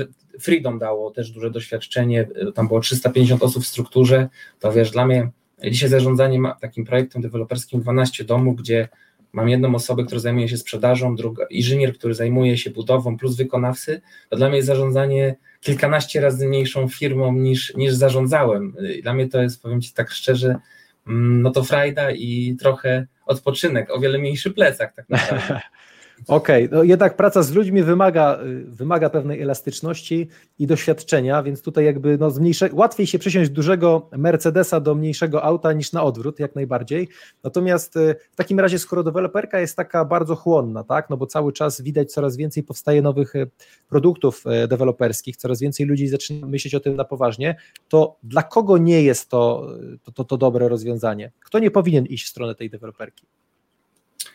Freedom 0.40 0.78
dało 0.78 1.11
też 1.11 1.30
duże 1.30 1.50
doświadczenie, 1.50 2.28
tam 2.54 2.68
było 2.68 2.80
350 2.80 3.42
osób 3.42 3.62
w 3.62 3.66
strukturze, 3.66 4.28
to 4.61 4.73
wiesz, 4.73 4.90
dla 4.90 5.06
mnie 5.06 5.30
dzisiaj 5.71 5.88
zarządzanie 5.88 6.40
takim 6.61 6.85
projektem 6.85 7.23
deweloperskim 7.23 7.80
12 7.80 8.25
domów, 8.25 8.56
gdzie 8.56 8.88
mam 9.33 9.49
jedną 9.49 9.75
osobę, 9.75 10.04
która 10.04 10.21
zajmuje 10.21 10.49
się 10.49 10.56
sprzedażą, 10.56 11.16
druga, 11.16 11.47
inżynier, 11.50 11.99
który 11.99 12.14
zajmuje 12.14 12.59
się 12.59 12.71
budową, 12.71 13.18
plus 13.18 13.37
wykonawcy, 13.37 14.00
to 14.30 14.37
dla 14.37 14.49
mnie 14.49 14.56
jest 14.56 14.66
zarządzanie 14.66 15.37
kilkanaście 15.61 16.21
razy 16.21 16.49
mniejszą 16.49 16.88
firmą 16.88 17.33
niż, 17.33 17.75
niż 17.75 17.94
zarządzałem. 17.94 18.76
Dla 19.02 19.14
mnie 19.14 19.28
to 19.28 19.42
jest, 19.42 19.62
powiem 19.62 19.80
Ci 19.80 19.92
tak 19.92 20.11
szczerze, 20.11 20.56
mm, 21.06 21.42
no 21.42 21.50
to 21.50 21.64
frajda 21.64 22.11
i 22.11 22.56
trochę 22.61 23.06
odpoczynek, 23.26 23.90
o 23.90 24.00
wiele 24.00 24.18
mniejszy 24.18 24.50
plecak 24.50 24.94
tak 24.94 25.09
naprawdę. 25.09 25.61
Okej, 26.28 26.66
okay. 26.66 26.78
no 26.78 26.85
jednak 26.85 27.16
praca 27.16 27.42
z 27.42 27.52
ludźmi 27.52 27.83
wymaga, 27.83 28.38
y, 28.42 28.64
wymaga 28.64 29.11
pewnej 29.11 29.42
elastyczności 29.42 30.28
i 30.59 30.66
doświadczenia, 30.66 31.42
więc 31.42 31.62
tutaj 31.62 31.85
jakby 31.85 32.18
no 32.18 32.30
mniejsze, 32.30 32.68
łatwiej 32.73 33.06
się 33.06 33.18
przesiąść 33.18 33.50
dużego 33.50 34.09
Mercedesa 34.12 34.80
do 34.80 34.94
mniejszego 34.94 35.42
auta 35.42 35.73
niż 35.73 35.92
na 35.92 36.02
odwrót, 36.02 36.38
jak 36.38 36.54
najbardziej. 36.54 37.09
Natomiast 37.42 37.97
y, 37.97 38.14
w 38.33 38.37
takim 38.37 38.61
razie, 38.61 38.78
skoro 38.78 39.02
deweloperka 39.02 39.61
jest 39.61 39.76
taka 39.76 40.04
bardzo 40.04 40.37
chłonna, 40.37 40.85
tak, 40.85 41.11
no 41.11 41.16
bo 41.16 41.26
cały 41.26 41.52
czas 41.52 41.80
widać 41.80 42.12
coraz 42.12 42.37
więcej 42.37 42.62
powstaje 42.62 43.02
nowych 43.02 43.37
y, 43.37 43.50
produktów 43.88 44.44
deweloperskich, 44.68 45.37
coraz 45.37 45.61
więcej 45.61 45.87
ludzi 45.87 46.09
zaczyna 46.09 46.47
myśleć 46.47 46.75
o 46.75 46.80
tym 46.80 46.97
na 46.97 47.04
poważnie, 47.04 47.56
to 47.88 48.16
dla 48.23 48.42
kogo 48.42 48.78
nie 48.78 49.02
jest 49.02 49.28
to, 49.28 49.68
to, 50.02 50.12
to, 50.12 50.25
to 50.25 50.37
dobre 50.37 50.68
rozwiązanie? 50.68 51.33
Kto 51.40 51.59
nie 51.59 51.71
powinien 51.71 52.06
iść 52.06 52.26
w 52.26 52.28
stronę 52.28 52.54
tej 52.54 52.71
deweloperki? 52.71 53.26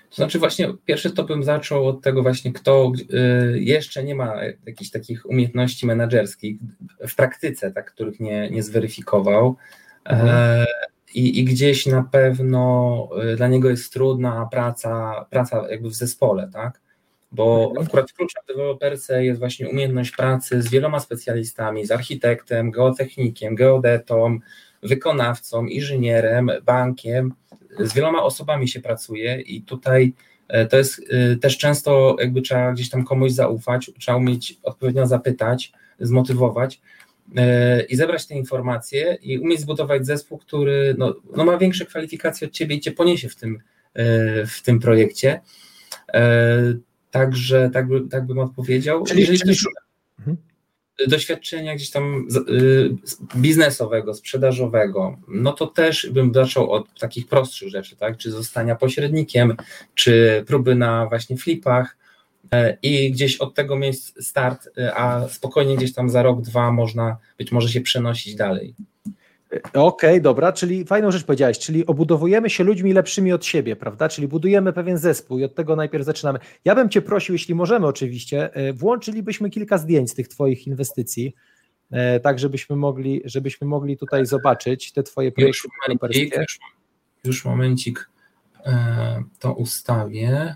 To 0.09 0.15
znaczy 0.15 0.39
właśnie 0.39 0.73
pierwszy 0.85 1.11
to 1.11 1.23
bym 1.23 1.43
zaczął 1.43 1.87
od 1.87 2.01
tego 2.01 2.23
właśnie, 2.23 2.53
kto 2.53 2.91
y, 3.53 3.59
jeszcze 3.59 4.03
nie 4.03 4.15
ma 4.15 4.35
jakichś 4.65 4.91
takich 4.91 5.25
umiejętności 5.25 5.85
menedżerskich 5.85 6.57
w 7.07 7.15
praktyce, 7.15 7.71
tak, 7.71 7.93
których 7.93 8.19
nie, 8.19 8.49
nie 8.49 8.63
zweryfikował 8.63 9.55
mhm. 10.03 10.29
E, 10.29 10.65
i, 11.13 11.39
i 11.39 11.43
gdzieś 11.43 11.85
na 11.85 12.03
pewno 12.03 13.09
y, 13.33 13.35
dla 13.35 13.47
niego 13.47 13.69
jest 13.69 13.93
trudna 13.93 14.47
praca, 14.51 15.25
praca 15.29 15.69
jakby 15.69 15.89
w 15.89 15.95
zespole, 15.95 16.49
tak, 16.53 16.81
bo 17.31 17.67
mhm. 17.69 17.87
akurat 17.87 18.13
kluczem 18.13 18.43
w 18.43 18.47
deweloperce 18.47 19.25
jest 19.25 19.39
właśnie 19.39 19.69
umiejętność 19.69 20.11
pracy 20.11 20.61
z 20.61 20.69
wieloma 20.69 20.99
specjalistami, 20.99 21.85
z 21.85 21.91
architektem, 21.91 22.71
geotechnikiem, 22.71 23.55
geodetą, 23.55 24.39
wykonawcą, 24.83 25.65
inżynierem, 25.65 26.51
bankiem, 26.65 27.33
z 27.79 27.93
wieloma 27.93 28.23
osobami 28.23 28.67
się 28.67 28.79
pracuje 28.79 29.41
i 29.41 29.61
tutaj 29.61 30.13
e, 30.47 30.65
to 30.65 30.77
jest 30.77 31.01
e, 31.09 31.35
też 31.35 31.57
często 31.57 32.15
jakby 32.19 32.41
trzeba 32.41 32.73
gdzieś 32.73 32.89
tam 32.89 33.03
komuś 33.03 33.31
zaufać, 33.31 33.91
trzeba 33.99 34.17
umieć 34.17 34.59
odpowiednio 34.63 35.07
zapytać, 35.07 35.71
zmotywować 35.99 36.81
e, 37.35 37.81
i 37.83 37.95
zebrać 37.95 38.27
te 38.27 38.35
informacje 38.35 39.17
i 39.21 39.39
umieć 39.39 39.59
zbudować 39.59 40.05
zespół, 40.05 40.37
który 40.37 40.95
no, 40.97 41.15
no 41.35 41.45
ma 41.45 41.57
większe 41.57 41.85
kwalifikacje 41.85 42.47
od 42.47 42.53
ciebie 42.53 42.75
i 42.75 42.79
cię 42.79 42.91
poniesie 42.91 43.29
w 43.29 43.35
tym, 43.35 43.59
w 44.47 44.61
tym 44.63 44.79
projekcie. 44.79 45.41
Także 47.11 47.69
tak, 47.73 47.87
by, 47.87 48.01
tak 48.09 48.25
bym 48.25 48.39
odpowiedział. 48.39 49.03
Czyli, 49.03 49.21
Jeżeli 49.21 49.39
czyli, 49.39 49.57
mhm 50.19 50.48
doświadczenia 51.07 51.75
gdzieś 51.75 51.91
tam 51.91 52.27
y, 52.49 52.89
biznesowego, 53.35 54.13
sprzedażowego, 54.13 55.17
no 55.27 55.53
to 55.53 55.67
też 55.67 56.09
bym 56.11 56.33
zaczął 56.33 56.71
od 56.71 56.99
takich 56.99 57.27
prostszych 57.27 57.69
rzeczy, 57.69 57.95
tak? 57.95 58.17
Czy 58.17 58.31
zostania 58.31 58.75
pośrednikiem, 58.75 59.55
czy 59.95 60.43
próby 60.47 60.75
na 60.75 61.05
właśnie 61.05 61.37
flipach 61.37 61.97
e, 62.51 62.77
i 62.81 63.11
gdzieś 63.11 63.37
od 63.37 63.55
tego 63.55 63.75
miejsc 63.75 64.25
start, 64.25 64.69
e, 64.77 64.95
a 64.95 65.27
spokojnie 65.27 65.75
gdzieś 65.75 65.93
tam 65.93 66.09
za 66.09 66.23
rok, 66.23 66.41
dwa 66.41 66.71
można 66.71 67.17
być 67.37 67.51
może 67.51 67.69
się 67.69 67.81
przenosić 67.81 68.35
dalej. 68.35 68.75
Okej, 69.57 69.73
okay, 69.73 70.21
dobra, 70.21 70.53
czyli 70.53 70.85
fajną 70.85 71.11
rzecz 71.11 71.23
powiedziałeś, 71.23 71.59
czyli 71.59 71.85
obudowujemy 71.85 72.49
się 72.49 72.63
ludźmi 72.63 72.93
lepszymi 72.93 73.33
od 73.33 73.45
siebie, 73.45 73.75
prawda? 73.75 74.09
Czyli 74.09 74.27
budujemy 74.27 74.73
pewien 74.73 74.97
zespół 74.97 75.39
i 75.39 75.43
od 75.43 75.55
tego 75.55 75.75
najpierw 75.75 76.05
zaczynamy. 76.05 76.39
Ja 76.65 76.75
bym 76.75 76.89
Cię 76.89 77.01
prosił, 77.01 77.33
jeśli 77.33 77.55
możemy 77.55 77.87
oczywiście, 77.87 78.53
e, 78.53 78.73
włączylibyśmy 78.73 79.49
kilka 79.49 79.77
zdjęć 79.77 80.11
z 80.11 80.13
tych 80.13 80.27
Twoich 80.27 80.67
inwestycji, 80.67 81.35
e, 81.91 82.19
tak 82.19 82.39
żebyśmy 82.39 82.75
mogli, 82.75 83.21
żebyśmy 83.25 83.67
mogli 83.67 83.97
tutaj 83.97 84.25
zobaczyć 84.25 84.91
te 84.91 85.03
Twoje 85.03 85.31
projekty. 85.31 85.67
Już 85.67 85.87
momencik, 85.87 86.37
już, 86.37 86.59
już 87.23 87.45
momencik 87.45 88.09
e, 88.65 89.23
to 89.39 89.53
ustawię. 89.53 90.55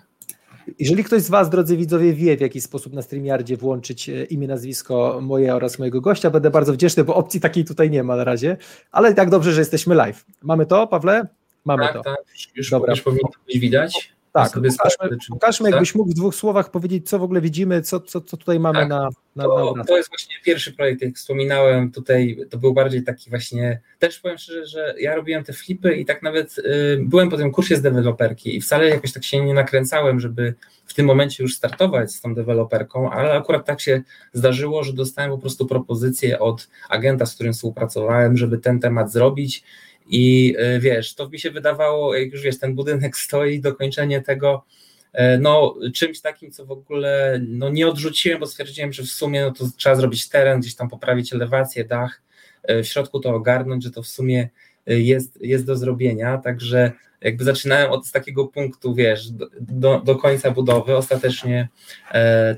Jeżeli 0.80 1.04
ktoś 1.04 1.22
z 1.22 1.30
Was, 1.30 1.50
drodzy 1.50 1.78
widzowie, 1.78 2.14
wie, 2.14 2.38
w 2.38 2.42
jaki 2.42 2.62
sposób 2.62 2.94
na 2.94 3.02
StreamYardzie 3.02 3.58
włączyć 3.58 4.10
e, 4.10 4.24
imię, 4.24 4.48
nazwisko 4.48 5.20
moje 5.22 5.56
oraz 5.56 5.80
mojego 5.80 6.02
gościa, 6.02 6.30
będę 6.30 6.52
bardzo 6.52 6.74
wdzięczny, 6.74 7.04
bo 7.04 7.16
opcji 7.16 7.40
takiej 7.40 7.66
tutaj 7.66 7.90
nie 7.90 8.04
ma 8.04 8.16
na 8.16 8.24
razie, 8.24 8.58
ale 8.92 9.14
tak 9.14 9.30
dobrze, 9.30 9.52
że 9.52 9.62
jesteśmy 9.62 9.96
live. 9.96 10.26
Mamy 10.42 10.66
to, 10.66 10.88
Pawle? 10.88 11.28
Mamy 11.66 11.84
tak, 11.84 11.94
to. 11.94 12.02
Tak, 12.04 12.20
już, 12.56 12.70
Dobra. 12.70 12.92
już 12.92 13.02
powinno 13.02 13.30
być 13.48 13.60
widać. 13.60 14.14
Tak, 14.34 14.52
pokażmy, 14.54 15.18
pokażmy 15.30 15.66
tak? 15.66 15.72
jakbyś 15.72 15.96
mógł 15.96 16.12
w 16.12 16.14
dwóch 16.14 16.36
słowach 16.36 16.72
powiedzieć, 16.72 17.10
co 17.10 17.20
w 17.20 17.24
ogóle 17.24 17.42
widzimy, 17.42 17.82
co, 17.82 18.00
co, 18.00 18.22
co 18.22 18.38
tutaj 18.38 18.60
mamy 18.60 18.80
tak, 18.80 18.90
na, 18.90 19.10
na, 19.36 19.44
to, 19.44 19.74
na 19.78 19.84
to 19.84 19.98
jest 19.98 20.10
właśnie 20.10 20.36
pierwszy 20.44 20.74
projekt, 20.74 21.02
jak 21.02 21.16
wspominałem, 21.16 21.92
tutaj 21.92 22.38
to 22.50 22.58
był 22.58 22.74
bardziej 22.74 23.04
taki 23.04 23.30
właśnie, 23.30 23.82
też 24.00 24.20
powiem 24.20 24.38
szczerze, 24.38 24.66
że 24.66 24.96
ja 25.00 25.16
robiłem 25.16 25.44
te 25.44 25.54
flipy 25.54 25.96
i 25.96 26.06
tak 26.06 26.24
nawet 26.24 26.58
y, 26.58 26.64
byłem 27.02 27.30
po 27.30 27.38
tym 27.38 27.52
kursie 27.52 27.76
z 27.76 27.82
deweloperki 27.82 28.58
i 28.58 28.62
wcale 28.62 28.90
jakoś 28.90 29.14
tak 29.14 29.24
się 29.24 29.46
nie 29.46 29.54
nakręcałem, 29.54 30.20
żeby 30.20 30.54
w 30.86 30.94
tym 30.94 31.06
momencie 31.06 31.44
już 31.44 31.56
startować 31.56 32.12
z 32.12 32.22
tą 32.22 32.36
deweloperką, 32.36 33.12
ale 33.12 33.34
akurat 33.34 33.66
tak 33.66 33.82
się 33.82 34.02
zdarzyło, 34.34 34.84
że 34.84 34.94
dostałem 34.94 35.32
po 35.32 35.38
prostu 35.38 35.66
propozycję 35.66 36.40
od 36.40 36.70
agenta, 36.90 37.26
z 37.26 37.36
którym 37.36 37.54
współpracowałem, 37.54 38.38
żeby 38.38 38.58
ten 38.58 38.80
temat 38.80 39.12
zrobić 39.12 39.64
i 40.08 40.56
e, 40.58 40.80
wiesz, 40.80 41.16
to 41.16 41.30
mi 41.30 41.40
się 41.40 41.52
wydawało, 41.52 42.16
jak 42.16 42.32
już 42.32 42.42
wiesz, 42.42 42.60
ten 42.60 42.76
budynek 42.76 43.18
stoi, 43.26 43.60
dokończenie 43.60 44.22
tego, 44.22 44.66
e, 45.14 45.38
no 45.38 45.76
czymś 45.94 46.22
takim, 46.22 46.52
co 46.52 46.66
w 46.66 46.72
ogóle 46.72 47.40
no, 47.48 47.70
nie 47.70 47.88
odrzuciłem, 47.88 48.40
bo 48.40 48.48
stwierdziłem, 48.48 48.94
że 48.94 49.04
w 49.04 49.10
sumie 49.10 49.42
no, 49.42 49.52
to 49.52 49.66
trzeba 49.78 49.96
zrobić 49.96 50.30
teren, 50.30 50.60
gdzieś 50.60 50.76
tam 50.76 50.90
poprawić 50.90 51.34
elewację, 51.34 51.86
dach, 51.86 52.22
e, 52.64 52.84
w 52.84 52.88
środku 52.88 53.20
to 53.20 53.30
ogarnąć, 53.30 53.84
że 53.84 53.92
to 53.92 54.04
w 54.04 54.08
sumie 54.08 54.50
jest, 54.88 55.42
jest 55.42 55.66
do 55.66 55.76
zrobienia, 55.76 56.38
także 56.38 56.92
jakby 57.22 57.44
zaczynałem 57.44 57.92
od 57.92 58.12
takiego 58.12 58.48
punktu, 58.48 58.96
wiesz, 58.96 59.30
do, 59.60 60.02
do 60.06 60.16
końca 60.16 60.52
budowy, 60.52 60.98
ostatecznie 60.98 61.68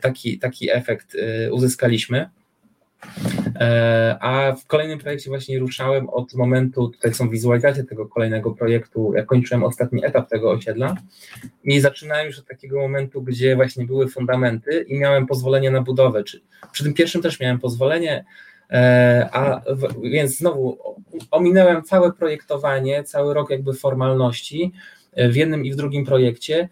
taki, 0.02 0.40
taki 0.40 0.72
efekt 0.72 1.18
uzyskaliśmy. 1.52 2.30
E, 3.60 4.18
a 4.20 4.56
w 4.56 4.66
kolejnym 4.66 5.00
projekcie 5.00 5.30
właśnie 5.30 5.60
ruszałem 5.60 6.10
od 6.10 6.34
momentu, 6.34 6.90
tutaj 6.90 7.14
są 7.14 7.30
wizualizacje 7.30 7.84
tego 7.84 8.06
kolejnego 8.06 8.52
projektu, 8.52 9.14
jak 9.16 9.26
kończyłem 9.26 9.64
ostatni 9.64 10.06
etap 10.06 10.30
tego 10.30 10.52
osiedla 10.52 10.96
i 11.64 11.80
zaczynałem 11.80 12.28
już 12.28 12.40
od 12.40 12.48
takiego 12.48 12.80
momentu, 12.80 13.22
gdzie 13.22 13.56
właśnie 13.56 13.86
były 13.86 14.08
fundamenty 14.08 14.86
i 14.88 15.00
miałem 15.00 15.28
pozwolenie 15.28 15.72
na 15.72 15.82
budowę. 15.82 16.24
Czy, 16.24 16.42
przy 16.72 16.84
tym 16.84 16.94
pierwszym 16.94 17.22
też 17.22 17.40
miałem 17.40 17.60
pozwolenie, 17.60 18.26
e, 18.70 19.30
a 19.32 19.62
więc 20.04 20.38
znowu 20.38 20.78
ominąłem 21.32 21.84
całe 21.84 22.14
projektowanie, 22.14 23.04
cały 23.04 23.34
rok 23.34 23.50
jakby 23.50 23.74
formalności 23.74 24.72
w 25.30 25.36
jednym 25.36 25.66
i 25.66 25.72
w 25.72 25.76
drugim 25.76 26.06
projekcie 26.06 26.70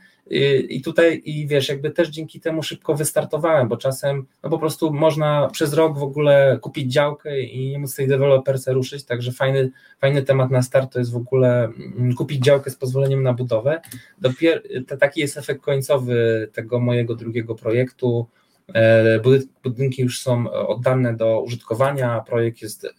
i 0.70 0.82
tutaj, 0.82 1.22
i 1.26 1.48
wiesz, 1.48 1.70
jakby 1.70 1.92
też 1.92 2.10
dzięki 2.10 2.40
temu 2.40 2.64
szybko 2.64 2.96
wystartowałem, 2.96 3.68
bo 3.68 3.78
czasem 3.78 4.26
no 4.44 4.50
po 4.50 4.60
prostu 4.60 4.94
można 4.94 5.50
przez 5.52 5.74
rok 5.74 5.98
w 5.98 6.04
ogóle 6.04 6.58
kupić 6.62 6.94
działkę 6.94 7.42
i 7.42 7.70
nie 7.70 7.80
móc 7.80 7.96
tej 7.96 8.08
deweloperce 8.08 8.74
ruszyć, 8.74 9.04
także 9.04 9.32
fajny, 9.32 9.72
fajny 10.02 10.24
temat 10.24 10.52
na 10.52 10.62
start 10.62 10.94
to 10.94 11.00
jest 11.00 11.12
w 11.12 11.16
ogóle 11.16 11.64
mm, 11.98 12.16
kupić 12.16 12.44
działkę 12.44 12.72
z 12.72 12.76
pozwoleniem 12.76 13.24
na 13.24 13.34
budowę. 13.34 13.82
Dopiero, 14.22 14.62
taki 15.00 15.22
jest 15.22 15.38
efekt 15.38 15.62
końcowy 15.62 16.48
tego 16.54 16.80
mojego 16.80 17.16
drugiego 17.16 17.56
projektu. 17.56 18.28
E, 18.74 19.20
budynki 19.64 20.02
już 20.02 20.20
są 20.20 20.52
oddane 20.52 21.16
do 21.16 21.42
użytkowania, 21.42 22.24
projekt 22.28 22.62
jest 22.62 22.86
e, 22.86 22.90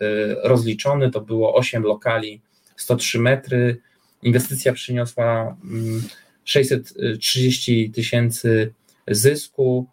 rozliczony, 0.43 1.11
to 1.11 1.21
było 1.21 1.55
8 1.55 1.83
lokali, 1.83 2.41
103 2.77 3.19
metry, 3.19 3.81
inwestycja 4.23 4.73
przyniosła 4.73 5.57
mm, 5.65 6.03
630 6.45 7.91
tysięcy 7.91 8.73
zysku. 9.09 9.87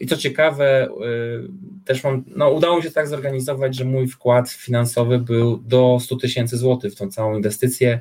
I 0.00 0.06
co 0.06 0.16
ciekawe, 0.16 0.88
też 1.84 2.04
mam, 2.04 2.24
no 2.36 2.50
udało 2.50 2.76
mi 2.76 2.82
się 2.82 2.90
tak 2.90 3.08
zorganizować, 3.08 3.76
że 3.76 3.84
mój 3.84 4.08
wkład 4.08 4.50
finansowy 4.50 5.18
był 5.18 5.56
do 5.56 5.98
100 6.00 6.16
tysięcy 6.16 6.56
złotych 6.56 6.92
w 6.92 6.96
tą 6.96 7.10
całą 7.10 7.36
inwestycję. 7.36 8.00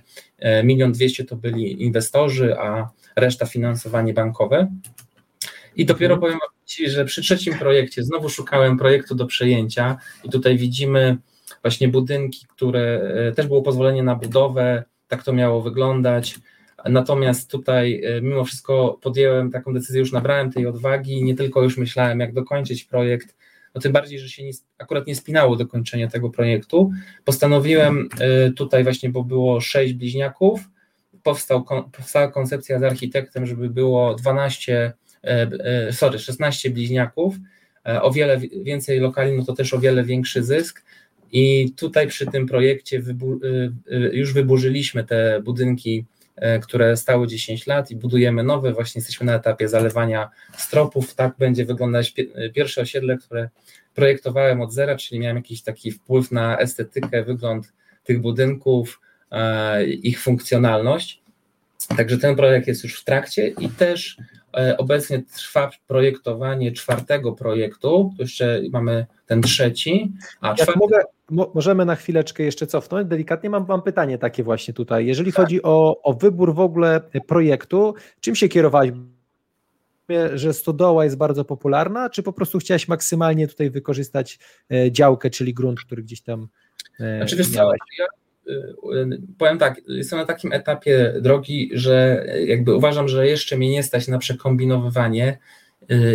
Milion 0.64 0.92
dwieście 0.92 1.26
to 1.26 1.36
byli 1.36 1.84
inwestorzy, 1.84 2.58
a 2.60 2.90
reszta 3.16 3.46
finansowanie 3.46 4.14
bankowe. 4.14 4.72
I 5.76 5.86
dopiero 5.86 6.16
mhm. 6.16 6.22
powiem 6.22 6.40
Ci, 6.68 6.90
że 6.90 7.06
przy 7.06 7.22
trzecim 7.22 7.54
projekcie 7.54 8.04
znowu 8.04 8.30
szukałem 8.30 8.78
projektu 8.78 9.16
do 9.16 9.26
przejęcia 9.26 9.98
i 10.24 10.30
tutaj 10.30 10.58
widzimy 10.58 11.18
właśnie 11.62 11.88
budynki, 11.88 12.46
które 12.50 13.02
e, 13.30 13.32
też 13.32 13.48
było 13.48 13.62
pozwolenie 13.62 14.04
na 14.04 14.16
budowę, 14.16 14.84
tak 15.08 15.24
to 15.24 15.34
miało 15.34 15.62
wyglądać. 15.62 16.36
Natomiast 16.86 17.52
tutaj 17.52 18.02
e, 18.04 18.22
mimo 18.22 18.46
wszystko 18.46 19.00
podjęłem 19.02 19.52
taką 19.52 19.74
decyzję, 19.74 20.00
już 20.00 20.12
nabrałem 20.12 20.52
tej 20.52 20.68
odwagi, 20.68 21.24
nie 21.24 21.36
tylko 21.36 21.64
już 21.64 21.78
myślałem, 21.78 22.20
jak 22.20 22.34
dokończyć 22.34 22.84
projekt, 22.84 23.36
no 23.76 23.82
tym 23.82 23.92
bardziej, 23.92 24.20
że 24.20 24.30
się 24.30 24.44
nie, 24.44 24.52
akurat 24.78 25.08
nie 25.08 25.16
spinało 25.16 25.56
dokończenie 25.56 26.08
tego 26.08 26.30
projektu. 26.30 26.92
Postanowiłem 27.26 28.10
e, 28.20 28.52
tutaj 28.52 28.84
właśnie, 28.84 29.10
bo 29.10 29.24
było 29.24 29.62
sześć 29.62 29.94
bliźniaków, 29.94 30.60
powstał, 31.24 31.66
powstała 31.92 32.32
koncepcja 32.32 32.80
z 32.80 32.84
architektem, 32.84 33.46
żeby 33.46 33.70
było 33.70 34.16
12, 34.16 34.94
sorry, 35.92 36.20
16 36.20 36.70
bliźniaków, 36.70 37.36
o 38.02 38.12
wiele 38.12 38.40
więcej 38.64 39.00
lokali, 39.00 39.38
no 39.38 39.46
to 39.46 39.54
też 39.54 39.74
o 39.74 39.80
wiele 39.80 40.04
większy 40.04 40.44
zysk. 40.44 40.86
I 41.32 41.72
tutaj 41.72 42.08
przy 42.08 42.26
tym 42.26 42.48
projekcie 42.48 43.00
wybu 43.00 43.40
już 44.12 44.34
wyburzyliśmy 44.34 45.04
te 45.04 45.42
budynki, 45.42 46.00
e, 46.00 46.17
które 46.62 46.98
stały 46.98 47.28
10 47.28 47.68
lat 47.68 47.92
i 47.92 47.96
budujemy 47.96 48.44
nowe. 48.44 48.74
Właśnie 48.74 49.00
jesteśmy 49.00 49.26
na 49.26 49.36
etapie 49.36 49.70
zalewania 49.70 50.30
stropów. 50.58 51.16
Tak 51.16 51.36
będzie 51.40 51.66
wyglądać 51.66 52.14
pierwsze 52.54 52.82
osiedle, 52.82 53.18
które 53.18 53.50
projektowałem 53.94 54.62
od 54.62 54.74
zera, 54.74 54.96
czyli 54.96 55.20
miałem 55.20 55.38
jakiś 55.38 55.62
taki 55.62 55.92
wpływ 55.92 56.32
na 56.32 56.58
estetykę, 56.58 57.24
wygląd 57.24 57.74
tych 58.04 58.22
budynków, 58.22 59.02
e, 59.32 59.86
ich 59.86 60.22
funkcjonalność. 60.22 61.22
Także 61.98 62.18
ten 62.18 62.36
projekt 62.36 62.68
jest 62.68 62.84
już 62.84 63.02
w 63.02 63.04
trakcie 63.04 63.48
i 63.48 63.70
też 63.70 64.18
e, 64.58 64.78
obecnie 64.78 65.24
trwa 65.36 65.72
projektowanie 65.88 66.72
czwartego 66.72 67.32
projektu. 67.32 68.14
Tu 68.18 68.22
jeszcze 68.22 68.62
mamy 68.72 69.06
ten 69.26 69.42
trzeci. 69.42 70.12
A 70.42 70.56
czwarty... 70.56 70.80
mogę, 70.80 71.00
mo, 71.30 71.52
możemy 71.56 71.86
na 71.86 71.96
chwileczkę 71.96 72.44
jeszcze 72.44 72.68
cofnąć. 72.68 73.08
Delikatnie 73.08 73.50
mam, 73.50 73.66
mam 73.68 73.82
pytanie 73.82 74.18
takie 74.18 74.44
właśnie 74.44 74.74
tutaj. 74.74 75.06
Jeżeli 75.06 75.34
tak. 75.34 75.46
chodzi 75.46 75.64
o, 75.64 76.02
o 76.02 76.14
wybór 76.14 76.56
w 76.56 76.60
ogóle 76.60 77.02
projektu, 77.28 77.94
czym 78.20 78.36
się 78.36 78.50
kierowałeś? 78.50 78.92
że 80.34 80.54
stodoła 80.54 81.04
jest 81.04 81.18
bardzo 81.18 81.46
popularna, 81.46 82.10
czy 82.10 82.24
po 82.24 82.34
prostu 82.34 82.60
chciałeś 82.60 82.88
maksymalnie 82.88 83.48
tutaj 83.48 83.70
wykorzystać 83.70 84.40
e, 84.72 84.92
działkę, 84.92 85.30
czyli 85.30 85.54
grunt, 85.54 85.80
który 85.80 86.04
gdzieś 86.04 86.22
tam 86.22 86.48
e, 87.00 87.18
znaczy, 87.18 87.36
wiesz 87.36 87.50
co, 87.50 87.72
ja 88.00 88.06
powiem 89.38 89.58
tak, 89.58 89.82
jestem 89.88 90.20
na 90.20 90.26
takim 90.26 90.54
etapie 90.54 91.14
drogi, 91.22 91.70
że 91.74 92.26
jakby 92.46 92.76
uważam, 92.76 93.08
że 93.08 93.28
jeszcze 93.28 93.58
mnie 93.58 93.70
nie 93.70 93.84
stać 93.84 94.08
na 94.08 94.18
przekombinowywanie 94.18 95.38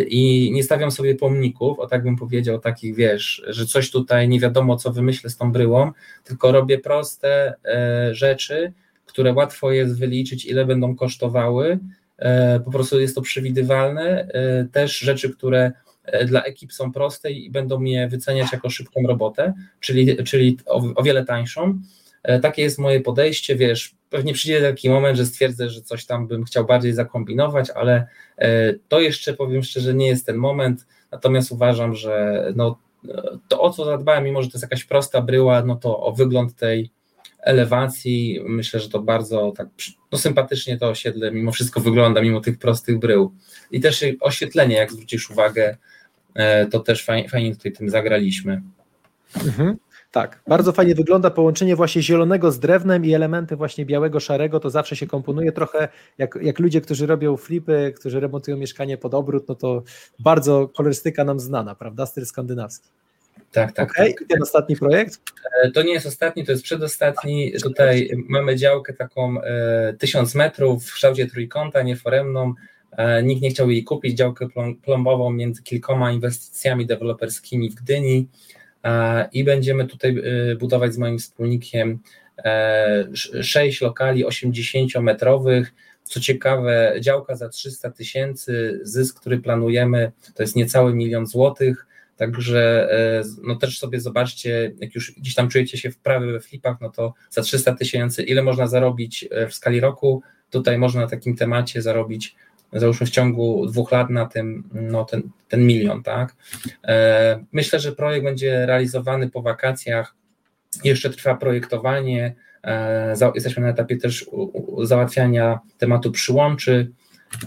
i 0.08 0.50
nie 0.52 0.62
stawiam 0.62 0.90
sobie 0.90 1.14
pomników, 1.14 1.78
o 1.78 1.87
tak 1.87 2.02
bym 2.02 2.16
powiedział, 2.16 2.58
takich 2.58 2.94
wiesz, 2.94 3.42
że 3.46 3.66
coś 3.66 3.90
tutaj 3.90 4.28
nie 4.28 4.40
wiadomo, 4.40 4.76
co 4.76 4.92
wymyślę 4.92 5.30
z 5.30 5.37
tą 5.37 5.52
bryłą, 5.52 5.92
tylko 6.24 6.52
robię 6.52 6.78
proste 6.78 7.54
e, 7.64 8.14
rzeczy, 8.14 8.72
które 9.06 9.32
łatwo 9.32 9.72
jest 9.72 9.98
wyliczyć, 9.98 10.44
ile 10.44 10.66
będą 10.66 10.96
kosztowały. 10.96 11.78
E, 12.18 12.61
po 12.61 12.70
prostu 12.70 13.00
jest 13.00 13.14
to 13.14 13.22
przewidywalne. 13.22 14.28
E, 14.28 14.64
też 14.72 14.98
rzeczy, 14.98 15.30
które 15.30 15.72
dla 16.26 16.42
ekip 16.42 16.72
są 16.72 16.92
proste 16.92 17.30
i 17.30 17.50
będą 17.50 17.78
mnie 17.78 18.08
wyceniać 18.08 18.52
jako 18.52 18.70
szybką 18.70 19.02
robotę, 19.08 19.54
czyli, 19.80 20.24
czyli 20.24 20.58
o, 20.66 20.82
o 20.94 21.02
wiele 21.02 21.24
tańszą. 21.24 21.80
Takie 22.42 22.62
jest 22.62 22.78
moje 22.78 23.00
podejście, 23.00 23.56
wiesz, 23.56 23.94
pewnie 24.11 24.35
przyjdzie 24.35 24.61
taki 24.61 24.90
moment, 24.90 25.16
że 25.16 25.26
stwierdzę, 25.26 25.70
że 25.70 25.82
coś 25.82 26.06
tam 26.06 26.26
bym 26.26 26.44
chciał 26.44 26.64
bardziej 26.64 26.92
zakombinować, 26.92 27.70
ale 27.70 28.06
e, 28.38 28.74
to 28.88 29.00
jeszcze 29.00 29.35
powiem 29.35 29.62
szczerze, 29.62 29.94
nie 29.94 30.06
jest 30.06 30.26
ten 30.26 30.37
moment. 30.37 30.87
Natomiast 31.12 31.52
uważam, 31.52 31.94
że 31.94 32.44
no, 32.56 32.78
to 33.48 33.61
o 33.61 33.70
co 33.70 33.85
zadbałem, 33.85 34.24
mimo 34.24 34.42
że 34.42 34.48
to 34.48 34.54
jest 34.54 34.62
jakaś 34.62 34.85
prosta 34.85 35.22
bryła, 35.22 35.62
no 35.62 35.76
to 35.76 36.00
o 36.00 36.12
wygląd 36.12 36.56
tej 36.56 36.90
elewacji, 37.42 38.40
myślę, 38.48 38.80
że 38.80 38.88
to 38.88 39.02
bardzo 39.02 39.52
tak 39.56 39.68
no, 40.12 40.18
sympatycznie 40.18 40.78
to 40.78 40.88
osiedle 40.88 41.32
mimo 41.32 41.52
wszystko 41.52 41.80
wygląda, 41.80 42.22
mimo 42.22 42.40
tych 42.40 42.58
prostych 42.58 42.98
brył. 42.98 43.32
I 43.70 43.80
też 43.80 44.04
oświetlenie, 44.20 44.76
jak 44.76 44.92
zwrócisz 44.92 45.30
uwagę, 45.30 45.76
e, 46.35 46.66
to 46.66 46.80
też 46.80 47.04
fajnie, 47.04 47.28
fajnie 47.28 47.56
tutaj 47.56 47.72
tym 47.72 47.90
zagraliśmy. 47.90 48.62
Mhm. 49.46 49.76
Tak, 50.12 50.42
bardzo 50.48 50.72
fajnie 50.72 50.94
wygląda 50.94 51.31
połączenie 51.31 51.77
właśnie 51.77 52.03
zielonego 52.03 52.53
z 52.53 52.59
drewnem 52.59 53.05
i 53.05 53.14
elementy 53.14 53.57
właśnie 53.57 53.87
białego, 53.87 54.20
szarego, 54.20 54.61
to 54.61 54.70
zawsze 54.70 54.96
się 54.96 55.07
komponuje 55.07 55.53
trochę 55.53 55.88
jak, 56.18 56.38
jak 56.42 56.59
ludzie, 56.59 56.81
którzy 56.81 57.07
robią 57.07 57.37
flipy, 57.37 57.92
którzy 57.96 58.20
remontują 58.20 58.57
mieszkanie 58.57 58.98
pod 58.98 59.14
obrót, 59.14 59.48
no 59.48 59.55
to 59.55 59.83
bardzo 60.18 60.68
kolorystyka 60.68 61.25
nam 61.25 61.40
znana, 61.40 61.75
prawda, 61.75 62.07
styl 62.07 62.27
skandynawski. 62.27 62.88
Tak, 63.53 63.72
tak. 63.72 63.90
Okay. 63.90 64.12
tak. 64.12 64.22
I 64.22 64.27
ten 64.27 64.42
ostatni 64.42 64.77
projekt? 64.77 65.20
E, 65.64 65.70
to 65.70 65.83
nie 65.83 65.92
jest 65.92 66.07
ostatni, 66.07 66.44
to 66.44 66.53
jest 66.53 66.64
przedostatni. 66.64 67.53
Tutaj 67.62 68.11
mamy 68.29 68.57
działkę 68.57 68.92
taką 68.92 69.42
e, 69.42 69.94
1000 69.98 70.35
metrów 70.35 70.85
w 70.85 70.94
kształcie 70.94 71.27
trójkąta, 71.27 71.83
nieforemną. 71.83 72.55
E, 72.92 73.22
nikt 73.22 73.42
nie 73.42 73.51
chciał 73.51 73.70
jej 73.70 73.85
kupić, 73.85 74.16
działkę 74.16 74.46
plombową 74.85 75.31
między 75.31 75.62
kilkoma 75.62 76.12
inwestycjami 76.12 76.87
deweloperskimi 76.87 77.70
w 77.70 77.75
Gdyni 77.75 78.29
i 79.33 79.45
będziemy 79.45 79.87
tutaj 79.87 80.18
y, 80.53 80.57
budować 80.57 80.95
z 80.95 80.99
moim 80.99 81.18
wspólnikiem 81.18 81.99
e, 82.38 83.09
sześć 83.42 83.81
lokali 83.81 84.27
80-metrowych. 84.27 85.64
Co 86.05 86.21
ciekawe, 86.21 86.97
działka 87.01 87.37
za 87.37 87.49
300 87.49 87.90
tysięcy, 87.90 88.81
zysk, 88.83 89.21
który 89.21 89.38
planujemy, 89.38 90.12
to 90.35 90.42
jest 90.42 90.57
niecały 90.57 90.95
milion 90.95 91.27
złotych. 91.27 91.87
Także 92.16 92.92
e, 92.92 93.23
no 93.42 93.57
też 93.57 93.79
sobie 93.79 94.01
zobaczcie, 94.01 94.73
jak 94.81 94.95
już 94.95 95.12
gdzieś 95.12 95.35
tam 95.35 95.49
czujecie 95.49 95.79
się 95.79 95.90
wprawy 95.90 96.33
we 96.33 96.40
flipach, 96.40 96.77
no 96.81 96.90
to 96.90 97.14
za 97.31 97.42
300 97.42 97.75
tysięcy, 97.75 98.23
ile 98.23 98.42
można 98.42 98.66
zarobić 98.66 99.29
e, 99.31 99.47
w 99.49 99.55
skali 99.55 99.81
roku? 99.81 100.23
Tutaj 100.51 100.79
można 100.79 101.01
na 101.01 101.09
takim 101.09 101.37
temacie 101.37 101.83
zarobić 101.83 102.37
załóżmy 102.72 103.06
w 103.06 103.11
ciągu 103.11 103.66
dwóch 103.66 103.92
lat 103.92 104.11
na 104.11 104.26
tym, 104.26 104.68
no 104.72 105.04
ten, 105.04 105.22
ten 105.48 105.66
milion, 105.66 106.02
tak. 106.02 106.37
E, 106.85 107.44
myślę, 107.52 107.80
że 107.80 107.92
projekt 107.92 108.24
będzie 108.24 108.66
realizowany 108.66 109.30
po 109.30 109.42
wakacjach, 109.42 110.14
jeszcze 110.85 111.11
trwa 111.11 111.35
projektowanie, 111.35 112.35
e, 112.64 113.14
jesteśmy 113.35 113.62
na 113.62 113.68
etapie 113.68 113.96
też 113.96 114.30
załatwiania 114.82 115.61
tematu 115.78 116.11
przyłączy, 116.11 116.92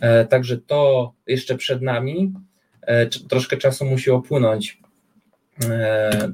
e, 0.02 0.26
także 0.26 0.58
to 0.58 1.14
jeszcze 1.28 1.56
przed 1.56 1.82
nami, 1.82 2.34
troszkę 3.30 3.58
czasu 3.58 3.86
musi 3.86 4.12
opłynąć, 4.12 4.82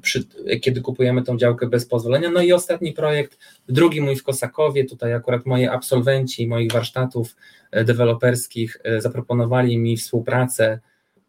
przy, 0.02 0.24
kiedy 0.62 0.82
kupujemy 0.82 1.24
tą 1.24 1.38
działkę 1.38 1.68
bez 1.68 1.86
pozwolenia. 1.86 2.30
No 2.32 2.42
i 2.42 2.54
ostatni 2.54 2.94
projekt, 2.94 3.38
drugi 3.70 4.02
mój 4.02 4.16
w 4.16 4.24
Kosakowie, 4.24 4.86
tutaj 4.86 5.14
akurat 5.14 5.46
moi 5.46 5.66
absolwenci 5.66 6.48
moich 6.48 6.72
warsztatów 6.72 7.36
e, 7.72 7.84
deweloperskich 7.84 8.78
e, 8.84 9.02
zaproponowali 9.02 9.78
mi 9.78 9.98
współpracę, 9.98 10.80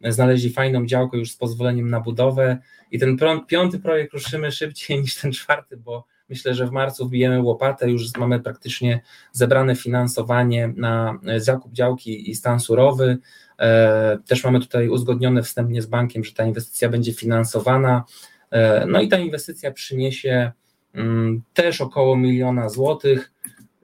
znaleźli 0.01 0.49
fajną 0.49 0.85
działkę 0.85 1.17
już 1.17 1.31
z 1.31 1.37
pozwoleniem 1.37 1.89
na 1.89 1.99
budowę. 1.99 2.57
I 2.91 2.99
ten 2.99 3.17
piąty 3.47 3.79
projekt 3.79 4.13
ruszymy 4.13 4.51
szybciej 4.51 4.99
niż 5.01 5.15
ten 5.15 5.31
czwarty, 5.31 5.77
bo 5.77 6.05
myślę, 6.29 6.53
że 6.53 6.67
w 6.67 6.71
marcu 6.71 7.05
wbijemy 7.07 7.41
łopatę, 7.41 7.91
już 7.91 8.03
mamy 8.17 8.39
praktycznie 8.39 9.01
zebrane 9.31 9.75
finansowanie 9.75 10.73
na 10.75 11.19
zakup 11.37 11.73
działki 11.73 12.29
i 12.31 12.35
stan 12.35 12.59
surowy, 12.59 13.17
E, 13.52 13.52
też 14.27 14.43
mamy 14.43 14.59
tutaj 14.59 14.89
uzgodnione 14.89 15.43
wstępnie 15.43 15.81
z 15.81 15.85
bankiem, 15.85 16.23
że 16.23 16.33
ta 16.33 16.45
inwestycja 16.45 16.89
będzie 16.89 17.13
finansowana. 17.13 18.03
E, 18.51 18.85
no 18.85 19.01
i 19.01 19.07
ta 19.07 19.17
inwestycja 19.17 19.71
przyniesie 19.71 20.51
mm, 20.93 21.41
też 21.53 21.81
około 21.81 22.17
miliona 22.17 22.69
złotych 22.69 23.31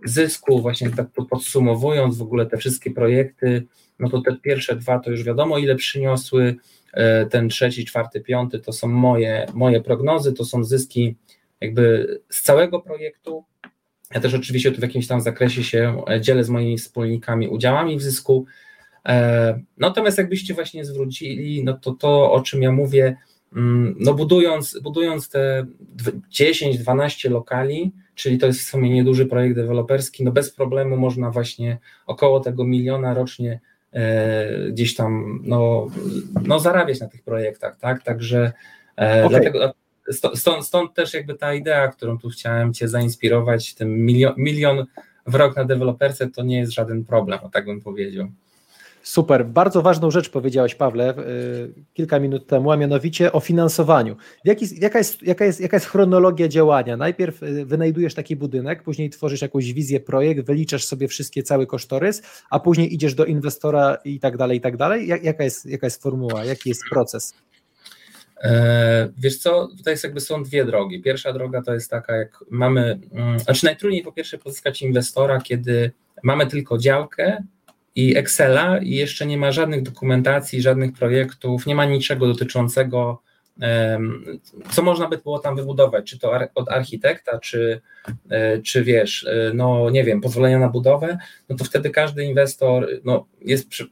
zysku, 0.05 0.61
właśnie 0.61 0.89
tak 0.89 1.07
to 1.15 1.25
podsumowując 1.25 2.17
w 2.17 2.21
ogóle 2.21 2.45
te 2.45 2.57
wszystkie 2.57 2.91
projekty, 2.91 3.65
no 3.99 4.09
to 4.09 4.21
te 4.21 4.35
pierwsze 4.35 4.75
dwa 4.75 4.99
to 4.99 5.11
już 5.11 5.23
wiadomo 5.23 5.57
ile 5.57 5.75
przyniosły, 5.75 6.55
e, 6.93 7.25
ten 7.25 7.49
trzeci, 7.49 7.85
czwarty, 7.85 8.21
piąty 8.21 8.59
to 8.59 8.73
są 8.73 8.87
moje, 8.87 9.45
moje 9.53 9.81
prognozy, 9.81 10.33
to 10.33 10.45
są 10.45 10.63
zyski 10.63 11.15
jakby 11.61 12.07
z 12.29 12.41
całego 12.41 12.79
projektu. 12.79 13.43
Ja 14.13 14.21
też 14.21 14.33
oczywiście 14.33 14.71
tu 14.71 14.79
w 14.79 14.83
jakimś 14.83 15.07
tam 15.07 15.21
zakresie 15.21 15.63
się 15.63 16.03
dzielę 16.21 16.43
z 16.43 16.49
moimi 16.49 16.77
wspólnikami 16.77 17.47
udziałami 17.47 17.97
w 17.97 18.01
zysku, 18.01 18.45
E, 18.45 18.68
natomiast 19.77 20.17
jakbyście 20.17 20.53
właśnie 20.53 20.85
zwrócili, 20.85 21.63
no 21.63 21.73
to 21.73 21.91
to, 21.91 22.31
o 22.31 22.41
czym 22.41 22.61
ja 22.61 22.71
mówię, 22.71 23.17
mm, 23.55 23.95
no 23.99 24.13
budując, 24.13 24.79
budując 24.83 25.29
te 25.29 25.65
10-12 26.31 27.31
lokali, 27.31 27.91
czyli 28.15 28.37
to 28.37 28.45
jest 28.45 28.59
w 28.59 28.69
sumie 28.69 28.89
nieduży 28.89 29.25
projekt 29.25 29.55
deweloperski, 29.55 30.23
no 30.23 30.31
bez 30.31 30.51
problemu 30.51 30.97
można 30.97 31.31
właśnie 31.31 31.77
około 32.05 32.39
tego 32.39 32.63
miliona 32.63 33.13
rocznie 33.13 33.59
gdzieś 34.69 34.95
tam 34.95 35.39
no, 35.43 35.87
no 36.43 36.59
zarabiać 36.59 36.99
na 36.99 37.07
tych 37.07 37.23
projektach, 37.23 37.77
tak? 37.77 38.03
Także 38.03 38.51
okay. 38.95 39.29
dlatego 39.29 39.73
stąd, 40.35 40.65
stąd 40.65 40.93
też 40.93 41.13
jakby 41.13 41.35
ta 41.35 41.53
idea, 41.53 41.87
którą 41.87 42.17
tu 42.17 42.29
chciałem 42.29 42.73
Cię 42.73 42.87
zainspirować, 42.87 43.75
ten 43.75 44.05
milion, 44.05 44.33
milion 44.37 44.85
w 45.25 45.35
rok 45.35 45.55
na 45.55 45.65
deweloperce 45.65 46.29
to 46.29 46.43
nie 46.43 46.59
jest 46.59 46.71
żaden 46.71 47.05
problem, 47.05 47.39
tak 47.51 47.65
bym 47.65 47.81
powiedział. 47.81 48.27
Super. 49.03 49.45
Bardzo 49.45 49.81
ważną 49.81 50.11
rzecz 50.11 50.29
powiedziałeś, 50.29 50.75
Pawle, 50.75 51.13
kilka 51.93 52.19
minut 52.19 52.47
temu, 52.47 52.71
a 52.71 52.77
mianowicie 52.77 53.31
o 53.31 53.39
finansowaniu. 53.39 54.15
Jaki, 54.45 54.65
jaka, 54.79 54.97
jest, 54.97 55.23
jaka, 55.23 55.45
jest, 55.45 55.61
jaka 55.61 55.77
jest 55.77 55.87
chronologia 55.87 56.47
działania? 56.47 56.97
Najpierw 56.97 57.43
y, 57.43 57.65
wynajdujesz 57.65 58.13
taki 58.13 58.35
budynek, 58.35 58.83
później 58.83 59.09
tworzysz 59.09 59.41
jakąś 59.41 59.73
wizję, 59.73 59.99
projekt, 59.99 60.45
wyliczasz 60.45 60.85
sobie 60.85 61.07
wszystkie, 61.07 61.43
cały 61.43 61.67
kosztorys, 61.67 62.21
a 62.49 62.59
później 62.59 62.93
idziesz 62.93 63.15
do 63.15 63.25
inwestora 63.25 63.97
i 64.05 64.19
tak 64.19 64.37
dalej, 64.37 64.57
i 64.57 64.61
tak 64.61 64.77
dalej. 64.77 65.07
Jaka 65.07 65.43
jest, 65.43 65.65
jaka 65.65 65.87
jest 65.87 66.03
formuła, 66.03 66.45
jaki 66.45 66.69
jest 66.69 66.81
proces? 66.89 67.33
E, 68.43 69.09
wiesz 69.17 69.37
co, 69.37 69.67
tutaj 69.77 69.93
jest 69.93 70.03
jakby 70.03 70.19
są 70.19 70.43
dwie 70.43 70.65
drogi. 70.65 71.01
Pierwsza 71.01 71.33
droga 71.33 71.61
to 71.61 71.73
jest 71.73 71.89
taka, 71.89 72.15
jak 72.15 72.43
mamy, 72.49 72.99
mm, 73.11 73.39
znaczy 73.39 73.65
najtrudniej 73.65 74.03
po 74.03 74.11
pierwsze 74.11 74.37
pozyskać 74.37 74.81
inwestora, 74.81 75.41
kiedy 75.41 75.91
mamy 76.23 76.47
tylko 76.47 76.77
działkę 76.77 77.43
i 77.95 78.17
Excela 78.17 78.77
i 78.77 78.91
jeszcze 78.91 79.25
nie 79.25 79.37
ma 79.37 79.51
żadnych 79.51 79.83
dokumentacji, 79.83 80.61
żadnych 80.61 80.93
projektów, 80.93 81.65
nie 81.65 81.75
ma 81.75 81.85
niczego 81.85 82.27
dotyczącego 82.27 83.21
co 84.71 84.81
można 84.81 85.07
by 85.07 85.17
było 85.17 85.39
tam 85.39 85.55
wybudować, 85.55 86.05
czy 86.05 86.19
to 86.19 86.31
od 86.55 86.69
architekta, 86.69 87.39
czy, 87.39 87.81
e, 88.29 88.61
czy 88.61 88.83
wiesz, 88.83 89.23
e, 89.23 89.51
no 89.53 89.89
nie 89.89 90.03
wiem, 90.03 90.21
pozwolenia 90.21 90.59
na 90.59 90.69
budowę, 90.69 91.17
no 91.49 91.55
to 91.55 91.65
wtedy 91.65 91.89
każdy 91.89 92.23
inwestor 92.23 92.87
no, 93.03 93.25
jest 93.41 93.69
przy, 93.69 93.89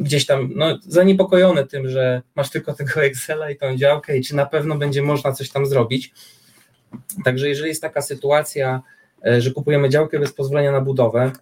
gdzieś 0.00 0.26
tam 0.26 0.50
no, 0.54 0.78
zaniepokojony 0.80 1.66
tym, 1.66 1.88
że 1.88 2.22
masz 2.34 2.50
tylko 2.50 2.74
tego 2.74 3.02
Excela 3.04 3.50
i 3.50 3.56
tą 3.56 3.76
działkę 3.76 4.18
i 4.18 4.24
czy 4.24 4.36
na 4.36 4.46
pewno 4.46 4.76
będzie 4.76 5.02
można 5.02 5.32
coś 5.32 5.50
tam 5.50 5.66
zrobić. 5.66 6.12
Także 7.24 7.48
jeżeli 7.48 7.68
jest 7.68 7.82
taka 7.82 8.02
sytuacja, 8.02 8.82
e, 9.26 9.40
że 9.40 9.50
kupujemy 9.50 9.88
działkę 9.88 10.18
bez 10.18 10.32
pozwolenia 10.32 10.72
na 10.72 10.80
budowę, 10.80 11.32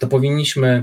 to 0.00 0.06
powinniśmy 0.06 0.82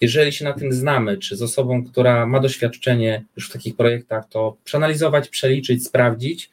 jeżeli 0.00 0.32
się 0.32 0.44
na 0.44 0.52
tym 0.52 0.72
znamy, 0.72 1.18
czy 1.18 1.36
z 1.36 1.42
osobą, 1.42 1.84
która 1.84 2.26
ma 2.26 2.40
doświadczenie 2.40 3.24
już 3.36 3.50
w 3.50 3.52
takich 3.52 3.76
projektach, 3.76 4.28
to 4.28 4.56
przeanalizować, 4.64 5.28
przeliczyć, 5.28 5.84
sprawdzić, 5.84 6.50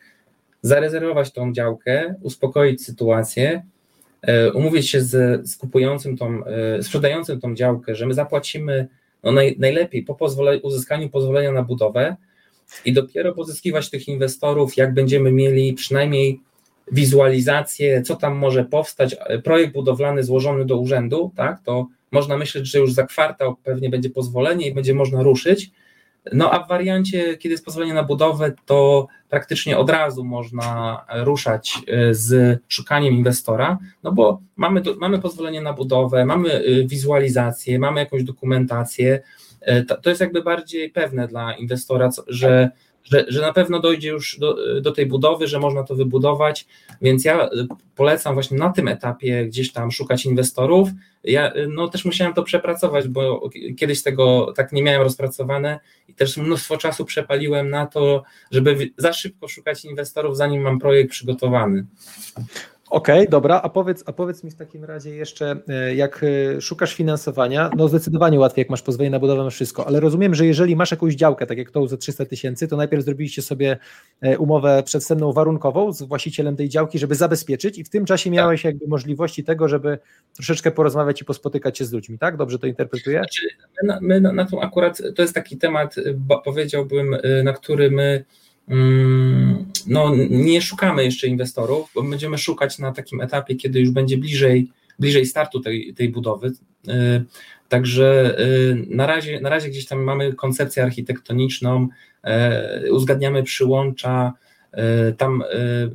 zarezerwować 0.62 1.32
tą 1.32 1.54
działkę, 1.54 2.16
uspokoić 2.22 2.86
sytuację, 2.86 3.64
e, 4.22 4.52
umówić 4.52 4.90
się 4.90 5.02
z, 5.02 5.48
z 5.50 5.58
kupującym 5.58 6.18
tą, 6.18 6.46
e, 6.46 6.84
sprzedającym 6.84 7.40
tą 7.40 7.56
działkę, 7.56 7.96
że 7.96 8.06
my 8.06 8.14
zapłacimy 8.14 8.88
no 9.24 9.32
naj, 9.32 9.56
najlepiej 9.60 10.04
po 10.04 10.16
pozwole, 10.16 10.62
uzyskaniu 10.62 11.10
pozwolenia 11.10 11.52
na 11.52 11.64
budowę 11.64 12.16
i 12.86 12.94
dopiero 12.94 13.34
pozyskiwać 13.34 13.90
tych 13.90 14.08
inwestorów, 14.08 14.78
jak 14.78 14.94
będziemy 14.94 15.32
mieli 15.32 15.74
przynajmniej 15.74 16.40
wizualizację, 16.92 18.02
co 18.02 18.16
tam 18.16 18.36
może 18.36 18.66
powstać, 18.66 19.16
projekt 19.44 19.74
budowlany 19.74 20.24
złożony 20.24 20.66
do 20.66 20.78
urzędu, 20.78 21.32
tak, 21.36 21.62
to 21.64 21.88
można 22.12 22.38
myśleć, 22.38 22.72
że 22.72 22.80
już 22.80 22.94
za 22.94 23.04
kwartał 23.04 23.56
pewnie 23.56 23.90
będzie 23.90 24.10
pozwolenie 24.10 24.68
i 24.68 24.74
będzie 24.74 24.94
można 24.94 25.24
ruszyć. 25.24 25.72
No 26.34 26.52
a 26.52 26.64
w 26.64 26.68
wariancie, 26.68 27.38
kiedy 27.38 27.54
jest 27.54 27.66
pozwolenie 27.66 27.94
na 27.94 28.04
budowę, 28.04 28.54
to 28.66 29.08
praktycznie 29.30 29.78
od 29.78 29.90
razu 29.90 30.24
można 30.24 31.06
ruszać 31.10 31.74
e, 31.88 32.14
z 32.14 32.60
szukaniem 32.68 33.14
inwestora, 33.14 33.78
no 34.04 34.12
bo 34.12 34.42
mamy, 34.56 34.82
mamy 35.00 35.20
pozwolenie 35.20 35.62
na 35.62 35.74
budowę, 35.74 36.26
mamy 36.26 36.54
e, 36.54 36.62
wizualizację, 36.88 37.80
mamy 37.80 38.00
jakąś 38.00 38.24
dokumentację. 38.24 39.22
E, 39.62 39.84
to 39.84 40.10
jest 40.10 40.22
jakby 40.22 40.44
bardziej 40.44 40.90
pewne 40.90 41.28
dla 41.28 41.54
inwestora, 41.54 42.10
że 42.28 42.72
że, 43.12 43.26
że 43.28 43.42
na 43.42 43.54
pewno 43.54 43.80
dojdzie 43.80 44.10
już 44.10 44.40
do, 44.40 44.82
do 44.82 44.92
tej 44.92 45.06
budowy, 45.06 45.48
że 45.48 45.60
można 45.60 45.84
to 45.84 45.96
wybudować, 45.96 46.68
więc 47.02 47.26
ja 47.26 47.50
polecam 47.96 48.34
właśnie 48.34 48.58
na 48.58 48.70
tym 48.70 48.88
etapie 48.88 49.46
gdzieś 49.46 49.72
tam 49.72 49.92
szukać 49.92 50.26
inwestorów. 50.26 50.90
Ja 51.24 51.54
no, 51.70 51.88
też 51.88 52.06
musiałem 52.06 52.34
to 52.34 52.44
przepracować, 52.44 53.08
bo 53.08 53.50
kiedyś 53.78 54.04
tego 54.04 54.54
tak 54.56 54.72
nie 54.72 54.84
miałem 54.84 55.02
rozpracowane 55.02 55.80
i 56.08 56.14
też 56.14 56.38
mnóstwo 56.38 56.78
czasu 56.78 57.06
przepaliłem 57.06 57.70
na 57.70 57.86
to, 57.86 58.24
żeby 58.52 58.92
za 58.98 59.14
szybko 59.14 59.48
szukać 59.48 59.86
inwestorów, 59.86 60.38
zanim 60.38 60.62
mam 60.62 60.80
projekt 60.80 61.12
przygotowany. 61.12 61.86
Okej, 62.90 63.20
okay, 63.20 63.32
dobra, 63.32 63.62
a 63.64 63.70
powiedz, 63.70 64.04
a 64.06 64.14
powiedz 64.14 64.44
mi 64.44 64.52
w 64.52 64.56
takim 64.56 64.84
razie 64.86 65.16
jeszcze, 65.16 65.60
e, 65.68 65.96
jak 65.96 66.24
e, 66.24 66.62
szukasz 66.62 66.94
finansowania, 66.94 67.70
no 67.78 67.88
zdecydowanie 67.88 68.40
łatwiej, 68.40 68.62
jak 68.62 68.70
masz 68.70 68.82
pozwolenie 68.82 69.12
na 69.12 69.20
budowę, 69.20 69.44
masz 69.44 69.56
wszystko, 69.56 69.88
ale 69.88 70.00
rozumiem, 70.00 70.36
że 70.36 70.46
jeżeli 70.46 70.76
masz 70.76 70.92
jakąś 70.92 71.16
działkę, 71.16 71.46
tak 71.46 71.58
jak 71.58 71.72
tą 71.72 71.88
za 71.88 71.98
300 71.98 72.26
tysięcy, 72.26 72.68
to 72.68 72.78
najpierw 72.78 73.04
zrobiliście 73.04 73.42
sobie 73.42 73.78
e, 74.22 74.38
umowę 74.38 74.84
przedstępną 74.86 75.34
warunkową 75.34 75.94
z 75.94 76.04
właścicielem 76.04 76.56
tej 76.56 76.70
działki, 76.70 77.00
żeby 77.00 77.16
zabezpieczyć 77.16 77.78
i 77.78 77.84
w 77.84 77.90
tym 77.90 78.06
czasie 78.06 78.32
miałeś 78.32 78.62
tak. 78.62 78.74
jakby 78.74 78.88
możliwości 78.88 79.44
tego, 79.44 79.68
żeby 79.68 80.00
troszeczkę 80.36 80.72
porozmawiać 80.72 81.22
i 81.22 81.26
pospotykać 81.26 81.78
się 81.78 81.86
z 81.86 81.92
ludźmi, 81.92 82.20
tak? 82.20 82.38
Dobrze 82.38 82.60
to 82.60 82.68
interpretuję? 82.68 83.18
Znaczy, 83.18 83.48
my, 83.82 83.88
na, 83.88 84.00
my 84.02 84.22
na, 84.22 84.34
na 84.34 84.46
tą 84.46 84.62
akurat, 84.62 85.02
to 85.16 85.22
jest 85.22 85.34
taki 85.34 85.58
temat, 85.58 85.96
powiedziałbym, 86.44 87.18
na 87.44 87.54
który 87.54 87.92
my 87.92 88.26
no, 89.88 90.16
nie 90.30 90.62
szukamy 90.62 91.04
jeszcze 91.04 91.28
inwestorów, 91.28 91.92
bo 91.96 92.04
będziemy 92.04 92.38
szukać 92.38 92.80
na 92.80 92.92
takim 92.92 93.22
etapie, 93.22 93.56
kiedy 93.56 93.80
już 93.80 93.90
będzie 93.90 94.18
bliżej, 94.18 94.72
bliżej 95.00 95.26
startu 95.26 95.60
tej, 95.60 95.94
tej 95.94 96.10
budowy. 96.10 96.48
Y, 96.48 97.24
także 97.70 98.40
y, 98.40 98.86
na 98.90 99.08
razie, 99.08 99.42
na 99.42 99.50
razie 99.50 99.70
gdzieś 99.70 99.86
tam 99.86 100.00
mamy 100.00 100.34
koncepcję 100.34 100.84
architektoniczną, 100.84 101.88
y, 102.86 102.94
uzgadniamy 102.94 103.44
przyłącza, 103.44 104.34
tam 105.18 105.44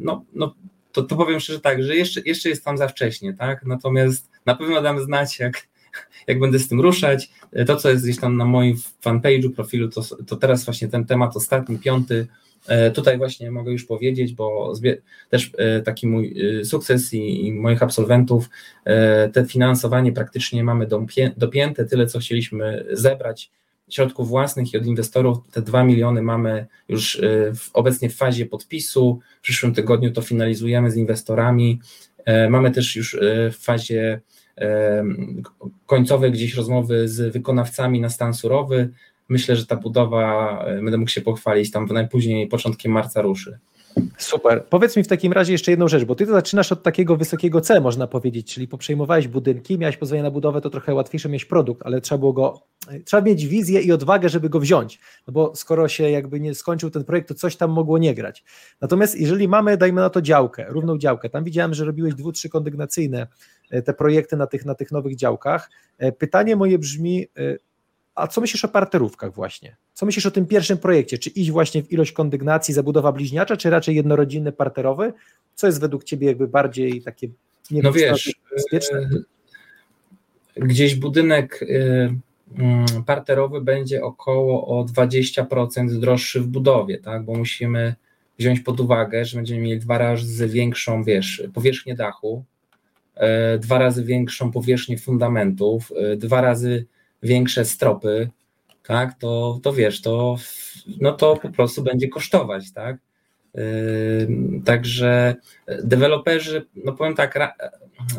no, 0.00 0.24
no 0.34 0.54
to, 0.92 1.02
to 1.02 1.16
powiem 1.16 1.40
szczerze 1.40 1.60
tak, 1.60 1.82
że 1.82 1.96
jeszcze, 1.96 2.20
jeszcze 2.26 2.48
jest 2.48 2.64
tam 2.64 2.78
za 2.78 2.88
wcześnie, 2.88 3.34
tak? 3.34 3.64
Natomiast 3.66 4.30
na 4.46 4.54
pewno 4.54 4.82
dam 4.82 5.00
znać, 5.00 5.38
jak, 5.38 5.68
jak 6.26 6.40
będę 6.40 6.58
z 6.58 6.68
tym 6.68 6.80
ruszać. 6.80 7.30
To, 7.66 7.76
co 7.76 7.90
jest 7.90 8.04
gdzieś 8.04 8.20
tam 8.20 8.36
na 8.36 8.44
moim 8.44 8.76
fanpage'u, 9.04 9.50
profilu, 9.54 9.88
to, 9.88 10.02
to 10.26 10.36
teraz 10.36 10.64
właśnie 10.64 10.88
ten 10.88 11.04
temat 11.06 11.36
ostatni, 11.36 11.78
piąty, 11.78 12.26
tutaj 12.94 13.18
właśnie 13.18 13.50
mogę 13.50 13.72
już 13.72 13.84
powiedzieć, 13.84 14.34
bo 14.34 14.72
też 15.30 15.50
e, 15.58 15.82
taki 15.82 16.06
mój 16.06 16.34
e, 16.60 16.64
sukces 16.64 17.14
i, 17.14 17.52
moich 17.52 17.82
absolwentów, 17.82 18.50
te 19.32 19.44
finansowanie 19.46 20.12
praktycznie 20.12 20.64
mamy 20.64 20.86
dopięte, 21.36 21.84
tyle 21.84 22.06
co 22.06 22.18
chcieliśmy 22.18 22.84
zebrać 22.92 23.50
środków 23.88 24.28
własnych 24.28 24.72
i 24.72 24.76
od 24.76 24.86
inwestorów 24.86 25.38
te 25.52 25.62
2 25.62 25.84
miliony 25.84 26.22
mamy 26.22 26.66
już 26.88 27.20
obecnie 27.72 28.10
w 28.10 28.16
fazie 28.16 28.46
podpisu. 28.46 29.20
W 29.38 29.40
przyszłym 29.40 29.74
tygodniu 29.74 30.12
to 30.12 30.22
finalizujemy 30.22 30.90
z 30.90 30.96
inwestorami. 30.96 31.80
Mamy 32.50 32.70
też 32.70 32.96
już 32.96 33.18
w 33.52 33.56
fazie 33.58 34.20
końcowej 35.86 36.32
gdzieś 36.32 36.54
rozmowy 36.54 37.08
z 37.08 37.32
wykonawcami 37.32 38.00
na 38.00 38.08
stan 38.08 38.34
surowy 38.34 38.88
myślę, 39.28 39.56
że 39.56 39.66
ta 39.66 39.76
budowa, 39.76 40.58
e, 40.64 40.74
będę 40.74 40.98
mógł 40.98 41.10
się 41.10 41.20
pochwalić, 41.20 41.70
tam 41.70 41.86
najpóźniej 41.86 42.48
początkiem 42.48 42.92
marca 42.92 43.22
ruszy. 43.22 43.58
Super. 44.18 44.64
Powiedz 44.64 44.96
mi 44.96 45.02
w 45.02 45.08
takim 45.08 45.32
razie 45.32 45.52
jeszcze 45.52 45.70
jedną 45.70 45.88
rzecz, 45.88 46.04
bo 46.04 46.14
ty 46.14 46.26
to 46.26 46.32
zaczynasz 46.32 46.72
od 46.72 46.82
takiego 46.82 47.16
wysokiego 47.16 47.60
C, 47.60 47.80
można 47.80 48.06
powiedzieć, 48.06 48.54
czyli 48.54 48.68
poprzejmowałeś 48.68 49.28
budynki, 49.28 49.78
miałeś 49.78 49.96
pozwolenie 49.96 50.22
na 50.22 50.30
budowę, 50.30 50.60
to 50.60 50.70
trochę 50.70 50.94
łatwiejsze 50.94 51.28
mieć 51.28 51.44
produkt, 51.44 51.82
ale 51.84 52.00
trzeba 52.00 52.18
było 52.18 52.32
go, 52.32 52.62
trzeba 53.04 53.22
mieć 53.22 53.46
wizję 53.46 53.80
i 53.80 53.92
odwagę, 53.92 54.28
żeby 54.28 54.48
go 54.48 54.60
wziąć, 54.60 55.00
no 55.26 55.32
bo 55.32 55.56
skoro 55.56 55.88
się 55.88 56.10
jakby 56.10 56.40
nie 56.40 56.54
skończył 56.54 56.90
ten 56.90 57.04
projekt, 57.04 57.28
to 57.28 57.34
coś 57.34 57.56
tam 57.56 57.70
mogło 57.70 57.98
nie 57.98 58.14
grać. 58.14 58.44
Natomiast 58.80 59.20
jeżeli 59.20 59.48
mamy, 59.48 59.76
dajmy 59.76 60.00
na 60.00 60.10
to 60.10 60.22
działkę, 60.22 60.66
równą 60.68 60.98
działkę, 60.98 61.30
tam 61.30 61.44
widziałem, 61.44 61.74
że 61.74 61.84
robiłeś 61.84 62.14
dwu, 62.14 62.32
trzy 62.32 62.48
kondygnacyjne 62.48 63.26
e, 63.70 63.82
te 63.82 63.94
projekty 63.94 64.36
na 64.36 64.46
tych, 64.46 64.64
na 64.64 64.74
tych 64.74 64.92
nowych 64.92 65.16
działkach. 65.16 65.70
E, 65.98 66.12
pytanie 66.12 66.56
moje 66.56 66.78
brzmi, 66.78 67.26
a 68.14 68.26
co 68.26 68.40
myślisz 68.40 68.64
o 68.64 68.68
parterówkach 68.68 69.34
właśnie? 69.34 69.76
Co 69.92 70.06
myślisz 70.06 70.26
o 70.26 70.30
tym 70.30 70.46
pierwszym 70.46 70.78
projekcie? 70.78 71.18
Czy 71.18 71.30
iść 71.30 71.50
właśnie 71.50 71.82
w 71.82 71.92
ilość 71.92 72.12
kondygnacji, 72.12 72.74
zabudowa 72.74 73.12
bliźniacza, 73.12 73.56
czy 73.56 73.70
raczej 73.70 73.96
jednorodzinny 73.96 74.52
parterowy? 74.52 75.12
Co 75.54 75.66
jest 75.66 75.80
według 75.80 76.04
Ciebie 76.04 76.26
jakby 76.26 76.48
bardziej 76.48 77.02
takie 77.02 77.28
nie 77.70 77.82
no 77.82 77.92
wiem, 77.92 78.04
wiesz, 78.04 78.34
bezpieczne? 78.54 78.98
E, 80.56 80.66
gdzieś 80.66 80.94
budynek 80.94 81.62
e, 81.62 82.14
mm, 82.58 82.86
parterowy 83.06 83.60
będzie 83.60 84.04
około 84.04 84.78
o 84.78 84.84
20% 84.84 86.00
droższy 86.00 86.40
w 86.40 86.46
budowie, 86.46 86.98
tak? 86.98 87.24
bo 87.24 87.34
musimy 87.34 87.94
wziąć 88.38 88.60
pod 88.60 88.80
uwagę, 88.80 89.24
że 89.24 89.36
będziemy 89.36 89.60
mieli 89.60 89.80
dwa 89.80 89.98
razy 89.98 90.48
większą 90.48 91.04
wiesz, 91.04 91.42
powierzchnię 91.54 91.94
dachu, 91.94 92.44
e, 93.14 93.58
dwa 93.58 93.78
razy 93.78 94.04
większą 94.04 94.52
powierzchnię 94.52 94.98
fundamentów, 94.98 95.92
dwa 96.16 96.40
razy 96.40 96.86
większe 97.22 97.64
stropy, 97.64 98.30
tak, 98.86 99.18
to, 99.18 99.60
to 99.62 99.72
wiesz, 99.72 100.02
to, 100.02 100.36
no 101.00 101.12
to 101.12 101.36
po 101.36 101.48
prostu 101.48 101.82
będzie 101.82 102.08
kosztować, 102.08 102.72
tak. 102.72 102.96
Yy, 103.54 104.28
także 104.64 105.34
deweloperzy, 105.84 106.66
no 106.84 106.92
powiem 106.92 107.14
tak, 107.14 107.38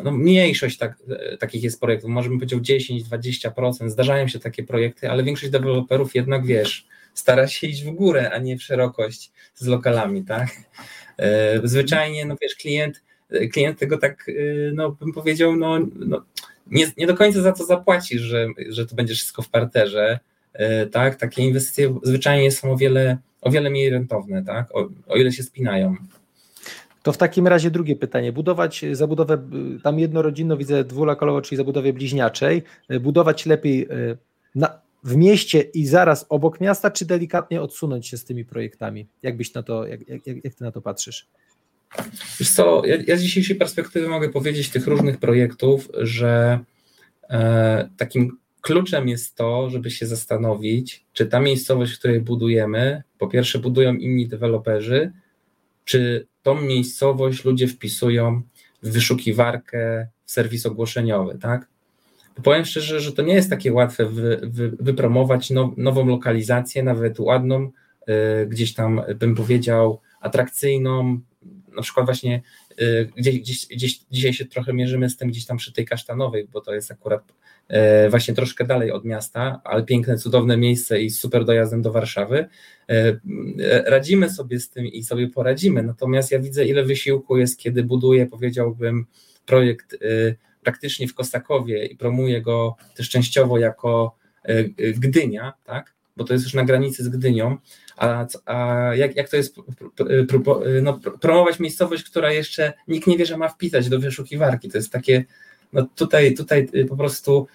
no 0.04 0.10
mniejszość 0.10 0.78
tak, 0.78 0.96
takich 1.38 1.62
jest 1.62 1.80
projektów, 1.80 2.10
może 2.10 2.28
bym 2.28 2.38
powiedział 2.38 2.60
10-20%, 2.60 3.88
zdarzają 3.88 4.28
się 4.28 4.38
takie 4.38 4.62
projekty, 4.62 5.10
ale 5.10 5.22
większość 5.22 5.52
deweloperów 5.52 6.14
jednak, 6.14 6.46
wiesz, 6.46 6.86
stara 7.14 7.48
się 7.48 7.66
iść 7.66 7.84
w 7.84 7.90
górę, 7.90 8.30
a 8.30 8.38
nie 8.38 8.56
w 8.56 8.62
szerokość 8.62 9.32
z 9.54 9.66
lokalami, 9.66 10.24
tak? 10.24 10.48
E, 11.18 11.60
zwyczajnie, 11.68 12.24
no 12.24 12.36
wiesz, 12.42 12.54
klient, 12.54 13.02
klient 13.52 13.78
tego 13.78 13.98
tak, 13.98 14.28
e, 14.28 14.32
no 14.72 14.90
bym 14.90 15.12
powiedział, 15.12 15.56
no, 15.56 15.78
no 15.96 16.24
nie, 16.66 16.86
nie 16.96 17.06
do 17.06 17.14
końca 17.14 17.42
za 17.42 17.52
to 17.52 17.64
zapłacisz, 17.64 18.22
że, 18.22 18.46
że 18.68 18.86
to 18.86 18.94
będzie 18.94 19.14
wszystko 19.14 19.42
w 19.42 19.48
parterze, 19.48 20.18
e, 20.52 20.86
tak? 20.86 21.16
Takie 21.16 21.42
inwestycje 21.42 21.94
zwyczajnie 22.02 22.50
są 22.50 22.72
o 22.72 22.76
wiele, 22.76 23.18
o 23.40 23.50
wiele 23.50 23.70
mniej 23.70 23.90
rentowne, 23.90 24.44
tak? 24.44 24.74
O, 24.74 24.88
o 25.08 25.16
ile 25.16 25.32
się 25.32 25.42
spinają. 25.42 25.96
To 27.02 27.12
w 27.12 27.16
takim 27.16 27.46
razie 27.46 27.70
drugie 27.70 27.96
pytanie. 27.96 28.32
Budować 28.32 28.84
zabudowę, 28.92 29.48
tam 29.82 29.98
jednorodzinną 29.98 30.56
widzę 30.56 30.84
dwulokalową, 30.84 31.40
czyli 31.40 31.56
zabudowę 31.56 31.92
bliźniaczej, 31.92 32.62
budować 33.00 33.46
lepiej 33.46 33.88
na, 34.54 34.80
w 35.04 35.16
mieście 35.16 35.60
i 35.60 35.86
zaraz 35.86 36.26
obok 36.28 36.60
miasta, 36.60 36.90
czy 36.90 37.04
delikatnie 37.04 37.62
odsunąć 37.62 38.08
się 38.08 38.16
z 38.16 38.24
tymi 38.24 38.44
projektami? 38.44 39.06
Jak 39.22 39.36
byś 39.36 39.54
na 39.54 39.62
to, 39.62 39.86
jak, 39.86 40.08
jak, 40.08 40.26
jak 40.26 40.54
ty 40.54 40.64
na 40.64 40.72
to 40.72 40.80
patrzysz? 40.80 41.28
Wiesz 42.40 42.50
co, 42.50 42.82
ja, 42.86 42.96
ja 43.06 43.16
z 43.16 43.22
dzisiejszej 43.22 43.56
perspektywy 43.56 44.08
mogę 44.08 44.28
powiedzieć 44.28 44.70
tych 44.70 44.86
różnych 44.86 45.18
projektów, 45.18 45.88
że 45.98 46.58
e, 47.30 47.88
takim 47.96 48.38
kluczem 48.60 49.08
jest 49.08 49.34
to, 49.34 49.70
żeby 49.70 49.90
się 49.90 50.06
zastanowić, 50.06 51.04
czy 51.12 51.26
ta 51.26 51.40
miejscowość, 51.40 51.94
w 51.94 51.98
której 51.98 52.20
budujemy, 52.20 53.02
po 53.18 53.28
pierwsze 53.28 53.58
budują 53.58 53.94
inni 53.94 54.28
deweloperzy, 54.28 55.12
czy 55.84 56.26
tą 56.42 56.60
miejscowość 56.60 57.44
ludzie 57.44 57.68
wpisują 57.68 58.42
w 58.82 58.90
wyszukiwarkę 58.90 60.08
w 60.24 60.30
serwis 60.30 60.66
ogłoszeniowy, 60.66 61.38
tak? 61.38 61.68
Powiem 62.42 62.64
szczerze, 62.64 63.00
że 63.00 63.12
to 63.12 63.22
nie 63.22 63.34
jest 63.34 63.50
takie 63.50 63.72
łatwe 63.72 64.06
wy, 64.06 64.40
wy, 64.42 64.76
wypromować 64.80 65.50
now, 65.50 65.76
nową 65.76 66.06
lokalizację, 66.06 66.82
nawet 66.82 67.20
ładną, 67.20 67.70
y, 68.42 68.46
gdzieś 68.46 68.74
tam 68.74 69.02
bym 69.18 69.34
powiedział 69.34 70.00
atrakcyjną, 70.20 71.20
na 71.76 71.82
przykład 71.82 72.06
właśnie 72.06 72.42
y, 72.80 73.10
gdzieś, 73.16 73.38
gdzieś, 73.40 73.66
gdzieś 73.66 74.00
dzisiaj 74.10 74.34
się 74.34 74.44
trochę 74.44 74.72
mierzymy 74.72 75.10
z 75.10 75.16
tym 75.16 75.28
gdzieś 75.28 75.46
tam 75.46 75.56
przy 75.56 75.72
tej 75.72 75.84
kasztanowej, 75.84 76.48
bo 76.52 76.60
to 76.60 76.74
jest 76.74 76.90
akurat 76.90 77.32
y, 78.06 78.10
właśnie 78.10 78.34
troszkę 78.34 78.64
dalej 78.64 78.92
od 78.92 79.04
miasta, 79.04 79.60
ale 79.64 79.82
piękne, 79.82 80.18
cudowne 80.18 80.56
miejsce 80.56 81.02
i 81.02 81.10
super 81.10 81.44
dojazdem 81.44 81.82
do 81.82 81.92
Warszawy. 81.92 82.48
Radzimy 83.84 84.30
sobie 84.30 84.60
z 84.60 84.70
tym 84.70 84.86
i 84.86 85.02
sobie 85.02 85.28
poradzimy, 85.28 85.82
natomiast 85.82 86.32
ja 86.32 86.38
widzę 86.38 86.64
ile 86.64 86.84
wysiłku 86.84 87.36
jest, 87.36 87.58
kiedy 87.58 87.84
buduję, 87.84 88.26
powiedziałbym, 88.26 89.06
projekt 89.46 89.96
praktycznie 90.62 91.08
w 91.08 91.14
Kosakowie 91.14 91.86
i 91.86 91.96
promuje 91.96 92.42
go 92.42 92.76
też 92.96 93.10
częściowo 93.10 93.58
jako 93.58 94.16
Gdynia, 94.98 95.52
tak? 95.64 95.94
bo 96.16 96.24
to 96.24 96.32
jest 96.32 96.44
już 96.44 96.54
na 96.54 96.64
granicy 96.64 97.04
z 97.04 97.08
Gdynią, 97.08 97.56
a, 97.96 98.26
a 98.46 98.90
jak, 98.94 99.16
jak 99.16 99.28
to 99.28 99.36
jest 99.36 99.56
no, 100.82 101.00
promować 101.20 101.60
miejscowość, 101.60 102.04
która 102.04 102.32
jeszcze 102.32 102.72
nikt 102.88 103.06
nie 103.06 103.18
wie, 103.18 103.26
że 103.26 103.36
ma 103.36 103.48
wpisać 103.48 103.88
do 103.88 104.00
wyszukiwarki, 104.00 104.68
to 104.68 104.78
jest 104.78 104.92
takie, 104.92 105.24
no 105.72 105.86
tutaj, 105.96 106.34
tutaj 106.34 106.68
po 106.88 106.96
prostu 106.96 107.46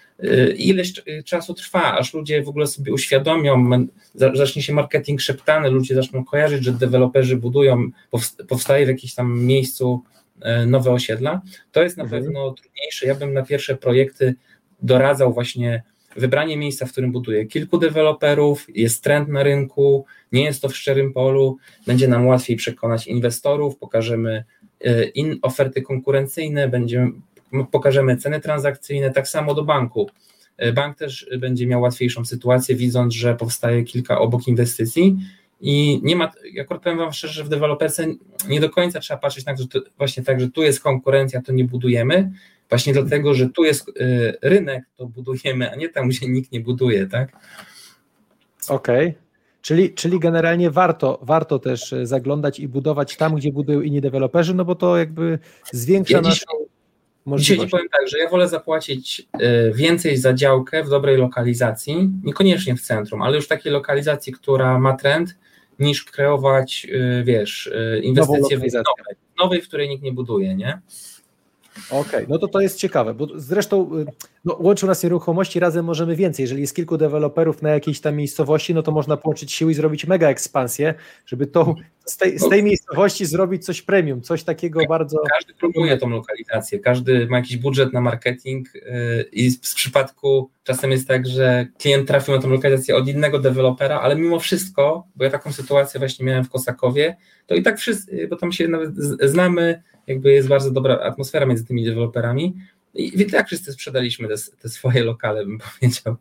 ileś 0.56 0.92
czasu 1.24 1.54
trwa, 1.54 1.98
aż 1.98 2.14
ludzie 2.14 2.42
w 2.42 2.48
ogóle 2.48 2.66
sobie 2.66 2.92
uświadomią, 2.92 3.70
zacznie 4.14 4.62
się 4.62 4.72
marketing 4.72 5.20
szeptany, 5.20 5.70
ludzie 5.70 5.94
zaczną 5.94 6.24
kojarzyć, 6.24 6.64
że 6.64 6.72
deweloperzy 6.72 7.36
budują, 7.36 7.90
powstaje 8.48 8.84
w 8.86 8.88
jakimś 8.88 9.14
tam 9.14 9.40
miejscu 9.40 10.02
nowe 10.66 10.90
osiedla. 10.90 11.40
To 11.72 11.82
jest 11.82 11.96
na 11.96 12.04
mhm. 12.04 12.22
pewno 12.22 12.50
trudniejsze. 12.50 13.06
Ja 13.06 13.14
bym 13.14 13.32
na 13.32 13.42
pierwsze 13.42 13.76
projekty 13.76 14.34
doradzał 14.82 15.32
właśnie 15.32 15.82
wybranie 16.16 16.56
miejsca, 16.56 16.86
w 16.86 16.92
którym 16.92 17.12
buduje 17.12 17.46
kilku 17.46 17.78
deweloperów, 17.78 18.66
jest 18.74 19.04
trend 19.04 19.28
na 19.28 19.42
rynku, 19.42 20.06
nie 20.32 20.44
jest 20.44 20.62
to 20.62 20.68
w 20.68 20.76
szczerym 20.76 21.12
polu, 21.12 21.56
będzie 21.86 22.08
nam 22.08 22.26
łatwiej 22.26 22.56
przekonać 22.56 23.06
inwestorów, 23.06 23.76
pokażemy 23.76 24.44
e, 24.80 25.04
in, 25.04 25.38
oferty 25.42 25.82
konkurencyjne, 25.82 26.68
będziemy, 26.68 27.10
pokażemy 27.70 28.16
ceny 28.16 28.40
transakcyjne, 28.40 29.10
tak 29.10 29.28
samo 29.28 29.54
do 29.54 29.64
banku. 29.64 30.10
E, 30.56 30.72
bank 30.72 30.98
też 30.98 31.26
będzie 31.38 31.66
miał 31.66 31.80
łatwiejszą 31.80 32.24
sytuację, 32.24 32.76
widząc, 32.76 33.14
że 33.14 33.36
powstaje 33.36 33.84
kilka 33.84 34.18
obok 34.18 34.48
inwestycji 34.48 35.16
i 35.60 36.00
nie 36.02 36.16
ma, 36.16 36.32
ja 36.52 36.64
powiem 36.64 36.98
Wam 36.98 37.12
szczerze, 37.12 37.34
że 37.34 37.44
w 37.44 37.48
deweloperce 37.48 38.06
nie 38.48 38.60
do 38.60 38.70
końca 38.70 39.00
trzeba 39.00 39.20
patrzeć 39.20 39.44
to, 39.44 39.56
że 39.56 39.66
to 39.68 39.80
właśnie 39.98 40.22
tak, 40.22 40.40
że 40.40 40.50
tu 40.50 40.62
jest 40.62 40.80
konkurencja, 40.80 41.42
to 41.42 41.52
nie 41.52 41.64
budujemy, 41.64 42.30
właśnie 42.70 42.92
dlatego, 42.92 43.34
że 43.34 43.48
tu 43.48 43.64
jest 43.64 43.88
y, 43.88 43.92
rynek, 44.42 44.84
to 44.96 45.06
budujemy, 45.06 45.70
a 45.70 45.74
nie 45.74 45.88
tam, 45.88 46.08
gdzie 46.08 46.28
nikt 46.28 46.52
nie 46.52 46.60
buduje, 46.60 47.06
tak? 47.06 47.32
Okej. 48.68 49.08
Okay. 49.08 49.30
Czyli, 49.62 49.94
czyli 49.94 50.20
generalnie 50.20 50.70
warto, 50.70 51.18
warto 51.22 51.58
też 51.58 51.92
y, 51.92 52.06
zaglądać 52.06 52.60
i 52.60 52.68
budować 52.68 53.16
tam, 53.16 53.34
gdzie 53.34 53.52
budują 53.52 53.80
inni 53.80 54.00
deweloperzy, 54.00 54.54
no 54.54 54.64
bo 54.64 54.74
to 54.74 54.96
jakby 54.96 55.38
zwiększa 55.72 56.16
ja 56.16 56.20
naszą 56.20 56.46
możliwość. 57.24 57.48
Dzisiaj 57.48 57.70
powiem 57.70 57.88
tak, 57.92 58.08
że 58.08 58.18
ja 58.18 58.28
wolę 58.28 58.48
zapłacić 58.48 59.20
y, 59.20 59.72
więcej 59.74 60.16
za 60.16 60.32
działkę 60.34 60.84
w 60.84 60.88
dobrej 60.88 61.16
lokalizacji, 61.16 62.10
niekoniecznie 62.24 62.76
w 62.76 62.80
centrum, 62.80 63.22
ale 63.22 63.36
już 63.36 63.48
takiej 63.48 63.72
lokalizacji, 63.72 64.32
która 64.32 64.78
ma 64.78 64.96
trend, 64.96 65.36
niż 65.78 66.04
kreować, 66.04 66.86
y, 66.90 67.24
wiesz, 67.24 67.72
inwestycje 68.02 68.58
w 68.58 68.60
nowej, 68.60 69.16
nowej, 69.38 69.62
w 69.62 69.68
której 69.68 69.88
nikt 69.88 70.02
nie 70.02 70.12
buduje, 70.12 70.54
nie? 70.54 70.80
Okej, 71.90 72.00
okay, 72.00 72.26
no 72.28 72.38
to 72.38 72.48
to 72.48 72.60
jest 72.60 72.78
ciekawe, 72.78 73.14
bo 73.14 73.26
zresztą 73.34 73.98
y, 73.98 74.06
no, 74.44 74.56
łączą 74.60 74.86
nas 74.86 75.02
nieruchomości, 75.02 75.60
razem 75.60 75.84
możemy 75.84 76.16
więcej. 76.16 76.42
Jeżeli 76.42 76.60
jest 76.60 76.76
kilku 76.76 76.96
deweloperów 76.96 77.62
na 77.62 77.70
jakiejś 77.70 78.00
tam 78.00 78.16
miejscowości, 78.16 78.74
no 78.74 78.82
to 78.82 78.92
można 78.92 79.16
połączyć 79.16 79.52
siły 79.52 79.70
i 79.70 79.74
zrobić 79.74 80.06
mega 80.06 80.28
ekspansję, 80.28 80.94
żeby 81.26 81.46
tą, 81.46 81.74
z, 82.04 82.16
tej, 82.16 82.38
z 82.38 82.48
tej 82.48 82.62
miejscowości 82.62 83.26
zrobić 83.26 83.64
coś 83.64 83.82
premium, 83.82 84.22
coś 84.22 84.44
takiego 84.44 84.80
bardzo... 84.88 85.18
Każdy 85.38 85.54
próbuje 85.54 85.98
tą 85.98 86.08
lokalizację, 86.08 86.78
każdy 86.78 87.26
ma 87.26 87.36
jakiś 87.36 87.56
budżet 87.56 87.92
na 87.92 88.00
marketing 88.00 88.68
i 89.32 89.50
w 89.50 89.74
przypadku 89.74 90.50
czasem 90.64 90.90
jest 90.90 91.08
tak, 91.08 91.26
że 91.26 91.66
klient 91.78 92.08
trafił 92.08 92.34
na 92.34 92.42
tą 92.42 92.48
lokalizację 92.48 92.96
od 92.96 93.08
innego 93.08 93.38
dewelopera, 93.38 94.00
ale 94.00 94.16
mimo 94.16 94.38
wszystko, 94.38 95.06
bo 95.16 95.24
ja 95.24 95.30
taką 95.30 95.52
sytuację 95.52 95.98
właśnie 95.98 96.26
miałem 96.26 96.44
w 96.44 96.50
Kosakowie, 96.50 97.16
to 97.46 97.54
i 97.54 97.62
tak 97.62 97.78
wszyscy, 97.78 98.28
bo 98.28 98.36
tam 98.36 98.52
się 98.52 98.68
nawet 98.68 98.96
znamy, 99.22 99.82
jakby 100.06 100.32
jest 100.32 100.48
bardzo 100.48 100.70
dobra 100.70 100.98
atmosfera 100.98 101.46
między 101.46 101.66
tymi 101.66 101.84
deweloperami. 101.84 102.54
I 102.94 103.26
tak 103.26 103.46
wszyscy 103.46 103.72
sprzedaliśmy 103.72 104.28
te, 104.28 104.34
te, 104.62 104.68
swoje 104.68 105.04
lokale, 105.04 105.46
bym 105.46 105.58
powiedział. 105.80 106.16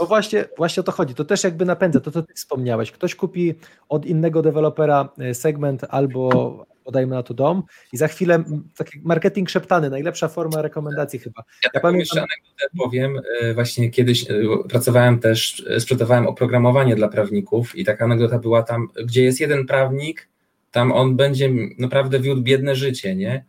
No 0.00 0.06
właśnie, 0.06 0.44
właśnie 0.56 0.80
o 0.80 0.84
to 0.84 0.92
chodzi. 0.92 1.14
To 1.14 1.24
też 1.24 1.44
jakby 1.44 1.64
napędza 1.64 2.00
to, 2.00 2.10
co 2.10 2.22
ty 2.22 2.34
wspomniałeś. 2.34 2.92
Ktoś 2.92 3.14
kupi 3.14 3.54
od 3.88 4.06
innego 4.06 4.42
dewelopera 4.42 5.08
e, 5.18 5.34
segment 5.34 5.84
albo 5.88 6.66
podajmy 6.84 7.14
na 7.14 7.22
to 7.22 7.34
dom 7.34 7.62
i 7.92 7.96
za 7.96 8.08
chwilę 8.08 8.44
taki 8.76 9.00
marketing 9.04 9.50
szeptany, 9.50 9.90
najlepsza 9.90 10.28
forma 10.28 10.62
rekomendacji 10.62 11.18
chyba. 11.18 11.44
Ja, 11.64 11.70
ja 11.74 11.80
pamiętam... 11.80 12.00
jeszcze 12.00 12.20
anegdotę 12.20 12.76
powiem. 12.78 13.20
E, 13.40 13.54
właśnie 13.54 13.90
kiedyś 13.90 14.30
e, 14.30 14.34
pracowałem 14.68 15.18
też, 15.18 15.64
sprzedawałem 15.78 16.26
oprogramowanie 16.26 16.96
dla 16.96 17.08
prawników 17.08 17.76
i 17.76 17.84
taka 17.84 18.04
anegdota 18.04 18.38
była 18.38 18.62
tam, 18.62 18.88
gdzie 19.04 19.22
jest 19.22 19.40
jeden 19.40 19.66
prawnik, 19.66 20.28
tam 20.70 20.92
on 20.92 21.16
będzie 21.16 21.50
naprawdę 21.78 22.20
wiódł 22.20 22.42
biedne 22.42 22.76
życie, 22.76 23.16
nie? 23.16 23.44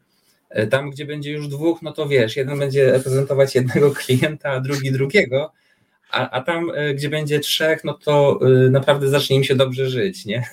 E, 0.54 0.68
tam, 0.68 0.90
gdzie 0.90 1.06
będzie 1.06 1.32
już 1.32 1.48
dwóch, 1.48 1.82
no 1.82 1.92
to 1.92 2.08
wiesz, 2.08 2.36
jeden 2.36 2.60
będzie 2.60 2.92
reprezentować 2.92 3.56
jednego 3.56 3.92
klienta, 4.06 4.50
a 4.50 4.60
drugi 4.60 4.92
drugiego, 4.92 5.52
a, 6.12 6.30
a 6.30 6.42
tam, 6.42 6.72
e, 6.76 6.94
gdzie 6.94 7.10
będzie 7.10 7.40
trzech, 7.40 7.84
no 7.84 7.94
to 7.94 8.40
e, 8.42 8.70
naprawdę 8.70 9.10
zacznie 9.10 9.36
im 9.36 9.44
się 9.44 9.56
dobrze 9.56 9.90
żyć, 9.90 10.26
nie? 10.26 10.44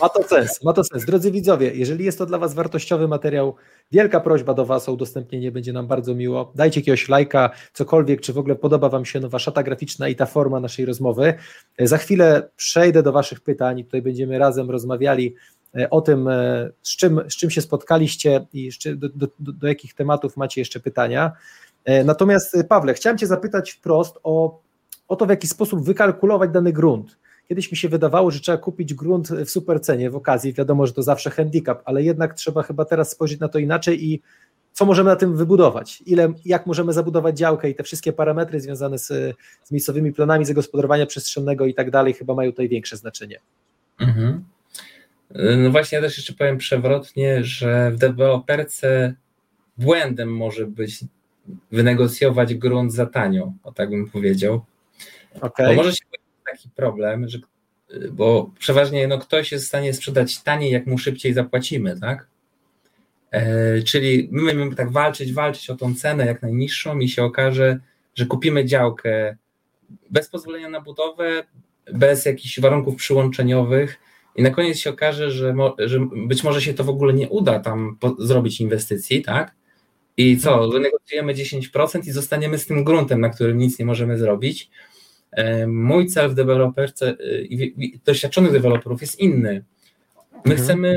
Ma 0.00 0.08
to 0.08 0.22
sens, 0.22 0.62
ma 0.62 0.72
to 0.72 0.84
sens. 0.84 1.04
Drodzy 1.04 1.30
widzowie, 1.30 1.70
jeżeli 1.74 2.04
jest 2.04 2.18
to 2.18 2.26
dla 2.26 2.38
Was 2.38 2.54
wartościowy 2.54 3.08
materiał, 3.08 3.54
wielka 3.92 4.20
prośba 4.20 4.54
do 4.54 4.66
Was 4.66 4.88
o 4.88 4.92
udostępnienie, 4.92 5.52
będzie 5.52 5.72
nam 5.72 5.86
bardzo 5.86 6.14
miło. 6.14 6.52
Dajcie 6.54 6.80
jakiegoś 6.80 7.08
lajka, 7.08 7.50
cokolwiek, 7.72 8.20
czy 8.20 8.32
w 8.32 8.38
ogóle 8.38 8.56
podoba 8.56 8.88
Wam 8.88 9.04
się 9.04 9.20
nowa 9.20 9.38
szata 9.38 9.62
graficzna 9.62 10.08
i 10.08 10.16
ta 10.16 10.26
forma 10.26 10.60
naszej 10.60 10.84
rozmowy. 10.84 11.34
Za 11.78 11.98
chwilę 11.98 12.50
przejdę 12.56 13.02
do 13.02 13.12
Waszych 13.12 13.40
pytań 13.40 13.84
tutaj 13.84 14.02
będziemy 14.02 14.38
razem 14.38 14.70
rozmawiali 14.70 15.34
o 15.90 16.00
tym, 16.00 16.28
e, 16.28 16.70
z 16.82 16.96
czym, 16.96 17.20
z 17.28 17.36
czym 17.36 17.50
się 17.50 17.60
spotkaliście 17.60 18.46
i 18.52 18.70
do, 18.96 19.08
do, 19.08 19.26
do 19.38 19.68
jakich 19.68 19.94
tematów 19.94 20.36
macie 20.36 20.60
jeszcze 20.60 20.80
pytania. 20.80 21.32
E, 21.84 22.04
natomiast 22.04 22.56
Pawle, 22.68 22.94
chciałem 22.94 23.18
Cię 23.18 23.26
zapytać 23.26 23.70
wprost 23.70 24.18
o, 24.22 24.60
o 25.08 25.16
to, 25.16 25.26
w 25.26 25.30
jaki 25.30 25.46
sposób 25.46 25.84
wykalkulować 25.84 26.50
dany 26.50 26.72
grunt. 26.72 27.18
Kiedyś 27.48 27.70
mi 27.70 27.76
się 27.76 27.88
wydawało, 27.88 28.30
że 28.30 28.40
trzeba 28.40 28.58
kupić 28.58 28.94
grunt 28.94 29.28
w 29.28 29.50
super 29.50 29.80
cenie 29.80 30.10
w 30.10 30.16
okazji. 30.16 30.52
Wiadomo, 30.52 30.86
że 30.86 30.92
to 30.92 31.02
zawsze 31.02 31.30
handicap, 31.30 31.82
ale 31.84 32.02
jednak 32.02 32.34
trzeba 32.34 32.62
chyba 32.62 32.84
teraz 32.84 33.10
spojrzeć 33.10 33.40
na 33.40 33.48
to 33.48 33.58
inaczej 33.58 34.04
i 34.04 34.22
co 34.72 34.84
możemy 34.84 35.10
na 35.10 35.16
tym 35.16 35.36
wybudować, 35.36 36.02
ile, 36.06 36.32
jak 36.44 36.66
możemy 36.66 36.92
zabudować 36.92 37.38
działkę 37.38 37.70
i 37.70 37.74
te 37.74 37.82
wszystkie 37.82 38.12
parametry 38.12 38.60
związane 38.60 38.98
z, 38.98 39.06
z 39.64 39.70
miejscowymi 39.70 40.12
planami 40.12 40.44
zagospodarowania 40.44 41.06
przestrzennego 41.06 41.66
i 41.66 41.74
tak 41.74 41.90
dalej, 41.90 42.14
chyba 42.14 42.34
mają 42.34 42.50
tutaj 42.50 42.68
większe 42.68 42.96
znaczenie. 42.96 43.40
Mhm. 44.00 44.44
No 45.34 45.70
właśnie, 45.70 45.96
ja 45.96 46.02
też 46.02 46.16
jeszcze 46.16 46.32
powiem 46.32 46.58
przewrotnie, 46.58 47.44
że 47.44 47.90
w 47.90 47.96
deweloperce 47.96 49.14
błędem 49.78 50.36
może 50.36 50.66
być 50.66 51.00
wynegocjować 51.72 52.54
grunt 52.54 52.92
za 52.92 53.06
tanio, 53.06 53.52
o 53.62 53.72
tak 53.72 53.90
bym 53.90 54.10
powiedział. 54.10 54.64
Okay. 55.40 55.66
Bo 55.66 55.74
może 55.74 55.92
się 55.92 56.04
pojawić 56.10 56.44
taki 56.44 56.70
problem, 56.70 57.28
że 57.28 57.38
bo 58.12 58.50
przeważnie 58.58 59.08
no, 59.08 59.18
ktoś 59.18 59.52
jest 59.52 59.64
w 59.64 59.68
stanie 59.68 59.94
sprzedać 59.94 60.42
taniej, 60.42 60.72
jak 60.72 60.86
mu 60.86 60.98
szybciej 60.98 61.32
zapłacimy, 61.32 62.00
tak? 62.00 62.26
E, 63.30 63.82
czyli 63.82 64.28
my 64.32 64.46
będziemy 64.46 64.74
tak 64.74 64.92
walczyć, 64.92 65.32
walczyć 65.32 65.70
o 65.70 65.76
tą 65.76 65.94
cenę 65.94 66.26
jak 66.26 66.42
najniższą 66.42 66.98
i 66.98 67.08
się 67.08 67.24
okaże, 67.24 67.78
że 68.14 68.26
kupimy 68.26 68.64
działkę 68.64 69.36
bez 70.10 70.28
pozwolenia 70.28 70.68
na 70.68 70.80
budowę, 70.80 71.44
bez 71.92 72.24
jakichś 72.24 72.60
warunków 72.60 72.96
przyłączeniowych 72.96 73.98
i 74.36 74.42
na 74.42 74.50
koniec 74.50 74.78
się 74.78 74.90
okaże, 74.90 75.30
że, 75.30 75.54
mo, 75.54 75.76
że 75.78 76.06
być 76.26 76.44
może 76.44 76.62
się 76.62 76.74
to 76.74 76.84
w 76.84 76.88
ogóle 76.88 77.12
nie 77.12 77.28
uda 77.28 77.60
tam 77.60 77.96
po, 78.00 78.16
zrobić 78.18 78.60
inwestycji, 78.60 79.22
tak? 79.22 79.54
I 80.16 80.36
co, 80.36 80.68
wynegocjujemy 80.68 81.34
10% 81.34 82.08
i 82.08 82.12
zostaniemy 82.12 82.58
z 82.58 82.66
tym 82.66 82.84
gruntem, 82.84 83.20
na 83.20 83.28
którym 83.28 83.58
nic 83.58 83.78
nie 83.78 83.84
możemy 83.84 84.18
zrobić. 84.18 84.70
E, 85.32 85.66
mój 85.66 86.06
cel 86.06 86.30
w 86.30 86.34
deweloperce 86.34 87.08
e, 87.08 87.42
i 87.42 87.98
doświadczonych 88.04 88.52
deweloperów 88.52 89.00
jest 89.00 89.20
inny. 89.20 89.64
My 90.32 90.52
mhm. 90.52 90.60
chcemy 90.60 90.88
e, 90.88 90.96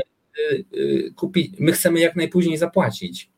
kupić, 1.10 1.52
my 1.58 1.72
chcemy 1.72 2.00
jak 2.00 2.16
najpóźniej 2.16 2.56
zapłacić, 2.56 3.30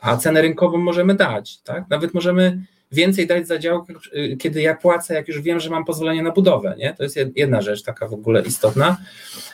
a 0.00 0.16
cenę 0.16 0.42
rynkową 0.42 0.78
możemy 0.78 1.14
dać, 1.14 1.58
tak? 1.58 1.84
Nawet 1.90 2.14
możemy 2.14 2.62
więcej 2.92 3.26
dać 3.26 3.46
za 3.46 3.58
działkę, 3.58 3.94
kiedy 4.38 4.62
ja 4.62 4.76
płacę, 4.76 5.14
jak 5.14 5.28
już 5.28 5.40
wiem, 5.40 5.60
że 5.60 5.70
mam 5.70 5.84
pozwolenie 5.84 6.22
na 6.22 6.32
budowę, 6.32 6.74
nie? 6.78 6.94
To 6.94 7.02
jest 7.02 7.16
jedna 7.36 7.62
rzecz 7.62 7.82
taka 7.82 8.08
w 8.08 8.12
ogóle 8.12 8.42
istotna. 8.42 8.96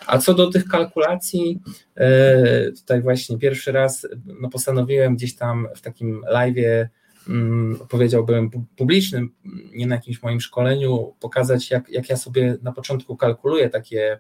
A 0.07 0.19
co 0.19 0.35
do 0.35 0.51
tych 0.51 0.65
kalkulacji, 0.65 1.61
tutaj 2.81 3.03
właśnie 3.03 3.39
pierwszy 3.39 3.73
raz 3.73 4.07
no 4.41 4.51
postanowiłem 4.51 5.17
gdzieś 5.17 5.37
tam 5.37 5.69
w 5.77 5.81
takim 5.81 6.25
live'ie 6.35 6.87
Mm, 7.29 7.79
powiedziałbym, 7.89 8.51
publicznym, 8.77 9.33
nie 9.73 9.87
na 9.87 9.95
jakimś 9.95 10.23
moim 10.23 10.41
szkoleniu, 10.41 11.15
pokazać, 11.21 11.71
jak, 11.71 11.89
jak 11.89 12.09
ja 12.09 12.17
sobie 12.17 12.57
na 12.63 12.73
początku 12.73 13.17
kalkuluję 13.17 13.71
takie 13.71 14.19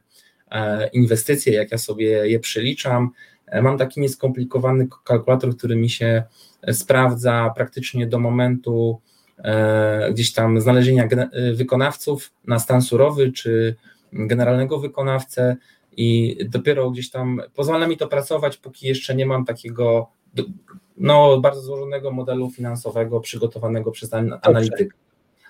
e, 0.50 0.88
inwestycje, 0.88 1.54
jak 1.54 1.72
ja 1.72 1.78
sobie 1.78 2.06
je 2.06 2.40
przeliczam. 2.40 3.10
E, 3.46 3.62
mam 3.62 3.78
taki 3.78 4.00
nieskomplikowany 4.00 4.88
kalkulator, 5.04 5.56
który 5.56 5.76
mi 5.76 5.90
się 5.90 6.22
sprawdza 6.72 7.52
praktycznie 7.56 8.06
do 8.06 8.18
momentu 8.18 9.00
e, 9.38 10.12
gdzieś 10.12 10.32
tam 10.32 10.60
znalezienia 10.60 11.08
wykonawców 11.54 12.32
na 12.46 12.58
stan 12.58 12.82
surowy 12.82 13.32
czy 13.32 13.76
generalnego 14.12 14.78
wykonawcę 14.78 15.56
i 15.96 16.38
dopiero 16.48 16.90
gdzieś 16.90 17.10
tam 17.10 17.42
pozwala 17.54 17.86
mi 17.88 17.96
to 17.96 18.08
pracować, 18.08 18.56
póki 18.56 18.86
jeszcze 18.86 19.14
nie 19.14 19.26
mam 19.26 19.44
takiego 19.44 20.08
no, 20.96 21.40
bardzo 21.40 21.60
złożonego 21.60 22.10
modelu 22.10 22.50
finansowego 22.50 23.20
przygotowanego 23.20 23.90
przez 23.90 24.10
analityka. 24.42 24.96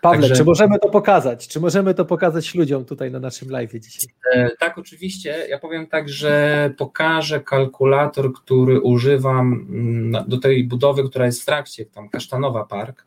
Pawle, 0.04 0.20
Także... 0.20 0.36
czy 0.36 0.44
możemy 0.44 0.78
to 0.78 0.88
pokazać? 0.88 1.48
Czy 1.48 1.60
możemy 1.60 1.94
to 1.94 2.04
pokazać 2.04 2.54
ludziom 2.54 2.84
tutaj 2.84 3.10
na 3.10 3.20
naszym 3.20 3.50
live 3.50 3.72
dzisiaj? 3.72 4.14
E, 4.32 4.50
tak, 4.60 4.78
oczywiście. 4.78 5.46
Ja 5.48 5.58
powiem 5.58 5.86
tak, 5.86 6.08
że 6.08 6.70
pokażę 6.78 7.40
kalkulator, 7.40 8.32
który 8.32 8.80
używam 8.80 9.52
mm, 9.52 10.24
do 10.28 10.38
tej 10.38 10.64
budowy, 10.64 11.08
która 11.08 11.26
jest 11.26 11.42
w 11.42 11.44
trakcie, 11.44 11.86
tam 11.86 12.08
Kasztanowa 12.08 12.64
Park. 12.64 13.06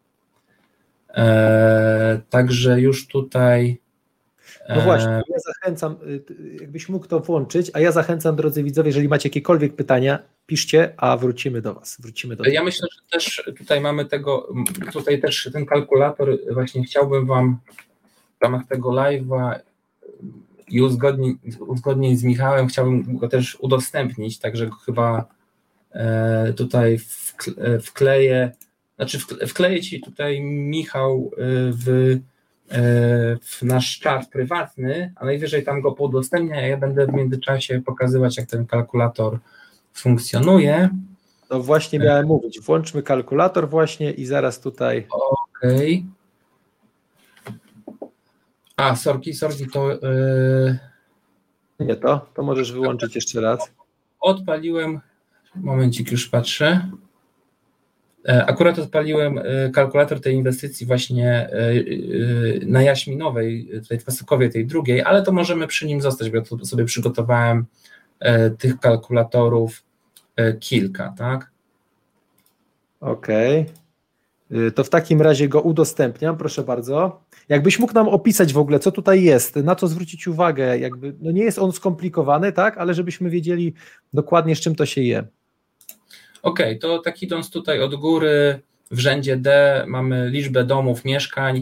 E, 1.10 2.22
także 2.30 2.82
już 2.82 3.08
tutaj 3.08 3.78
no 4.76 4.82
właśnie, 4.82 5.10
e, 5.10 5.24
ja 5.30 5.40
zachęcam, 5.40 5.98
y, 6.08 6.58
jakbyś 6.62 6.90
mógł 6.90 7.08
to 7.08 7.20
włączyć, 7.20 7.72
a 7.74 7.80
ja 7.80 7.92
zachęcam, 7.92 8.36
drodzy 8.36 8.64
widzowie, 8.64 8.90
jeżeli 8.90 9.08
macie 9.08 9.30
jakiekolwiek 9.30 9.76
pytania, 9.76 10.20
piszcie, 10.46 10.94
a 10.98 11.18
wrócimy 11.18 11.62
do 11.62 11.74
Was. 11.74 11.98
Wrócimy 12.00 12.36
do 12.36 12.44
ja 12.44 12.64
myślę, 12.64 12.88
że 12.96 13.02
też 13.12 13.44
tutaj 13.58 13.82
mamy 13.82 14.06
tego, 14.06 14.54
tutaj 14.94 15.22
też 15.22 15.50
ten 15.54 15.66
kalkulator, 15.66 16.38
właśnie 16.54 16.84
chciałbym 16.84 17.26
Wam 17.26 17.60
w 18.40 18.44
ramach 18.44 18.68
tego 18.68 18.90
live'a 18.90 19.60
i 20.70 20.82
uzgodnić, 20.82 21.38
uzgodnień 21.60 22.18
z 22.18 22.24
Michałem, 22.24 22.68
chciałbym 22.68 23.18
go 23.18 23.28
też 23.28 23.58
udostępnić, 23.60 24.40
także 24.40 24.70
chyba 24.86 25.26
e, 25.92 26.54
tutaj 26.54 27.00
wkleję, 27.82 28.52
znaczy 28.96 29.20
wkleję 29.48 29.82
Ci 29.82 30.02
tutaj 30.02 30.42
Michał 30.42 31.32
e, 31.34 31.40
w 31.72 32.18
E, 32.18 32.37
w 33.42 33.62
nasz 33.62 34.00
czat 34.00 34.30
prywatny, 34.30 35.14
a 35.16 35.26
najwyżej 35.26 35.64
tam 35.64 35.82
go 35.82 35.92
podostępnia, 35.92 36.56
a 36.56 36.62
ja 36.62 36.78
będę 36.78 37.08
w 37.08 37.14
międzyczasie 37.14 37.82
pokazywać, 37.82 38.38
jak 38.38 38.50
ten 38.50 38.66
kalkulator 38.66 39.40
funkcjonuje. 39.94 40.90
No 41.50 41.60
właśnie 41.60 42.00
miałem 42.00 42.26
mówić, 42.28 42.62
włączmy 42.62 43.04
kalkulator 43.04 43.70
właśnie 43.70 44.12
i 44.12 44.26
zaraz 44.26 44.60
tutaj. 44.60 45.08
Okej. 45.10 46.06
Okay. 47.46 47.60
A, 48.78 48.96
sorki, 48.96 49.34
sorki, 49.34 49.68
to... 49.68 49.92
Yy... 49.92 50.78
Nie 51.80 51.96
to, 51.96 52.30
to 52.34 52.44
możesz 52.44 52.72
wyłączyć 52.72 53.16
jeszcze 53.16 53.42
raz. 53.42 53.72
Odpaliłem, 54.20 55.00
momencik 55.56 56.12
już 56.12 56.30
patrzę. 56.30 56.90
E, 58.28 58.46
akurat 58.46 58.80
odpaliłem 58.80 59.38
e, 59.38 59.70
kalkulator 59.70 60.22
tej 60.22 60.36
inwestycji 60.36 60.88
właśnie 60.88 61.32
e, 61.32 61.74
na 62.66 62.82
Jaśminowej, 62.82 63.70
tej 63.90 64.00
Kwasykowie, 64.00 64.50
tej 64.50 64.66
drugiej, 64.66 65.02
ale 65.02 65.24
to 65.24 65.32
możemy 65.32 65.68
przy 65.68 65.88
nim 65.88 66.02
zostać, 66.02 66.30
bo 66.30 66.38
ja 66.38 66.44
sobie 66.66 66.86
przygotowałem 66.86 67.66
tych 68.58 68.80
kalkulatorów 68.80 69.84
kilka, 70.60 71.14
tak? 71.18 71.52
Okej. 73.00 73.66
Okay. 74.50 74.72
To 74.72 74.84
w 74.84 74.90
takim 74.90 75.22
razie 75.22 75.50
go 75.50 75.62
udostępniam, 75.62 76.38
proszę 76.38 76.64
bardzo. 76.64 77.22
Jakbyś 77.50 77.80
mógł 77.80 77.94
nam 77.94 78.08
opisać 78.08 78.54
w 78.54 78.58
ogóle, 78.58 78.80
co 78.80 78.92
tutaj 78.92 79.24
jest, 79.24 79.56
na 79.56 79.76
co 79.76 79.88
zwrócić 79.88 80.28
uwagę, 80.28 80.80
jakby, 80.80 81.16
no 81.20 81.32
nie 81.32 81.44
jest 81.44 81.60
on 81.60 81.72
skomplikowany, 81.72 82.52
tak, 82.52 82.78
ale 82.78 82.94
żebyśmy 82.94 83.30
wiedzieli 83.30 83.74
dokładnie, 84.14 84.56
z 84.56 84.60
czym 84.60 84.76
to 84.76 84.86
się 84.86 85.02
je. 85.02 85.28
Ok, 86.42 86.60
to 86.82 87.00
tak 87.00 87.24
idąc 87.24 87.52
tutaj 87.52 87.82
od 87.82 87.96
góry 87.96 88.60
w 88.92 89.00
rzędzie 89.00 89.38
D 89.38 89.84
mamy 89.88 90.30
liczbę 90.30 90.64
domów, 90.64 91.06
mieszkań. 91.06 91.62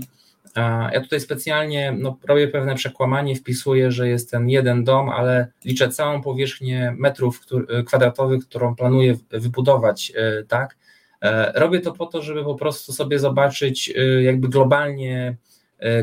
Ja 0.92 1.02
tutaj 1.02 1.20
specjalnie 1.20 1.92
no, 1.98 2.18
robię 2.28 2.48
pewne 2.48 2.76
przekłamanie, 2.76 3.36
wpisuję, 3.36 3.92
że 3.92 4.08
jest 4.08 4.32
ten 4.32 4.50
jeden 4.50 4.84
dom, 4.84 5.10
ale 5.10 5.48
liczę 5.66 5.90
całą 5.90 6.22
powierzchnię 6.22 6.96
metrów 6.98 7.42
kwadratowych, 7.86 8.48
którą 8.48 8.76
planuję 8.76 9.16
wybudować, 9.30 10.12
e, 10.16 10.44
tak? 10.44 10.78
E, 11.22 11.52
robię 11.60 11.80
to 11.80 11.92
po 11.92 12.06
to, 12.06 12.22
żeby 12.22 12.44
po 12.44 12.56
prostu 12.56 12.94
sobie 12.94 13.20
zobaczyć 13.20 13.94
e, 13.96 14.24
jakby 14.24 14.50
globalnie 14.50 15.36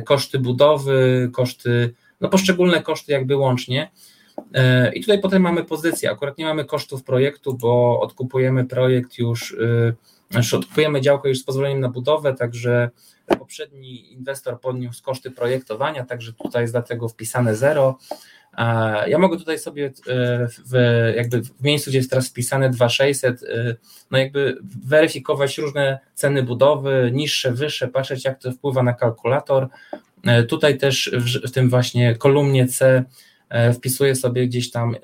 koszty 0.05 0.39
budowy, 0.39 1.31
koszty, 1.33 1.95
no 2.21 2.29
poszczególne 2.29 2.83
koszty 2.83 3.13
jakby 3.13 3.37
łącznie 3.37 3.91
I 4.95 5.01
tutaj 5.01 5.21
potem 5.21 5.43
mamy 5.43 5.65
pozycję. 5.65 6.11
Akurat 6.11 6.39
nie 6.39 6.45
mamy 6.45 6.65
kosztów 6.65 7.05
projektu, 7.05 7.55
bo 7.55 8.01
odkupujemy 8.01 8.65
projekt 8.65 9.19
już, 9.19 9.53
e, 9.53 9.93
znaczy 10.31 10.57
odkupujemy 10.57 11.01
działkę 11.01 11.29
już 11.29 11.39
z 11.39 11.45
pozwoleniem 11.45 11.81
na 11.81 11.89
budowę, 11.89 12.35
także 12.35 12.91
poprzedni 13.39 14.13
inwestor 14.13 14.61
podniósł 14.61 15.03
koszty 15.03 15.31
projektowania, 15.31 16.05
także 16.05 16.33
tutaj 16.33 16.63
jest 16.63 16.75
dlatego 16.75 17.09
wpisane 17.09 17.57
zero. 17.57 17.99
Ja 19.07 19.19
mogę 19.19 19.39
tutaj 19.39 19.59
sobie 19.59 19.87
e, 19.87 19.91
w, 20.67 21.03
jakby 21.17 21.43
w 21.43 21.63
miejscu, 21.63 21.91
gdzie 21.91 21.99
jest 21.99 22.11
teraz 22.11 22.29
wpisane 22.29 22.71
2600, 22.71 23.51
no 24.11 24.19
jakby 24.19 24.59
weryfikować 24.85 25.59
różne 25.59 25.99
ceny 26.15 26.43
budowy, 26.43 27.11
niższe, 27.15 27.53
wyższe, 27.53 27.89
patrzeć 27.89 28.25
jak 28.25 28.39
to 28.39 28.53
wpływa 28.53 28.83
na 28.83 28.93
kalkulator. 28.93 29.69
Tutaj 30.49 30.79
też 30.79 31.11
w, 31.15 31.49
w 31.49 31.51
tym 31.51 31.71
właśnie 31.71 32.17
kolumnie 32.17 32.69
C 32.69 32.87
E, 32.87 33.05
wpisuję 33.75 34.15
sobie 34.15 34.47
gdzieś 34.47 34.71
tam, 34.71 34.97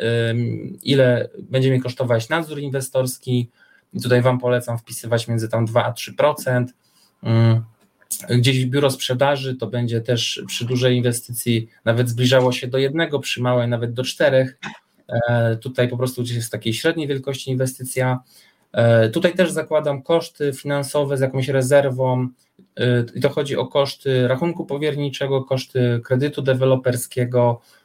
ile 0.82 1.28
będzie 1.38 1.70
mi 1.70 1.80
kosztować 1.80 2.28
nadzór 2.28 2.58
inwestorski. 2.58 3.50
I 3.92 4.00
tutaj 4.00 4.22
Wam 4.22 4.38
polecam 4.38 4.78
wpisywać 4.78 5.28
między 5.28 5.48
tam 5.48 5.66
2 5.66 5.84
a 5.84 5.92
3%. 5.92 6.64
Mm, 7.22 7.62
gdzieś 8.30 8.66
biuro 8.66 8.90
sprzedaży 8.90 9.56
to 9.56 9.66
będzie 9.66 10.00
też 10.00 10.42
przy 10.46 10.64
dużej 10.64 10.96
inwestycji 10.96 11.68
nawet 11.84 12.08
zbliżało 12.08 12.52
się 12.52 12.66
do 12.66 12.78
jednego, 12.78 13.18
przy 13.18 13.42
małej 13.42 13.68
nawet 13.68 13.92
do 13.92 14.04
czterech. 14.04 14.58
E, 15.08 15.56
tutaj 15.56 15.88
po 15.88 15.96
prostu 15.96 16.22
gdzieś 16.22 16.36
jest 16.36 16.52
takiej 16.52 16.74
średniej 16.74 17.08
wielkości 17.08 17.50
inwestycja. 17.50 18.20
E, 18.72 19.08
tutaj 19.08 19.34
też 19.34 19.50
zakładam 19.50 20.02
koszty 20.02 20.52
finansowe 20.52 21.16
z 21.16 21.20
jakąś 21.20 21.48
rezerwą. 21.48 22.28
I 23.14 23.20
to 23.20 23.28
chodzi 23.28 23.56
o 23.56 23.66
koszty 23.66 24.28
rachunku 24.28 24.66
powierniczego, 24.66 25.44
koszty 25.44 26.00
kredytu 26.04 26.42
deweloperskiego, 26.42 27.60
E, 27.60 27.77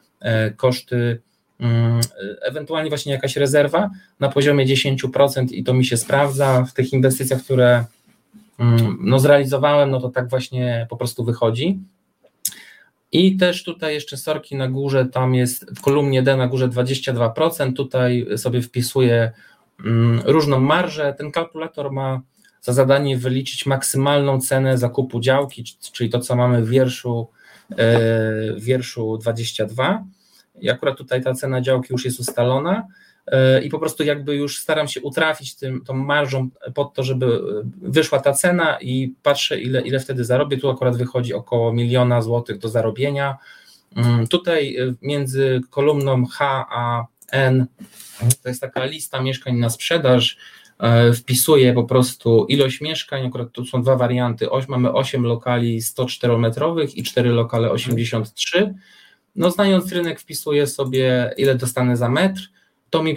koszty, 0.56 1.20
mm, 1.60 2.00
ewentualnie 2.42 2.88
właśnie 2.88 3.12
jakaś 3.12 3.36
rezerwa 3.36 3.90
na 4.20 4.28
poziomie 4.28 4.66
10% 4.66 5.52
i 5.52 5.64
to 5.64 5.74
mi 5.74 5.84
się 5.84 5.96
sprawdza 5.96 6.64
w 6.64 6.72
tych 6.72 6.92
inwestycjach, 6.92 7.42
które 7.42 7.84
mm, 8.58 8.98
no, 9.00 9.18
zrealizowałem, 9.18 9.90
no 9.90 10.00
to 10.00 10.08
tak 10.08 10.28
właśnie 10.28 10.86
po 10.90 10.96
prostu 10.96 11.24
wychodzi. 11.24 11.78
I 13.12 13.36
też 13.36 13.64
tutaj 13.64 13.94
jeszcze 13.94 14.16
sorki 14.16 14.56
na 14.56 14.68
górze, 14.68 15.06
tam 15.06 15.34
jest 15.34 15.66
w 15.76 15.80
kolumnie 15.80 16.22
D 16.22 16.36
na 16.36 16.46
górze 16.46 16.68
22%, 16.68 17.72
tutaj 17.72 18.26
sobie 18.36 18.62
wpisuję 18.62 19.32
mm, 19.84 20.22
różną 20.24 20.60
marżę. 20.60 21.14
Ten 21.18 21.32
kalkulator 21.32 21.92
ma 21.92 22.22
za 22.60 22.72
zadanie 22.72 23.16
wyliczyć 23.16 23.66
maksymalną 23.66 24.40
cenę 24.40 24.78
zakupu 24.78 25.20
działki, 25.20 25.64
czyli 25.92 26.10
to, 26.10 26.20
co 26.20 26.36
mamy 26.36 26.62
w 26.62 26.68
wierszu, 26.68 27.28
w 28.56 28.64
wierszu 28.64 29.18
22. 29.18 30.04
I 30.60 30.70
akurat 30.70 30.98
tutaj 30.98 31.22
ta 31.22 31.34
cena 31.34 31.60
działki 31.60 31.88
już 31.90 32.04
jest 32.04 32.20
ustalona 32.20 32.86
i 33.64 33.68
po 33.68 33.78
prostu 33.78 34.04
jakby 34.04 34.36
już 34.36 34.58
staram 34.58 34.88
się 34.88 35.00
utrafić 35.00 35.54
tym, 35.56 35.84
tą 35.84 35.94
marżą 35.94 36.48
pod 36.74 36.94
to, 36.94 37.02
żeby 37.02 37.40
wyszła 37.82 38.18
ta 38.20 38.32
cena 38.32 38.78
i 38.80 39.14
patrzę 39.22 39.60
ile, 39.60 39.80
ile 39.80 40.00
wtedy 40.00 40.24
zarobię, 40.24 40.58
tu 40.58 40.70
akurat 40.70 40.96
wychodzi 40.96 41.34
około 41.34 41.72
miliona 41.72 42.22
złotych 42.22 42.58
do 42.58 42.68
zarobienia, 42.68 43.36
mm, 43.96 44.26
tutaj 44.26 44.76
między 45.02 45.60
kolumną 45.70 46.26
H 46.26 46.66
a 46.70 47.04
N 47.32 47.66
to 48.42 48.48
jest 48.48 48.60
taka 48.60 48.84
lista 48.84 49.22
mieszkań 49.22 49.56
na 49.56 49.70
sprzedaż, 49.70 50.36
e, 50.78 51.12
wpisuję 51.12 51.72
po 51.72 51.84
prostu 51.84 52.46
ilość 52.48 52.80
mieszkań, 52.80 53.26
akurat 53.26 53.52
tu 53.52 53.66
są 53.66 53.82
dwa 53.82 53.96
warianty, 53.96 54.46
mamy 54.68 54.92
8 54.92 55.26
lokali 55.26 55.80
104-metrowych 55.80 56.96
i 56.96 57.02
4 57.02 57.30
lokale 57.30 57.70
83, 57.70 58.74
no 59.36 59.50
znając 59.50 59.92
rynek 59.92 60.20
wpisuję 60.20 60.66
sobie 60.66 61.34
ile 61.36 61.54
dostanę 61.54 61.96
za 61.96 62.08
metr, 62.08 62.40
to 62.90 63.02
mi 63.02 63.14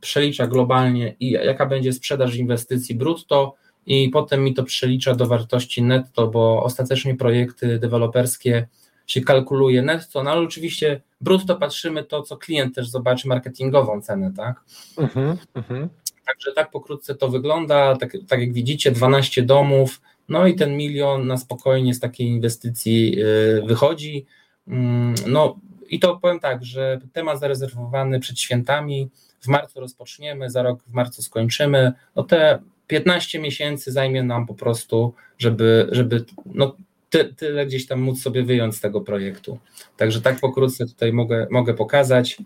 przelicza 0.00 0.46
globalnie 0.46 1.16
i 1.20 1.30
jaka 1.30 1.66
będzie 1.66 1.92
sprzedaż 1.92 2.36
inwestycji 2.36 2.94
brutto 2.94 3.54
i 3.86 4.08
potem 4.08 4.44
mi 4.44 4.54
to 4.54 4.64
przelicza 4.64 5.14
do 5.14 5.26
wartości 5.26 5.82
netto, 5.82 6.28
bo 6.28 6.62
ostatecznie 6.62 7.14
projekty 7.14 7.78
deweloperskie 7.78 8.68
się 9.06 9.20
kalkuluje 9.20 9.82
netto, 9.82 10.22
no 10.22 10.30
ale 10.30 10.40
oczywiście 10.40 11.00
brutto 11.20 11.56
patrzymy 11.56 12.04
to, 12.04 12.22
co 12.22 12.36
klient 12.36 12.74
też 12.74 12.88
zobaczy, 12.88 13.28
marketingową 13.28 14.00
cenę, 14.00 14.32
tak? 14.36 14.60
Uh-huh, 14.96 15.36
uh-huh. 15.54 15.88
Także 16.26 16.52
tak 16.52 16.70
pokrótce 16.70 17.14
to 17.14 17.28
wygląda, 17.28 17.96
tak, 17.96 18.12
tak 18.28 18.40
jak 18.40 18.52
widzicie, 18.52 18.90
12 18.90 19.42
domów, 19.42 20.00
no 20.28 20.46
i 20.46 20.54
ten 20.54 20.76
milion 20.76 21.26
na 21.26 21.36
spokojnie 21.36 21.94
z 21.94 22.00
takiej 22.00 22.26
inwestycji 22.26 23.22
y, 23.22 23.62
wychodzi. 23.66 24.26
Mm, 24.68 25.14
no 25.26 25.58
i 25.88 26.00
to 26.00 26.16
powiem 26.16 26.40
tak, 26.40 26.64
że 26.64 27.00
temat 27.12 27.40
zarezerwowany 27.40 28.20
przed 28.20 28.40
świętami, 28.40 29.10
w 29.40 29.48
marcu 29.48 29.80
rozpoczniemy, 29.80 30.50
za 30.50 30.62
rok 30.62 30.82
w 30.86 30.92
marcu 30.92 31.22
skończymy. 31.22 31.92
No 32.16 32.22
te 32.22 32.58
15 32.86 33.38
miesięcy 33.38 33.92
zajmie 33.92 34.22
nam 34.22 34.46
po 34.46 34.54
prostu, 34.54 35.14
żeby, 35.38 35.88
żeby 35.92 36.24
no, 36.46 36.76
ty, 37.10 37.34
tyle 37.34 37.66
gdzieś 37.66 37.86
tam 37.86 38.00
móc 38.00 38.22
sobie 38.22 38.42
wyjąć 38.42 38.76
z 38.76 38.80
tego 38.80 39.00
projektu. 39.00 39.58
Także 39.96 40.20
tak 40.20 40.40
pokrótce 40.40 40.86
tutaj 40.86 41.12
mogę, 41.12 41.46
mogę 41.50 41.74
pokazać. 41.74 42.36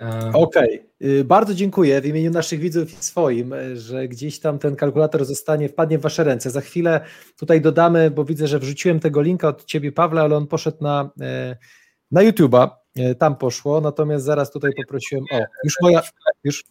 E, 0.00 0.32
Okej, 0.34 0.82
okay. 1.00 1.24
bardzo 1.24 1.54
dziękuję 1.54 2.00
w 2.00 2.06
imieniu 2.06 2.30
naszych 2.30 2.60
widzów 2.60 2.92
i 2.92 3.04
swoim, 3.04 3.54
że 3.74 4.08
gdzieś 4.08 4.40
tam 4.40 4.58
ten 4.58 4.76
kalkulator 4.76 5.24
zostanie, 5.24 5.68
wpadnie 5.68 5.98
w 5.98 6.00
Wasze 6.00 6.24
ręce. 6.24 6.50
Za 6.50 6.60
chwilę 6.60 7.00
tutaj 7.38 7.60
dodamy, 7.60 8.10
bo 8.10 8.24
widzę, 8.24 8.46
że 8.46 8.58
wrzuciłem 8.58 9.00
tego 9.00 9.22
linka 9.22 9.48
od 9.48 9.64
Ciebie, 9.64 9.92
Pawle, 9.92 10.20
ale 10.20 10.36
on 10.36 10.46
poszedł 10.46 10.78
na, 10.80 11.10
e, 11.20 11.56
na 12.10 12.20
YouTube'a, 12.20 12.68
e, 12.96 13.14
tam 13.14 13.36
poszło, 13.36 13.80
natomiast 13.80 14.24
zaraz 14.24 14.50
tutaj 14.50 14.70
poprosiłem, 14.76 15.24
o, 15.32 15.38
już 15.64 15.74
moja, 15.82 16.02
już, 16.44 16.64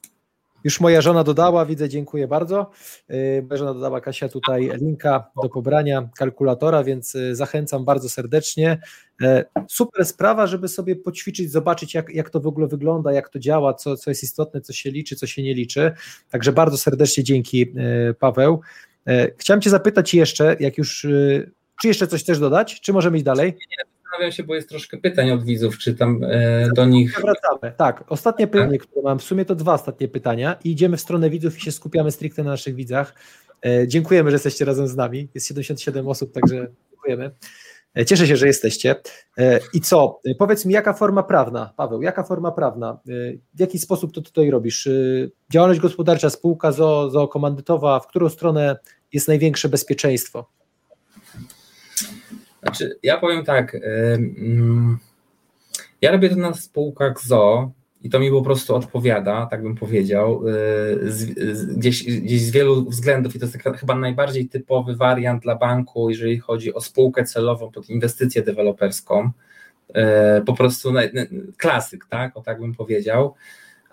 już 0.66 0.80
moja 0.80 1.02
żona 1.02 1.24
dodała, 1.24 1.66
widzę, 1.66 1.90
dziękuję 1.90 2.28
bardzo. 2.28 2.72
Y, 3.12 3.46
moja 3.50 3.58
żona 3.58 3.74
dodała 3.74 4.02
Kasia 4.02 4.30
tutaj 4.30 4.72
linka 4.82 5.26
do 5.44 5.50
pobrania 5.50 6.10
kalkulatora, 6.18 6.84
więc 6.84 7.16
y, 7.16 7.36
zachęcam 7.36 7.86
bardzo 7.86 8.10
serdecznie. 8.10 8.80
E, 9.22 9.46
super 9.68 10.06
sprawa, 10.06 10.48
żeby 10.48 10.68
sobie 10.68 10.96
poćwiczyć, 10.96 11.52
zobaczyć, 11.52 11.94
jak, 11.94 12.10
jak 12.10 12.30
to 12.30 12.40
w 12.40 12.48
ogóle 12.48 12.68
wygląda, 12.68 13.12
jak 13.14 13.30
to 13.30 13.40
działa, 13.40 13.74
co, 13.74 13.98
co 13.98 14.12
jest 14.12 14.24
istotne, 14.24 14.62
co 14.62 14.74
się 14.74 14.92
liczy, 14.92 15.16
co 15.16 15.28
się 15.28 15.44
nie 15.44 15.54
liczy. 15.54 15.92
Także 16.30 16.52
bardzo 16.52 16.78
serdecznie 16.78 17.24
dzięki, 17.24 17.74
Paweł. 18.20 18.62
Chciałem 19.38 19.62
Cię 19.62 19.70
zapytać 19.70 20.14
jeszcze, 20.14 20.56
jak 20.60 20.78
już, 20.78 21.08
czy 21.82 21.88
jeszcze 21.88 22.08
coś 22.08 22.24
chcesz 22.24 22.40
dodać, 22.40 22.82
czy 22.82 22.94
możemy 22.94 23.18
iść 23.18 23.26
dalej? 23.26 23.48
Nie, 23.48 23.95
zastanawiam 24.16 24.32
się, 24.32 24.44
bo 24.44 24.56
jest 24.56 24.70
troszkę 24.70 24.98
pytań 24.98 25.32
od 25.32 25.44
widzów, 25.44 25.78
czy 25.78 25.96
tam 25.96 26.22
e, 26.24 26.70
do 26.76 26.86
nich. 26.86 27.22
Wracamy. 27.22 27.74
Tak, 27.78 28.04
ostatnie 28.08 28.48
pytanie, 28.48 28.78
które 28.78 29.02
mam, 29.02 29.20
w 29.20 29.24
sumie 29.24 29.46
to 29.46 29.56
dwa 29.56 29.74
ostatnie 29.74 30.08
pytania 30.08 30.58
i 30.64 30.72
idziemy 30.72 30.98
w 30.98 31.02
stronę 31.02 31.30
widzów 31.30 31.58
i 31.58 31.62
się 31.62 31.72
skupiamy 31.72 32.12
stricte 32.12 32.44
na 32.44 32.52
naszych 32.52 32.76
widzach. 32.76 33.16
E, 33.66 33.88
dziękujemy, 33.88 34.30
że 34.30 34.36
jesteście 34.36 34.66
razem 34.66 34.88
z 34.88 34.96
nami. 34.96 35.30
Jest 35.34 35.48
77 35.48 36.08
osób, 36.08 36.34
także 36.34 36.68
dziękujemy. 36.92 37.32
E, 37.96 38.06
cieszę 38.06 38.28
się, 38.28 38.38
że 38.38 38.48
jesteście. 38.48 38.96
E, 39.38 39.60
I 39.74 39.82
co? 39.82 40.20
E, 40.26 40.36
powiedz 40.36 40.66
mi, 40.66 40.74
jaka 40.74 40.94
forma 40.94 41.24
prawna, 41.24 41.74
Paweł, 41.78 42.02
jaka 42.02 42.24
forma 42.24 42.52
prawna? 42.52 43.00
W 43.54 43.60
jaki 43.60 43.80
sposób 43.80 44.14
to 44.14 44.22
tutaj 44.22 44.50
robisz? 44.50 44.90
Działalność 45.52 45.80
gospodarcza, 45.80 46.30
spółka 46.30 46.72
zo, 46.72 47.10
zookomandytowa, 47.10 48.00
w 48.00 48.08
którą 48.08 48.30
stronę 48.30 48.78
jest 49.14 49.28
największe 49.28 49.70
bezpieczeństwo? 49.70 50.50
Znaczy, 52.66 53.00
ja 53.04 53.18
powiem 53.18 53.46
tak, 53.46 53.76
mm, 53.76 54.98
ja 56.02 56.12
robię 56.12 56.30
to 56.30 56.36
na 56.36 56.54
spółkach 56.54 57.22
ZO 57.22 57.72
i 58.02 58.10
to 58.10 58.20
mi 58.20 58.32
po 58.32 58.42
prostu 58.42 58.76
odpowiada, 58.76 59.48
tak 59.52 59.64
bym 59.64 59.76
powiedział, 59.76 60.48
y, 60.48 61.76
gdzieś, 61.78 62.04
gdzieś 62.04 62.42
z 62.42 62.52
wielu 62.52 62.90
względów 62.90 63.36
i 63.36 63.40
to 63.40 63.46
jest 63.46 63.58
chyba 63.80 63.96
najbardziej 63.96 64.48
typowy 64.48 64.96
wariant 64.96 65.44
dla 65.44 65.56
banku, 65.56 66.10
jeżeli 66.10 66.40
chodzi 66.40 66.74
o 66.74 66.82
spółkę 66.82 67.24
celową 67.24 67.72
pod 67.72 67.90
inwestycję 67.90 68.42
deweloperską, 68.42 69.32
y, 69.90 69.94
po 70.46 70.54
prostu 70.54 70.94
klasyk, 71.58 72.06
tak, 72.10 72.38
o 72.38 72.42
tak 72.42 72.60
bym 72.60 72.76
powiedział. 72.76 73.34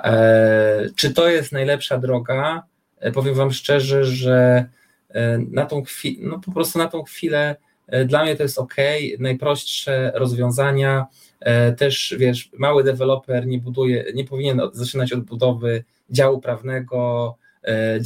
E, 0.05 0.87
czy 0.97 1.14
to 1.14 1.29
jest 1.29 1.53
najlepsza 1.53 1.99
droga? 1.99 2.62
E, 3.01 3.12
powiem 3.12 3.35
Wam 3.35 3.53
szczerze, 3.53 4.05
że 4.05 4.64
e, 5.11 5.39
na 5.39 5.66
tą 5.66 5.83
chwilę, 5.83 6.29
no 6.29 6.39
po 6.39 6.53
prostu 6.53 6.79
na 6.79 6.89
tą 6.89 7.03
chwilę 7.03 7.57
E, 7.57 7.72
dla 8.07 8.24
mnie 8.24 8.37
to 8.37 8.43
jest 8.43 8.59
ok, 8.59 8.74
najprostsze 9.18 10.12
rozwiązania. 10.14 11.07
E, 11.41 11.72
też 11.72 12.14
wiesz, 12.18 12.51
mały 12.59 12.85
deweloper 12.85 13.47
nie 13.47 13.59
buduje, 13.59 14.05
nie 14.14 14.24
powinien 14.24 14.61
zaczynać 14.72 15.12
od 15.12 15.20
budowy 15.20 15.85
działu 16.11 16.41
prawnego, 16.41 17.37
e, 17.64 18.01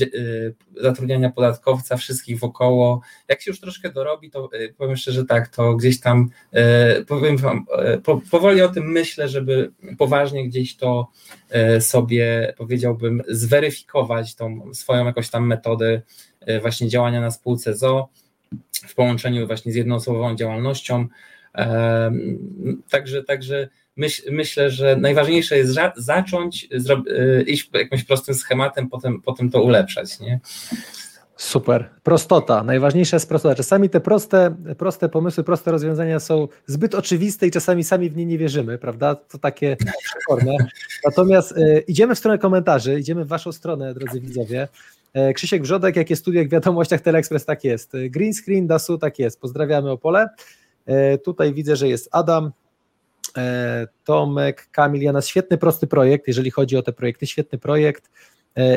zatrudniania 0.83 1.31
podatkowca, 1.31 1.97
wszystkich 1.97 2.39
wokoło. 2.39 3.01
Jak 3.29 3.43
się 3.43 3.51
już 3.51 3.61
troszkę 3.61 3.93
dorobi, 3.93 4.31
to 4.31 4.49
powiem 4.77 4.97
szczerze 4.97 5.25
tak, 5.25 5.49
to 5.49 5.75
gdzieś 5.75 6.01
tam 6.01 6.31
powiem 7.07 7.37
wam, 7.37 7.67
powoli 8.31 8.63
o 8.63 8.69
tym 8.69 8.93
myślę, 8.93 9.29
żeby 9.29 9.73
poważnie 9.99 10.49
gdzieś 10.49 10.77
to 10.77 11.09
sobie 11.81 12.55
powiedziałbym 12.57 13.23
zweryfikować 13.29 14.35
tą 14.35 14.75
swoją 14.75 15.07
jakąś 15.07 15.31
tam 15.31 15.47
metodę 15.47 16.03
właśnie 16.61 16.89
działania 16.89 17.21
na 17.21 17.31
spółce 17.31 17.75
ZO 17.75 18.09
w 18.87 18.95
połączeniu 18.95 19.47
właśnie 19.47 19.73
z 19.73 19.75
jednoosobową 19.75 20.37
działalnością. 20.37 21.09
Także, 22.91 23.23
także 23.25 23.69
myśl, 23.97 24.23
myślę, 24.33 24.71
że 24.71 24.97
najważniejsze 24.97 25.57
jest 25.57 25.79
zacząć, 25.97 26.69
e, 27.17 27.43
iść 27.43 27.71
jakimś 27.75 28.05
prostym 28.05 28.35
schematem, 28.35 28.89
potem, 28.89 29.23
potem 29.23 29.51
to 29.51 29.63
ulepszać. 29.63 30.21
Nie? 30.21 30.41
Super. 31.37 31.91
Prostota. 32.03 32.63
Najważniejsza 32.63 33.17
jest 33.17 33.29
prostota. 33.29 33.55
Czasami 33.55 33.91
te 33.91 34.01
proste, 34.01 34.57
proste 34.79 35.09
pomysły, 35.09 35.45
proste 35.45 35.71
rozwiązania 35.71 36.21
są 36.21 36.49
zbyt 36.67 36.95
oczywiste 36.95 37.47
i 37.47 37.51
czasami 37.51 37.85
sami 37.85 38.11
w 38.11 38.17
nie 38.17 38.27
nie 38.27 38.39
wierzymy, 38.39 38.79
prawda? 38.79 39.15
To 39.15 39.39
takie 39.39 39.77
przekorne. 40.05 40.57
Natomiast 41.05 41.53
y, 41.53 41.85
idziemy 41.89 42.15
w 42.15 42.19
stronę 42.19 42.39
komentarzy, 42.39 43.01
idziemy 43.01 43.25
w 43.25 43.29
waszą 43.29 43.53
stronę, 43.53 43.95
drodzy 43.95 44.21
widzowie. 44.21 44.69
E, 45.17 45.33
Krzysiek 45.33 45.63
Wrzodek, 45.63 45.97
jakie 45.97 46.17
studia 46.17 46.45
w 46.45 46.49
wiadomościach 46.49 47.01
Teleexpress, 47.01 47.45
tak 47.45 47.65
jest. 47.65 47.95
E, 47.95 48.11
Green 48.11 48.35
Screen, 48.35 48.67
Dasu, 48.67 48.99
tak 48.99 49.19
jest. 49.19 49.41
Pozdrawiamy 49.41 49.91
Opole. 49.91 50.29
E, 50.87 51.19
tutaj 51.19 51.55
widzę, 51.55 51.77
że 51.77 51.89
jest 51.89 52.09
Adam, 52.13 52.53
Tomek, 54.05 54.69
Kamil, 54.73 55.03
Jana, 55.03 55.23
świetny, 55.23 55.59
prosty 55.59 55.87
projekt, 55.87 56.29
jeżeli 56.29 56.51
chodzi 56.51 56.77
o 56.77 56.83
te 56.83 56.93
projekty, 56.93 57.27
świetny 57.27 57.59
projekt. 57.59 58.11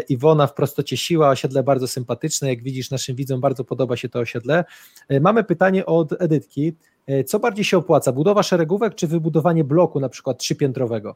Iwona 0.10 0.48
w 0.48 0.54
prostocie 0.54 0.98
siła, 0.98 1.30
osiedle 1.30 1.64
bardzo 1.64 1.88
sympatyczne, 1.88 2.50
jak 2.50 2.64
widzisz 2.64 2.92
naszym 2.92 3.16
widzom 3.16 3.42
bardzo 3.42 3.64
podoba 3.64 3.98
się 3.98 4.10
to 4.10 4.20
osiedle. 4.20 4.64
Mamy 5.22 5.44
pytanie 5.44 5.86
od 5.86 6.22
Edytki, 6.22 6.76
co 7.26 7.40
bardziej 7.40 7.66
się 7.66 7.78
opłaca, 7.78 8.12
budowa 8.12 8.44
szeregówek 8.44 8.96
czy 8.96 9.08
wybudowanie 9.08 9.64
bloku 9.64 10.00
na 10.00 10.10
przykład 10.10 10.38
trzypiętrowego? 10.38 11.16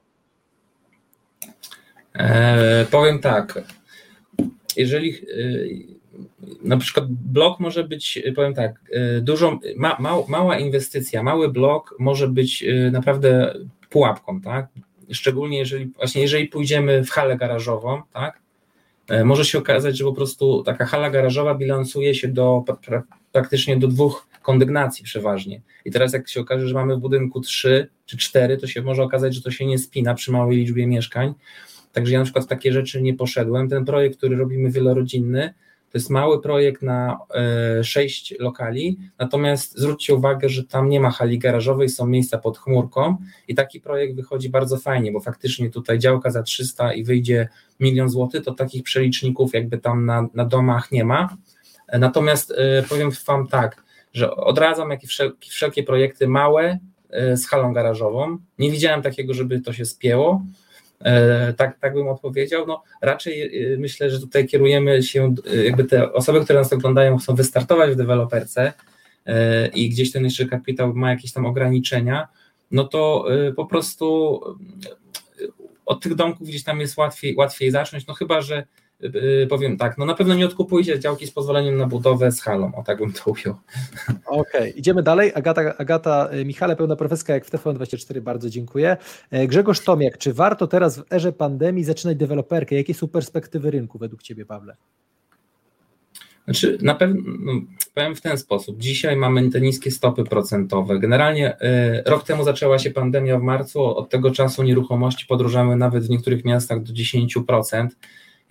Eee, 2.14 2.86
powiem 2.86 3.20
tak, 3.20 3.64
jeżeli 4.78 5.14
y, 5.14 5.88
na 6.64 6.78
przykład 6.78 7.06
blok 7.10 7.60
może 7.60 7.84
być, 7.84 8.24
powiem 8.36 8.54
tak, 8.54 8.82
y, 9.18 9.22
dużą, 9.22 9.60
ma, 9.76 9.98
ma, 10.00 10.16
mała 10.28 10.60
inwestycja, 10.60 11.24
mały 11.24 11.50
blok 11.50 11.96
może 12.00 12.28
być 12.28 12.64
y, 12.64 12.92
naprawdę 12.92 13.54
pułapką, 13.90 14.42
tak? 14.42 14.68
Szczególnie 15.12 15.58
jeżeli 15.58 15.86
właśnie 15.86 16.22
jeżeli 16.22 16.48
pójdziemy 16.48 17.04
w 17.04 17.10
halę 17.10 17.38
garażową, 17.38 18.02
tak? 18.14 18.40
E, 19.08 19.26
może 19.26 19.46
się 19.46 19.58
okazać, 19.58 19.98
że 19.98 20.04
po 20.04 20.14
prostu 20.14 20.64
taka 20.64 20.86
hala 20.86 21.10
garażowa 21.10 21.56
bilansuje 21.56 22.16
się 22.16 22.28
do 22.28 22.64
praktycznie 23.32 23.78
do 23.78 23.88
dwóch 23.88 24.28
kondygnacji 24.42 25.06
przeważnie. 25.06 25.62
I 25.86 25.92
teraz 25.92 26.14
jak 26.14 26.30
się 26.30 26.42
okaże, 26.42 26.68
że 26.68 26.74
mamy 26.74 26.96
w 26.96 27.00
budynku 27.00 27.42
trzy 27.42 27.88
czy 28.06 28.18
cztery, 28.18 28.58
to 28.58 28.68
się 28.68 28.82
może 28.82 29.04
okazać, 29.04 29.36
że 29.36 29.42
to 29.42 29.52
się 29.52 29.66
nie 29.66 29.78
spina 29.78 30.14
przy 30.14 30.32
małej 30.32 30.58
liczbie 30.58 30.88
mieszkań 30.88 31.34
Także 31.94 32.14
ja 32.14 32.20
na 32.20 32.26
przykład 32.26 32.46
w 32.46 32.48
takie 32.48 32.74
rzeczy 32.74 33.02
nie 33.02 33.14
poszedłem. 33.14 33.70
Ten 33.70 33.86
projekt, 33.86 34.18
który 34.18 34.36
robimy 34.36 34.72
wielorodzinny, 34.72 35.54
to 35.94 35.98
jest 35.98 36.10
mały 36.10 36.42
projekt 36.42 36.82
na 36.82 37.20
e, 37.36 37.84
sześć 37.84 38.36
lokali, 38.40 38.98
natomiast 39.20 39.78
zwróćcie 39.78 40.16
uwagę, 40.16 40.50
że 40.50 40.64
tam 40.64 40.90
nie 40.90 41.00
ma 41.00 41.12
hali 41.12 41.40
garażowej, 41.40 41.90
są 41.90 42.08
miejsca 42.08 42.38
pod 42.38 42.58
chmurką 42.58 43.18
i 43.48 43.56
taki 43.56 43.80
projekt 43.80 44.16
wychodzi 44.16 44.50
bardzo 44.50 44.78
fajnie, 44.78 45.12
bo 45.12 45.20
faktycznie 45.20 45.70
tutaj 45.70 46.00
działka 46.00 46.32
za 46.32 46.44
300 46.44 46.94
i 46.94 47.04
wyjdzie 47.04 47.50
milion 47.80 48.10
złotych, 48.10 48.44
to 48.44 48.54
takich 48.54 48.84
przeliczników 48.84 49.54
jakby 49.54 49.78
tam 49.78 50.06
na, 50.06 50.28
na 50.34 50.46
domach 50.46 50.92
nie 50.92 51.04
ma. 51.06 51.38
E, 51.88 52.00
natomiast 52.00 52.54
e, 52.58 52.84
powiem 52.90 53.12
Wam 53.28 53.48
tak, 53.48 53.84
że 54.14 54.36
odradzam 54.36 54.90
jakie 54.90 55.08
wszelkie, 55.08 55.50
wszelkie 55.50 55.84
projekty 55.84 56.28
małe 56.28 56.80
z 57.36 57.48
halą 57.48 57.74
garażową. 57.74 58.38
Nie 58.60 58.72
widziałem 58.72 59.02
takiego, 59.02 59.34
żeby 59.34 59.60
to 59.60 59.74
się 59.74 59.86
spięło. 59.86 60.42
E, 61.04 61.54
tak, 61.54 61.80
tak 61.80 61.94
bym 61.94 62.08
odpowiedział. 62.08 62.68
No, 62.68 62.84
raczej 63.02 63.74
e, 63.74 63.78
myślę, 63.78 64.10
że 64.10 64.20
tutaj 64.20 64.48
kierujemy 64.48 65.04
się, 65.04 65.36
e, 65.54 65.64
jakby 65.66 65.84
te 65.84 66.14
osoby, 66.14 66.44
które 66.44 66.60
nas 66.60 66.74
oglądają, 66.74 67.18
chcą 67.18 67.36
wystartować 67.36 67.92
w 67.92 67.96
deweloperce 67.96 68.74
i 69.74 69.90
gdzieś 69.90 70.12
ten 70.12 70.24
jeszcze 70.24 70.46
kapitał 70.46 70.94
ma 70.94 71.10
jakieś 71.10 71.34
tam 71.34 71.46
ograniczenia, 71.46 72.28
no 72.72 72.84
to 72.84 73.26
po 73.56 73.66
prostu 73.66 74.40
od 75.86 76.04
tych 76.04 76.16
domków 76.16 76.48
gdzieś 76.48 76.64
tam 76.64 76.80
jest 76.80 76.98
łatwiej, 76.98 77.36
łatwiej 77.36 77.72
zacząć, 77.72 78.08
no 78.08 78.14
chyba, 78.14 78.42
że 78.42 78.58
Y, 78.58 78.66
powiem 79.50 79.78
tak, 79.78 79.98
no 79.98 80.06
na 80.06 80.14
pewno 80.14 80.36
nie 80.36 80.46
odkupujcie 80.46 81.00
działki 81.00 81.28
z 81.28 81.32
pozwoleniem 81.32 81.78
na 81.78 81.88
budowę 81.88 82.32
z 82.32 82.42
halą, 82.42 82.72
o 82.76 82.84
tak 82.84 82.98
bym 82.98 83.14
to 83.14 83.32
ujął. 83.32 83.56
Okej, 84.26 84.42
okay. 84.42 84.70
idziemy 84.70 85.04
dalej. 85.04 85.32
Agata, 85.36 85.78
Agata 85.78 86.30
y, 86.34 86.46
Michale, 86.46 86.76
pełna 86.76 86.96
profeska 86.96 87.34
jak 87.34 87.46
w 87.46 87.52
TVN24, 87.52 88.22
bardzo 88.22 88.50
dziękuję. 88.50 88.98
E, 89.32 89.48
Grzegorz 89.48 89.80
Tomiak, 89.80 90.18
czy 90.18 90.34
warto 90.34 90.68
teraz 90.68 91.00
w 91.00 91.14
erze 91.14 91.32
pandemii 91.32 91.84
zaczynać 91.84 92.18
deweloperkę? 92.18 92.76
Jakie 92.76 92.94
są 92.94 93.08
perspektywy 93.08 93.72
rynku 93.72 93.98
według 93.98 94.24
Ciebie, 94.24 94.46
Pawle? 94.46 94.76
Znaczy, 96.46 96.78
na 96.82 96.96
pewno 96.96 97.22
no, 97.40 97.52
powiem 97.94 98.16
w 98.16 98.22
ten 98.22 98.38
sposób. 98.38 98.78
Dzisiaj 98.78 99.16
mamy 99.16 99.50
te 99.50 99.62
niskie 99.62 99.92
stopy 99.92 100.24
procentowe. 100.24 101.00
Generalnie 101.00 101.54
y, 101.54 102.04
rok 102.06 102.24
temu 102.24 102.44
zaczęła 102.44 102.80
się 102.80 102.92
pandemia 102.92 103.40
w 103.40 103.42
marcu. 103.42 103.84
Od 103.84 104.10
tego 104.10 104.32
czasu 104.32 104.64
nieruchomości 104.64 105.26
podróżamy 105.26 105.76
nawet 105.76 106.06
w 106.06 106.10
niektórych 106.10 106.46
miastach 106.46 106.84
do 106.84 106.94
10%. 106.94 107.88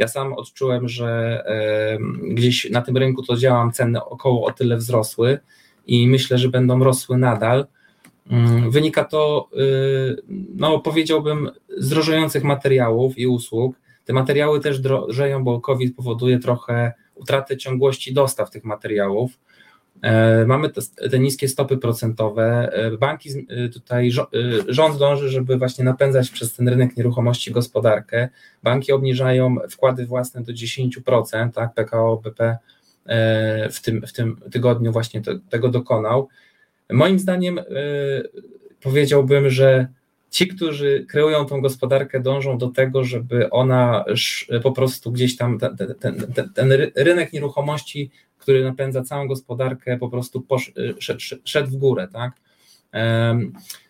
Ja 0.02 0.08
sam 0.08 0.32
odczułem, 0.32 0.88
że 0.88 1.44
gdzieś 2.22 2.70
na 2.70 2.82
tym 2.82 2.96
rynku 2.96 3.22
to 3.22 3.36
działam, 3.36 3.72
ceny 3.72 4.04
około 4.04 4.46
o 4.46 4.52
tyle 4.52 4.76
wzrosły 4.76 5.38
i 5.86 6.08
myślę, 6.08 6.38
że 6.38 6.48
będą 6.48 6.84
rosły 6.84 7.18
nadal. 7.18 7.66
Mm, 8.30 8.70
wynika 8.70 9.04
to, 9.04 9.48
y, 9.58 10.22
no 10.56 10.78
powiedziałbym, 10.78 11.50
z 11.78 11.88
drożejących 11.88 12.44
materiałów 12.44 13.18
i 13.18 13.26
usług. 13.26 13.76
Te 14.04 14.12
materiały 14.12 14.60
też 14.60 14.80
drożeją, 14.80 15.44
bo 15.44 15.60
COVID 15.60 15.96
powoduje 15.96 16.38
trochę 16.38 16.92
utratę 17.14 17.56
ciągłości 17.56 18.14
dostaw 18.14 18.50
tych 18.50 18.64
materiałów. 18.64 19.38
E, 20.02 20.46
mamy 20.46 20.70
te, 20.70 20.80
te, 21.10 21.18
niskie 21.18 21.48
stopy 21.48 21.78
procentowe. 21.78 22.72
E, 22.72 22.90
banki, 22.90 23.30
e, 23.48 23.68
tutaj 23.68 24.10
rząd 24.68 24.98
dąży, 24.98 25.28
żeby 25.28 25.58
właśnie 25.58 25.84
napędzać 25.84 26.30
przez 26.30 26.54
ten 26.54 26.68
rynek 26.68 26.96
nieruchomości 26.96 27.52
gospodarkę. 27.52 28.28
Banki 28.62 28.92
obniżają 28.92 29.56
wkłady 29.70 30.06
własne 30.06 30.42
do 30.42 30.52
10%, 30.52 31.52
tak, 31.52 31.74
PKO 31.74 32.16
BP 32.24 32.58
w 33.72 33.80
tym, 33.82 34.06
w 34.06 34.12
tym 34.12 34.36
tygodniu 34.52 34.92
właśnie 34.92 35.22
to, 35.22 35.32
tego 35.50 35.68
dokonał. 35.68 36.28
Moim 36.90 37.18
zdaniem 37.18 37.60
powiedziałbym, 38.82 39.50
że 39.50 39.86
ci, 40.32 40.48
którzy 40.48 41.06
kreują 41.08 41.44
tą 41.44 41.60
gospodarkę, 41.60 42.20
dążą 42.20 42.58
do 42.58 42.68
tego, 42.68 43.04
żeby 43.04 43.50
ona 43.50 44.04
po 44.62 44.72
prostu 44.72 45.12
gdzieś 45.12 45.36
tam, 45.36 45.58
ten, 45.58 45.76
ten, 45.76 45.94
ten, 46.34 46.52
ten 46.54 46.72
rynek 46.94 47.32
nieruchomości 47.32 48.10
który 48.42 48.64
napędza 48.64 49.02
całą 49.02 49.26
gospodarkę, 49.26 49.98
po 49.98 50.08
prostu 50.08 50.40
posz, 50.40 50.68
y, 50.68 50.94
szedł, 50.98 51.20
szedł 51.44 51.70
w 51.70 51.76
górę, 51.76 52.08
tak? 52.12 52.32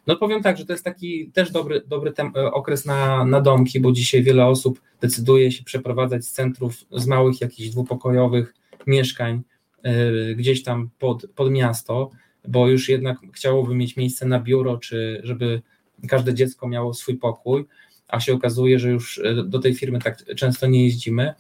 No 0.07 0.17
powiem 0.17 0.43
tak, 0.43 0.59
że 0.59 0.67
to 0.67 0.73
jest 0.73 0.85
taki 0.85 1.31
też 1.31 1.51
dobry, 1.51 1.83
dobry 1.87 2.13
tem, 2.13 2.33
e, 2.37 2.53
okres 2.53 2.85
na, 2.85 3.25
na 3.25 3.41
domki, 3.41 3.81
bo 3.81 3.93
dzisiaj 3.93 4.23
wiele 4.23 4.47
osób 4.47 4.81
decyduje 5.01 5.53
się 5.53 5.65
przeprowadzać 5.65 6.25
z 6.25 6.33
centrów, 6.33 6.85
z 6.91 7.07
małych 7.07 7.41
jakichś 7.41 7.69
dwupokojowych 7.69 8.55
mieszkań 8.87 9.43
e, 9.83 9.95
gdzieś 10.35 10.63
tam 10.63 10.91
pod, 10.99 11.27
pod 11.35 11.51
miasto, 11.51 12.11
bo 12.49 12.69
już 12.69 12.89
jednak 12.89 13.19
chciałoby 13.33 13.75
mieć 13.75 13.97
miejsce 13.97 14.27
na 14.27 14.41
biuro, 14.41 14.79
czy 14.79 15.21
żeby 15.25 15.63
każde 16.09 16.35
dziecko 16.35 16.69
miało 16.69 16.95
swój 16.95 17.17
pokój, 17.17 17.65
a 18.13 18.21
się 18.21 18.35
okazuje, 18.35 18.79
że 18.79 18.91
już 18.91 19.19
e, 19.19 19.35
do 19.45 19.59
tej 19.59 19.75
firmy 19.75 19.99
tak 19.99 20.25
często 20.37 20.67
nie 20.67 20.85
jeździmy. 20.85 21.35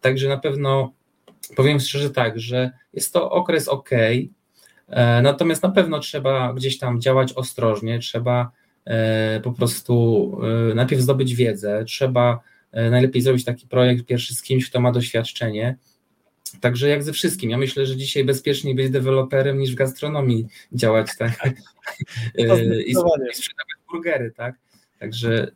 Także 0.00 0.28
na 0.28 0.38
pewno 0.38 0.92
powiem 1.56 1.80
szczerze 1.80 2.10
tak, 2.10 2.40
że 2.40 2.70
jest 2.92 3.12
to 3.12 3.30
okres 3.30 3.68
ok, 3.68 3.90
e, 3.92 5.22
natomiast 5.22 5.62
na 5.62 5.68
pewno 5.68 6.00
trzeba 6.00 6.54
gdzieś 6.54 6.78
tam 6.78 7.00
działać 7.00 7.32
ostrożnie, 7.32 7.98
trzeba 7.98 8.50
e, 8.84 9.40
po 9.40 9.52
prostu 9.52 10.32
najpierw 10.74 11.02
zdobyć 11.02 11.34
wiedzę, 11.34 11.84
trzeba 11.84 12.40
najlepiej 12.90 13.22
zrobić 13.22 13.44
taki 13.44 13.66
projekt 13.66 14.06
pierwszy 14.06 14.34
z 14.34 14.42
kimś, 14.42 14.70
kto 14.70 14.80
ma 14.80 14.92
doświadczenie. 14.92 15.76
Także 16.60 16.88
jak 16.88 17.02
ze 17.02 17.12
wszystkim, 17.12 17.50
ja 17.50 17.58
myślę, 17.58 17.86
że 17.86 17.96
dzisiaj 17.96 18.24
bezpieczniej 18.24 18.74
być 18.74 18.90
deweloperem 18.90 19.58
niż 19.58 19.72
w 19.72 19.74
gastronomii 19.74 20.46
działać, 20.72 21.08
tak? 21.18 21.50
I, 22.38 22.42
i 22.90 22.94
sprzedawać 22.94 23.77
burgery, 23.90 24.32
tak? 24.36 24.54
Także 25.00 25.50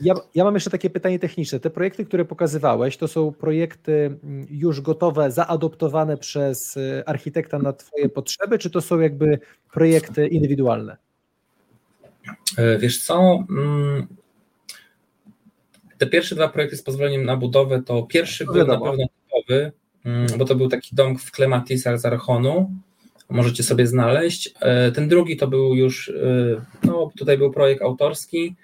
ja, 0.00 0.14
ja 0.34 0.44
mam 0.44 0.54
jeszcze 0.54 0.70
takie 0.70 0.90
pytanie 0.90 1.18
techniczne. 1.18 1.60
Te 1.60 1.70
projekty, 1.70 2.04
które 2.04 2.24
pokazywałeś, 2.24 2.96
to 2.96 3.08
są 3.08 3.32
projekty 3.32 3.92
mm, 4.24 4.46
już 4.50 4.80
gotowe, 4.80 5.30
zaadoptowane 5.30 6.16
przez 6.16 6.76
y, 6.76 7.02
architekta 7.06 7.58
na 7.58 7.72
Twoje 7.72 8.08
potrzeby, 8.08 8.58
czy 8.58 8.70
to 8.70 8.80
są 8.80 9.00
jakby 9.00 9.38
projekty 9.72 10.26
indywidualne? 10.26 10.96
E, 12.58 12.78
wiesz 12.78 13.02
co? 13.02 13.44
Mm, 13.50 14.06
te 15.98 16.06
pierwsze 16.06 16.34
dwa 16.34 16.48
projekty 16.48 16.76
z 16.76 16.82
pozwoleniem 16.82 17.24
na 17.24 17.36
budowę, 17.36 17.82
to 17.82 18.02
pierwszy 18.02 18.46
to 18.46 18.52
był 18.52 18.66
na 18.66 18.80
pewno 18.80 19.04
typowy, 19.24 19.72
mm, 20.04 20.26
bo 20.38 20.44
to 20.44 20.54
był 20.54 20.68
taki 20.68 20.96
dom 20.96 21.18
w 21.18 21.30
Klematisach 21.30 21.98
z 21.98 22.04
Archonu. 22.04 22.70
Możecie 23.30 23.62
sobie 23.62 23.86
znaleźć. 23.86 24.54
E, 24.60 24.92
ten 24.92 25.08
drugi 25.08 25.36
to 25.36 25.48
był 25.48 25.74
już, 25.74 26.08
y, 26.08 26.60
no 26.84 27.10
tutaj 27.16 27.38
był 27.38 27.50
projekt 27.50 27.82
autorski 27.82 28.56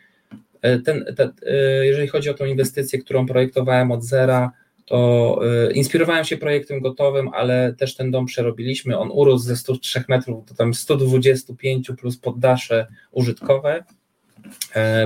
E, 0.64 0.78
ten, 0.78 1.04
e, 1.46 1.86
jeżeli 1.86 2.08
chodzi 2.08 2.30
o 2.30 2.34
tą 2.34 2.44
inwestycję, 2.44 2.98
którą 2.98 3.26
projektowałem 3.26 3.92
od 3.92 4.04
zera, 4.04 4.52
to 4.86 5.40
e, 5.68 5.72
inspirowałem 5.72 6.24
się 6.24 6.36
projektem 6.36 6.80
gotowym, 6.80 7.28
ale 7.28 7.74
też 7.78 7.94
ten 7.94 8.10
dom 8.10 8.26
przerobiliśmy. 8.26 8.98
On 8.98 9.10
urósł 9.12 9.44
ze 9.44 9.56
103 9.56 10.04
metrów 10.08 10.46
do 10.46 10.54
tam 10.54 10.74
125 10.74 11.90
plus 11.98 12.16
poddasze 12.16 12.86
użytkowe. 13.12 13.84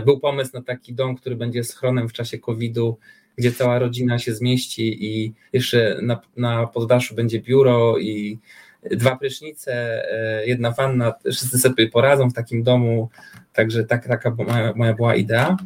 Był 0.04 0.20
pomysł 0.20 0.50
na 0.54 0.62
taki 0.62 0.94
dom, 0.94 1.16
który 1.16 1.36
będzie 1.36 1.64
schronem 1.64 2.08
w 2.08 2.12
czasie 2.12 2.38
COVID-u, 2.38 2.98
gdzie 3.36 3.52
cała 3.52 3.78
rodzina 3.78 4.18
się 4.18 4.34
zmieści 4.34 5.04
i 5.04 5.32
jeszcze 5.52 5.98
na, 6.02 6.20
na 6.36 6.66
poddaszu 6.66 7.14
będzie 7.14 7.40
biuro 7.40 7.98
i 7.98 8.38
dwa 8.82 9.16
prysznice, 9.16 9.72
e, 10.12 10.46
jedna 10.46 10.70
wanna, 10.70 11.14
wszyscy 11.24 11.58
sobie 11.58 11.88
poradzą 11.88 12.30
w 12.30 12.34
takim 12.34 12.62
domu, 12.62 13.08
także 13.52 13.84
tak, 13.84 14.08
taka 14.08 14.36
moja, 14.76 14.94
była 14.94 15.14
idea. 15.14 15.56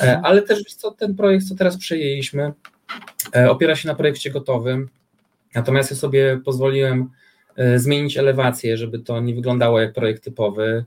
E, 0.00 0.02
mhm. 0.02 0.24
Ale 0.24 0.42
też 0.42 0.62
co, 0.62 0.90
ten 0.90 1.14
projekt, 1.14 1.48
co 1.48 1.54
teraz 1.54 1.76
przejęliśmy, 1.76 2.52
e, 3.36 3.50
opiera 3.50 3.76
się 3.76 3.88
na 3.88 3.94
projekcie 3.94 4.30
gotowym, 4.30 4.88
natomiast 5.54 5.90
ja 5.90 5.96
sobie 5.96 6.40
pozwoliłem 6.44 7.10
zmienić 7.76 8.16
elewację, 8.18 8.76
żeby 8.76 8.98
to 8.98 9.20
nie 9.20 9.34
wyglądało 9.34 9.80
jak 9.80 9.92
projekt 9.92 10.24
typowy, 10.24 10.84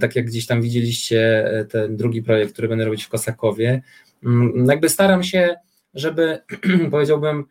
tak 0.00 0.16
jak 0.16 0.26
gdzieś 0.26 0.46
tam 0.46 0.62
widzieliście 0.62 1.50
ten 1.70 1.96
drugi 1.96 2.22
projekt, 2.22 2.52
który 2.52 2.68
będę 2.68 2.84
robić 2.84 3.04
w 3.04 3.08
Kosakowie. 3.08 3.82
Mm, 4.24 4.66
jakby 4.68 4.88
staram 4.88 5.22
się, 5.22 5.54
żeby 5.94 6.38
powiedziałbym, 6.90 7.44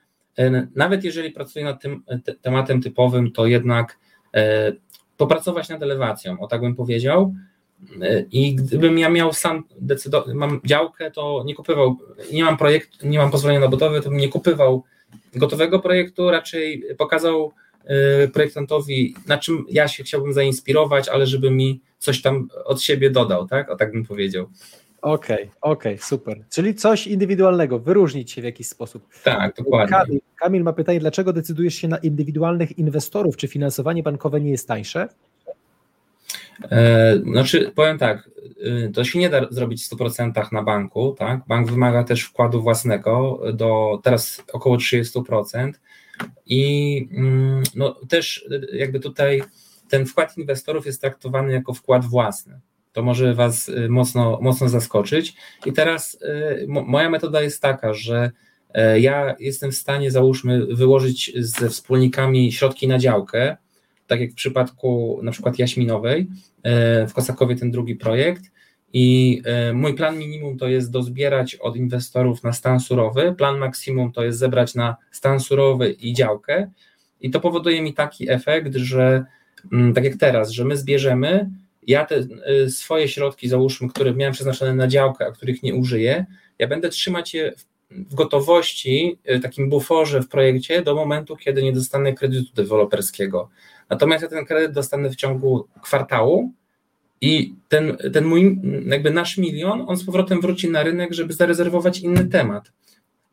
nawet 0.75 1.03
jeżeli 1.03 1.31
pracuję 1.31 1.65
nad 1.65 1.81
tym 1.81 2.03
te, 2.23 2.35
tematem 2.35 2.81
typowym, 2.81 3.31
to 3.31 3.45
jednak 3.45 3.99
e, 4.33 4.73
popracować 5.17 5.69
nad 5.69 5.83
elewacją, 5.83 6.39
o 6.39 6.47
tak 6.47 6.61
bym 6.61 6.75
powiedział. 6.75 7.33
E, 8.01 8.25
I 8.31 8.55
gdybym 8.55 8.97
ja 8.97 9.09
miał 9.09 9.33
sam 9.33 9.63
decydować, 9.79 10.35
mam 10.35 10.61
działkę, 10.65 11.11
to 11.11 11.43
nie 11.45 11.55
kupywał, 11.55 11.97
nie 12.33 12.43
mam 12.43 12.57
projektu, 12.57 13.07
nie 13.07 13.17
mam 13.17 13.31
pozwolenia 13.31 13.59
na 13.59 13.67
budowę, 13.67 14.01
to 14.01 14.09
bym 14.09 14.19
nie 14.19 14.29
kupywał 14.29 14.83
gotowego 15.35 15.79
projektu, 15.79 16.31
raczej 16.31 16.83
pokazał 16.97 17.53
projektantowi, 18.33 19.15
na 19.27 19.37
czym 19.37 19.65
ja 19.69 19.87
się 19.87 20.03
chciałbym 20.03 20.33
zainspirować, 20.33 21.09
ale 21.09 21.27
żeby 21.27 21.51
mi 21.51 21.81
coś 21.97 22.21
tam 22.21 22.47
od 22.65 22.81
siebie 22.81 23.09
dodał, 23.09 23.47
tak? 23.47 23.69
O 23.69 23.75
tak 23.75 23.91
bym 23.91 24.05
powiedział. 24.05 24.49
Okej, 25.01 25.35
okay, 25.35 25.49
okej, 25.61 25.93
okay, 25.95 26.05
super. 26.05 26.43
Czyli 26.49 26.75
coś 26.75 27.07
indywidualnego, 27.07 27.79
wyróżnić 27.79 28.31
się 28.31 28.41
w 28.41 28.45
jakiś 28.45 28.67
sposób. 28.67 29.07
Tak, 29.23 29.55
dokładnie. 29.55 29.97
Kamil, 29.97 30.19
Kamil 30.35 30.63
ma 30.63 30.73
pytanie, 30.73 30.99
dlaczego 30.99 31.33
decydujesz 31.33 31.75
się 31.75 31.87
na 31.87 31.97
indywidualnych 31.97 32.79
inwestorów? 32.79 33.37
Czy 33.37 33.47
finansowanie 33.47 34.03
bankowe 34.03 34.41
nie 34.41 34.51
jest 34.51 34.67
tańsze? 34.67 35.07
E, 36.71 37.17
znaczy, 37.17 37.71
powiem 37.75 37.97
tak, 37.97 38.29
y, 38.65 38.91
to 38.93 39.03
się 39.03 39.19
nie 39.19 39.29
da 39.29 39.47
zrobić 39.51 39.83
w 39.83 39.89
100% 39.95 40.51
na 40.51 40.63
banku, 40.63 41.15
tak? 41.19 41.41
Bank 41.47 41.71
wymaga 41.71 42.03
też 42.03 42.23
wkładu 42.23 42.61
własnego 42.61 43.41
do 43.53 43.99
teraz 44.03 44.43
około 44.53 44.77
30% 44.77 45.71
i 46.45 47.09
mm, 47.11 47.63
no, 47.75 47.95
też 48.09 48.45
jakby 48.73 48.99
tutaj 48.99 49.43
ten 49.89 50.05
wkład 50.05 50.37
inwestorów 50.37 50.85
jest 50.85 51.01
traktowany 51.01 51.51
jako 51.51 51.73
wkład 51.73 52.05
własny. 52.05 52.59
To 52.93 53.03
może 53.03 53.33
Was 53.33 53.69
y, 53.69 53.89
mocno, 53.89 54.39
mocno 54.41 54.69
zaskoczyć. 54.69 55.33
I 55.65 55.73
teraz 55.73 56.17
y, 56.61 56.65
moja 56.67 57.09
metoda 57.09 57.41
jest 57.41 57.61
taka, 57.61 57.93
że 57.93 58.31
e, 58.73 58.99
ja 58.99 59.35
jestem 59.39 59.71
w 59.71 59.75
stanie, 59.75 60.11
załóżmy, 60.11 60.65
wyłożyć 60.75 61.31
ze 61.35 61.69
wspólnikami 61.69 62.51
środki 62.51 62.87
na 62.87 62.97
działkę, 62.97 63.57
tak 64.07 64.21
jak 64.21 64.31
w 64.31 64.35
przypadku 64.35 65.19
na 65.23 65.31
przykład 65.31 65.59
Jaśminowej, 65.59 66.27
e, 66.63 67.07
w 67.07 67.13
Kosakowie 67.13 67.55
ten 67.55 67.71
drugi 67.71 67.95
projekt. 67.95 68.43
I 68.93 69.41
e, 69.45 69.73
mój 69.73 69.93
plan 69.93 70.17
minimum 70.17 70.57
to 70.57 70.67
jest 70.67 70.91
dozbierać 70.91 71.55
od 71.55 71.75
inwestorów 71.75 72.43
na 72.43 72.53
stan 72.53 72.79
surowy, 72.79 73.35
plan 73.37 73.57
maksimum 73.57 74.11
to 74.11 74.23
jest 74.23 74.39
zebrać 74.39 74.75
na 74.75 74.95
stan 75.11 75.39
surowy 75.39 75.91
i 75.91 76.13
działkę. 76.13 76.71
I 77.21 77.31
to 77.31 77.39
powoduje 77.39 77.81
mi 77.81 77.93
taki 77.93 78.31
efekt, 78.31 78.75
że 78.75 79.25
mm, 79.71 79.93
tak 79.93 80.03
jak 80.03 80.15
teraz, 80.15 80.49
że 80.51 80.65
my 80.65 80.77
zbierzemy, 80.77 81.49
ja 81.87 82.05
te 82.05 82.15
e, 82.15 82.69
swoje 82.69 83.07
środki, 83.07 83.49
załóżmy, 83.49 83.89
które 83.89 84.13
miałem 84.13 84.33
przeznaczone 84.33 84.75
na 84.75 84.87
działkę, 84.87 85.25
a 85.25 85.31
których 85.31 85.63
nie 85.63 85.75
użyję, 85.75 86.25
ja 86.59 86.67
będę 86.67 86.89
trzymać 86.89 87.33
je 87.33 87.53
w 87.91 88.15
gotowości, 88.15 89.19
takim 89.41 89.69
buforze 89.69 90.21
w 90.21 90.27
projekcie 90.27 90.81
do 90.81 90.95
momentu, 90.95 91.37
kiedy 91.37 91.63
nie 91.63 91.73
dostanę 91.73 92.13
kredytu 92.13 92.53
deweloperskiego. 92.53 93.49
Natomiast 93.89 94.23
ja 94.23 94.29
ten 94.29 94.45
kredyt 94.45 94.71
dostanę 94.71 95.09
w 95.09 95.15
ciągu 95.15 95.67
kwartału 95.81 96.53
i 97.21 97.55
ten, 97.69 97.97
ten 98.13 98.25
mój, 98.25 98.61
jakby 98.85 99.11
nasz 99.11 99.37
milion, 99.37 99.85
on 99.87 99.97
z 99.97 100.05
powrotem 100.05 100.41
wróci 100.41 100.69
na 100.69 100.83
rynek, 100.83 101.13
żeby 101.13 101.33
zarezerwować 101.33 101.99
inny 101.99 102.25
temat. 102.25 102.71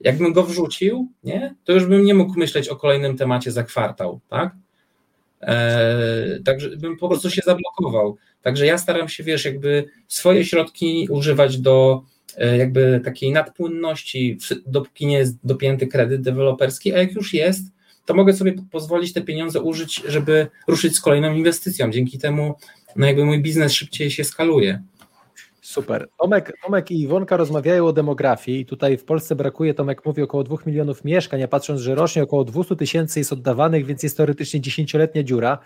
Jakbym 0.01 0.32
go 0.32 0.42
wrzucił, 0.42 1.09
nie, 1.24 1.55
to 1.64 1.72
już 1.72 1.86
bym 1.86 2.05
nie 2.05 2.14
mógł 2.14 2.38
myśleć 2.38 2.68
o 2.68 2.76
kolejnym 2.76 3.16
temacie 3.16 3.53
za 3.53 3.62
kwartał, 3.62 4.20
tak? 4.28 4.53
Eee, 5.40 6.42
także 6.44 6.76
bym 6.76 6.96
po 6.96 7.09
prostu 7.09 7.30
się 7.30 7.42
zablokował. 7.44 8.16
Także 8.43 8.66
ja 8.66 8.78
staram 8.78 9.09
się, 9.09 9.24
wiesz, 9.24 9.45
jakby 9.45 9.84
swoje 10.09 10.45
środki 10.45 11.09
używać 11.11 11.59
do 11.59 12.03
e, 12.36 12.57
jakby 12.57 13.01
takiej 13.05 13.32
nadpłynności, 13.32 14.39
dopóki 14.66 15.07
nie 15.07 15.18
jest 15.18 15.36
dopięty 15.45 15.86
kredyt 15.86 16.22
deweloperski, 16.22 16.95
a 16.95 16.99
jak 16.99 17.12
już 17.12 17.34
jest, 17.34 17.62
to 18.07 18.14
mogę 18.14 18.32
sobie 18.32 18.55
pozwolić 18.70 19.12
te 19.12 19.20
pieniądze 19.20 19.61
użyć, 19.61 20.03
żeby 20.09 20.47
ruszyć 20.68 20.97
z 20.97 21.01
kolejną 21.01 21.34
inwestycją. 21.34 21.91
Dzięki 21.91 22.18
temu 22.18 22.55
no 22.97 23.07
jakby 23.07 23.24
mój 23.24 23.43
biznes 23.43 23.72
szybciej 23.72 24.11
się 24.11 24.24
skaluje. 24.24 24.82
Super. 25.61 26.09
Tomek, 26.18 26.53
Tomek 26.62 26.91
i 26.91 27.01
Iwonka 27.01 27.36
rozmawiają 27.36 27.86
o 27.86 27.93
demografii. 27.93 28.66
Tutaj 28.66 28.97
w 28.97 29.05
Polsce 29.05 29.36
brakuje, 29.36 29.74
Tomek 29.74 30.05
mówi, 30.05 30.22
około 30.22 30.45
2 30.45 30.57
milionów 30.66 31.05
mieszkań, 31.05 31.43
a 31.43 31.49
patrząc, 31.49 31.80
że 31.80 31.95
rocznie 31.95 32.22
około 32.22 32.45
200 32.45 32.76
tysięcy 32.76 33.20
jest 33.20 33.32
oddawanych, 33.32 33.86
więc 33.86 34.03
jest 34.03 34.16
teoretycznie 34.16 34.61
10-letnia 34.61 35.22
dziura. 35.22 35.59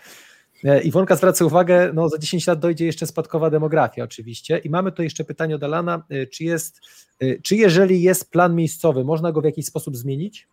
E, 0.63 0.81
Iwonka 0.81 1.15
zwraca 1.15 1.45
uwagę, 1.45 1.91
no 1.93 2.09
za 2.09 2.17
10 2.17 2.47
lat 2.47 2.59
dojdzie 2.59 2.85
jeszcze 2.85 3.07
spadkowa 3.07 3.49
demografia 3.49 4.03
oczywiście. 4.03 4.57
I 4.57 4.69
mamy 4.69 4.91
tu 4.91 5.03
jeszcze 5.03 5.23
pytanie 5.23 5.55
od 5.55 5.63
Alana, 5.63 6.03
e, 6.09 6.27
czy 6.27 6.43
jest, 6.43 6.81
e, 7.19 7.41
czy 7.41 7.55
jeżeli 7.55 8.01
jest 8.01 8.31
plan 8.31 8.55
miejscowy, 8.55 9.03
można 9.03 9.31
go 9.31 9.41
w 9.41 9.45
jakiś 9.45 9.65
sposób 9.65 9.97
zmienić? 9.97 10.47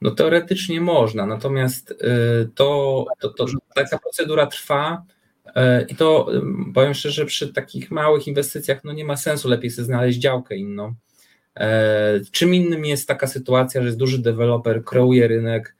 No 0.00 0.10
teoretycznie 0.10 0.80
można, 0.80 1.26
natomiast 1.26 1.94
to, 2.54 3.06
to, 3.20 3.28
to 3.28 3.46
taka 3.74 3.98
procedura 3.98 4.46
trwa 4.46 5.04
i 5.88 5.96
to 5.96 6.26
powiem 6.74 6.94
szczerze, 6.94 7.26
przy 7.26 7.52
takich 7.52 7.90
małych 7.90 8.26
inwestycjach 8.26 8.84
no 8.84 8.92
nie 8.92 9.04
ma 9.04 9.16
sensu, 9.16 9.48
lepiej 9.48 9.70
sobie 9.70 9.86
znaleźć 9.86 10.18
działkę 10.18 10.56
inną. 10.56 10.94
Czym 12.30 12.54
innym 12.54 12.84
jest 12.84 13.08
taka 13.08 13.26
sytuacja, 13.26 13.80
że 13.80 13.86
jest 13.86 13.98
duży 13.98 14.18
deweloper, 14.18 14.84
kreuje 14.84 15.28
rynek, 15.28 15.76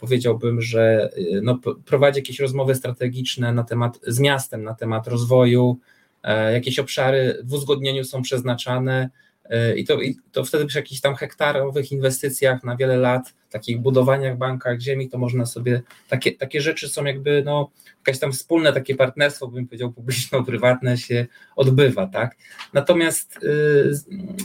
powiedziałbym, 0.00 0.60
że 0.62 1.10
y, 1.18 1.40
no, 1.42 1.58
prowadzi 1.84 2.18
jakieś 2.18 2.40
rozmowy 2.40 2.74
strategiczne 2.74 3.52
na 3.52 3.64
temat 3.64 4.00
z 4.06 4.18
miastem, 4.18 4.62
na 4.62 4.74
temat 4.74 5.08
rozwoju, 5.08 5.78
e, 6.22 6.52
jakieś 6.52 6.78
obszary 6.78 7.42
w 7.44 7.52
uzgodnieniu 7.52 8.04
są 8.04 8.22
przeznaczane, 8.22 9.10
E, 9.50 9.76
I 9.76 9.84
to, 9.84 10.00
I 10.00 10.16
to 10.32 10.44
wtedy 10.44 10.66
przy 10.66 10.78
jakichś 10.78 11.00
tam 11.00 11.14
hektarowych 11.14 11.92
inwestycjach 11.92 12.64
na 12.64 12.76
wiele 12.76 12.96
lat, 12.96 13.34
takich 13.50 13.78
budowaniach 13.78 14.38
bankach 14.38 14.80
ziemi, 14.80 15.08
to 15.08 15.18
można 15.18 15.46
sobie, 15.46 15.82
takie, 16.08 16.32
takie 16.32 16.60
rzeczy 16.60 16.88
są 16.88 17.04
jakby, 17.04 17.42
no, 17.44 17.70
jakieś 18.06 18.20
tam 18.20 18.32
wspólne 18.32 18.72
takie 18.72 18.94
partnerstwo, 18.94 19.48
bym 19.48 19.66
powiedział, 19.66 19.92
publiczno-prywatne 19.92 20.96
się 20.96 21.26
odbywa, 21.56 22.06
tak? 22.06 22.36
Natomiast 22.72 23.38
y, 23.42 23.90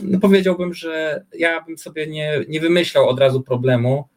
no, 0.04 0.20
powiedziałbym, 0.20 0.74
że 0.74 1.26
ja 1.34 1.62
bym 1.62 1.78
sobie 1.78 2.08
nie, 2.08 2.40
nie 2.48 2.60
wymyślał 2.60 3.10
od 3.10 3.20
razu 3.20 3.42
problemu, 3.42 4.08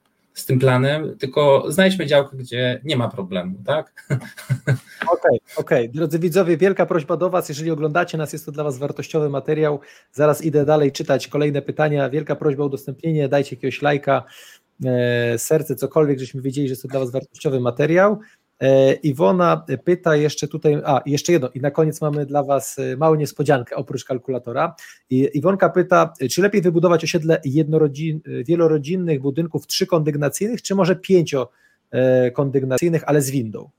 z 0.41 0.47
tym 0.47 0.59
planem, 0.59 1.19
tylko 1.19 1.65
znajdźmy 1.69 2.07
działkę, 2.07 2.37
gdzie 2.37 2.81
nie 2.85 2.97
ma 2.97 3.09
problemu, 3.09 3.59
tak? 3.67 3.93
Okej, 4.11 4.19
okay, 5.07 5.39
okej. 5.57 5.85
Okay. 5.85 5.89
Drodzy 5.89 6.19
widzowie, 6.19 6.57
wielka 6.57 6.87
prośba 6.87 7.17
do 7.17 7.31
Was, 7.31 7.49
jeżeli 7.49 7.71
oglądacie 7.71 8.19
nas, 8.19 8.33
jest 8.33 8.47
to 8.47 8.53
dla 8.53 8.65
Was 8.65 8.79
wartościowy 8.79 9.31
materiał. 9.31 9.81
Zaraz 10.13 10.45
idę 10.45 10.65
dalej 10.65 10.93
czytać 10.93 11.29
kolejne 11.29 11.63
pytania. 11.63 12.11
Wielka 12.11 12.37
prośba 12.37 12.63
o 12.63 12.67
udostępnienie, 12.67 13.29
dajcie 13.29 13.57
jakiegoś 13.57 13.83
lajka, 13.83 14.25
e, 14.85 15.39
serce, 15.39 15.77
cokolwiek, 15.77 16.19
żebyśmy 16.19 16.43
wiedzieli, 16.43 16.69
że 16.69 16.73
jest 16.73 16.83
to 16.83 16.89
dla 16.89 17.01
Was 17.01 17.11
wartościowy 17.11 17.61
materiał. 17.61 18.21
E, 18.61 18.93
Iwona 18.93 19.65
pyta 19.85 20.17
jeszcze 20.17 20.49
tutaj, 20.49 20.83
a 20.85 21.01
jeszcze 21.07 21.33
jedno, 21.33 21.49
i 21.55 21.61
na 21.61 21.71
koniec 21.71 22.01
mamy 22.01 22.27
dla 22.27 22.43
Was 22.43 22.79
e, 22.79 22.97
małą 22.97 23.15
niespodziankę 23.15 23.77
oprócz 23.77 24.05
kalkulatora. 24.05 24.75
Iwonka 25.11 25.69
pyta, 25.69 26.13
czy 26.31 26.43
lepiej 26.43 26.63
wybudować 26.63 27.05
osiedle 27.05 27.41
jednorodzin, 27.45 28.21
wielorodzinnych 28.47 29.21
budynków 29.21 29.67
trzykondygnacyjnych, 29.67 30.63
czy 30.63 30.75
może 30.75 30.97
pięciokondygnacyjnych, 30.97 33.05
ale 33.07 33.23
z 33.23 33.31
windą? 33.31 33.71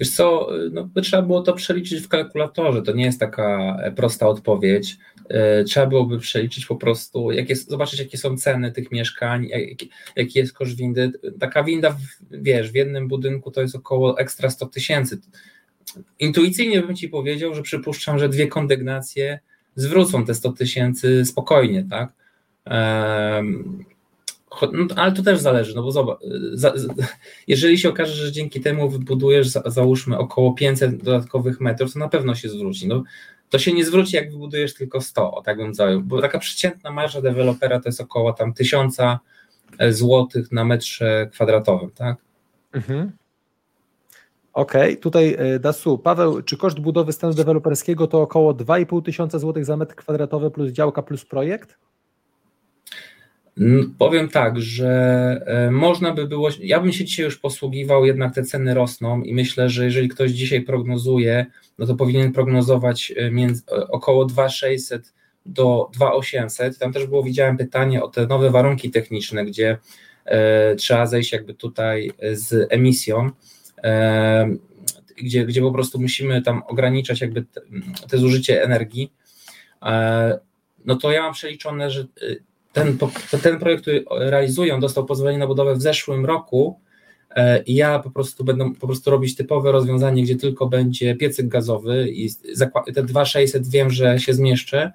Wiesz 0.00 0.10
co, 0.10 0.48
no, 0.72 0.84
by 0.84 1.02
trzeba 1.02 1.22
było 1.22 1.42
to 1.42 1.52
przeliczyć 1.52 2.00
w 2.00 2.08
kalkulatorze, 2.08 2.82
to 2.82 2.92
nie 2.92 3.04
jest 3.04 3.20
taka 3.20 3.76
e, 3.82 3.92
prosta 3.92 4.28
odpowiedź. 4.28 4.96
E, 5.28 5.64
trzeba 5.64 5.86
byłoby 5.86 6.18
przeliczyć 6.18 6.66
po 6.66 6.76
prostu, 6.76 7.32
jak 7.32 7.48
jest, 7.48 7.70
zobaczyć 7.70 8.00
jakie 8.00 8.18
są 8.18 8.36
ceny 8.36 8.72
tych 8.72 8.92
mieszkań, 8.92 9.46
jaki, 9.48 9.90
jaki 10.16 10.38
jest 10.38 10.52
koszt 10.52 10.76
windy. 10.76 11.12
Taka 11.40 11.64
winda, 11.64 11.96
wiesz, 12.30 12.72
w 12.72 12.74
jednym 12.74 13.08
budynku 13.08 13.50
to 13.50 13.60
jest 13.60 13.74
około 13.74 14.18
ekstra 14.18 14.50
100 14.50 14.66
tysięcy. 14.66 15.20
Intuicyjnie 16.18 16.82
bym 16.82 16.96
Ci 16.96 17.08
powiedział, 17.08 17.54
że 17.54 17.62
przypuszczam, 17.62 18.18
że 18.18 18.28
dwie 18.28 18.46
kondygnacje 18.46 19.40
zwrócą 19.74 20.24
te 20.24 20.34
100 20.34 20.52
tysięcy 20.52 21.24
spokojnie, 21.24 21.86
tak? 21.90 22.12
No, 24.72 24.94
ale 24.96 25.12
to 25.12 25.22
też 25.22 25.38
zależy, 25.38 25.76
no 25.76 25.82
bo 25.82 25.92
zobacz, 25.92 26.18
za, 26.52 26.74
jeżeli 27.46 27.78
się 27.78 27.88
okaże, 27.88 28.12
że 28.12 28.32
dzięki 28.32 28.60
temu 28.60 28.88
wybudujesz, 28.88 29.48
za, 29.48 29.62
załóżmy, 29.66 30.18
około 30.18 30.52
500 30.52 31.02
dodatkowych 31.02 31.60
metrów, 31.60 31.92
to 31.92 31.98
na 31.98 32.08
pewno 32.08 32.34
się 32.34 32.48
zwróci. 32.48 32.88
No, 32.88 33.02
to 33.50 33.58
się 33.58 33.72
nie 33.72 33.84
zwróci, 33.84 34.16
jak 34.16 34.32
wybudujesz 34.32 34.74
tylko 34.74 35.00
100, 35.00 35.32
o 35.32 35.42
tak 35.42 35.56
bym 35.56 35.74
zajął, 35.74 36.00
bo 36.00 36.20
taka 36.20 36.38
przeciętna 36.38 36.90
marża 36.90 37.20
dewelopera 37.20 37.80
to 37.80 37.88
jest 37.88 38.00
około 38.00 38.32
tam 38.32 38.54
1000 38.54 38.98
e, 39.00 39.18
złotych 39.92 40.52
na 40.52 40.64
metrze 40.64 41.28
kwadratowym, 41.32 41.90
tak? 41.90 42.16
Mhm. 42.72 43.12
Okej, 44.52 44.90
okay. 44.90 44.96
tutaj 44.96 45.36
e, 45.38 45.58
Dasu, 45.58 45.98
Paweł, 45.98 46.42
czy 46.42 46.56
koszt 46.56 46.80
budowy 46.80 47.12
stanu 47.12 47.34
deweloperskiego 47.34 48.06
to 48.06 48.22
około 48.22 48.54
2,5 48.54 49.02
tysiąca 49.02 49.38
złotych 49.38 49.64
za 49.64 49.76
metr 49.76 49.94
kwadratowy 49.94 50.50
plus 50.50 50.70
działka 50.70 51.02
plus 51.02 51.24
projekt? 51.24 51.78
Powiem 53.98 54.28
tak, 54.28 54.60
że 54.60 54.88
e, 55.46 55.70
można 55.70 56.12
by 56.12 56.26
było, 56.26 56.48
ja 56.60 56.80
bym 56.80 56.92
się 56.92 57.04
dzisiaj 57.04 57.24
już 57.24 57.38
posługiwał, 57.38 58.04
jednak 58.04 58.34
te 58.34 58.42
ceny 58.42 58.74
rosną 58.74 59.22
i 59.22 59.34
myślę, 59.34 59.70
że 59.70 59.84
jeżeli 59.84 60.08
ktoś 60.08 60.30
dzisiaj 60.30 60.62
prognozuje, 60.62 61.46
no 61.78 61.86
to 61.86 61.94
powinien 61.94 62.32
prognozować 62.32 63.12
e, 63.16 63.30
między, 63.30 63.62
e, 63.72 63.88
około 63.88 64.24
2600 64.24 65.14
do 65.46 65.90
2800. 65.92 66.78
Tam 66.78 66.92
też 66.92 67.06
było, 67.06 67.22
widziałem 67.22 67.56
pytanie 67.56 68.02
o 68.02 68.08
te 68.08 68.26
nowe 68.26 68.50
warunki 68.50 68.90
techniczne, 68.90 69.44
gdzie 69.44 69.78
e, 70.24 70.76
trzeba 70.76 71.06
zejść 71.06 71.32
jakby 71.32 71.54
tutaj 71.54 72.12
z 72.32 72.72
emisją, 72.72 73.30
e, 73.84 74.56
gdzie, 75.16 75.46
gdzie 75.46 75.60
po 75.60 75.72
prostu 75.72 76.00
musimy 76.00 76.42
tam 76.42 76.62
ograniczać 76.66 77.20
jakby 77.20 77.42
te, 77.42 77.60
te 78.10 78.18
zużycie 78.18 78.64
energii. 78.64 79.12
E, 79.82 80.38
no 80.84 80.96
to 80.96 81.12
ja 81.12 81.22
mam 81.22 81.32
przeliczone, 81.32 81.90
że 81.90 82.06
ten, 82.72 82.98
ten 83.42 83.58
projekt, 83.58 83.82
który 83.82 84.04
realizują, 84.10 84.80
dostał 84.80 85.06
pozwolenie 85.06 85.38
na 85.38 85.46
budowę 85.46 85.74
w 85.74 85.82
zeszłym 85.82 86.26
roku 86.26 86.80
e, 87.30 87.62
i 87.62 87.74
ja 87.74 87.98
po 87.98 88.10
prostu 88.10 88.44
będę 88.44 88.72
po 88.80 88.86
prostu 88.86 89.10
robić 89.10 89.36
typowe 89.36 89.72
rozwiązanie, 89.72 90.22
gdzie 90.22 90.36
tylko 90.36 90.66
będzie 90.66 91.16
piecyk 91.16 91.48
gazowy 91.48 92.08
i 92.08 92.30
te 92.94 93.02
2600 93.02 93.68
wiem, 93.68 93.90
że 93.90 94.18
się 94.18 94.34
zmieszczę, 94.34 94.92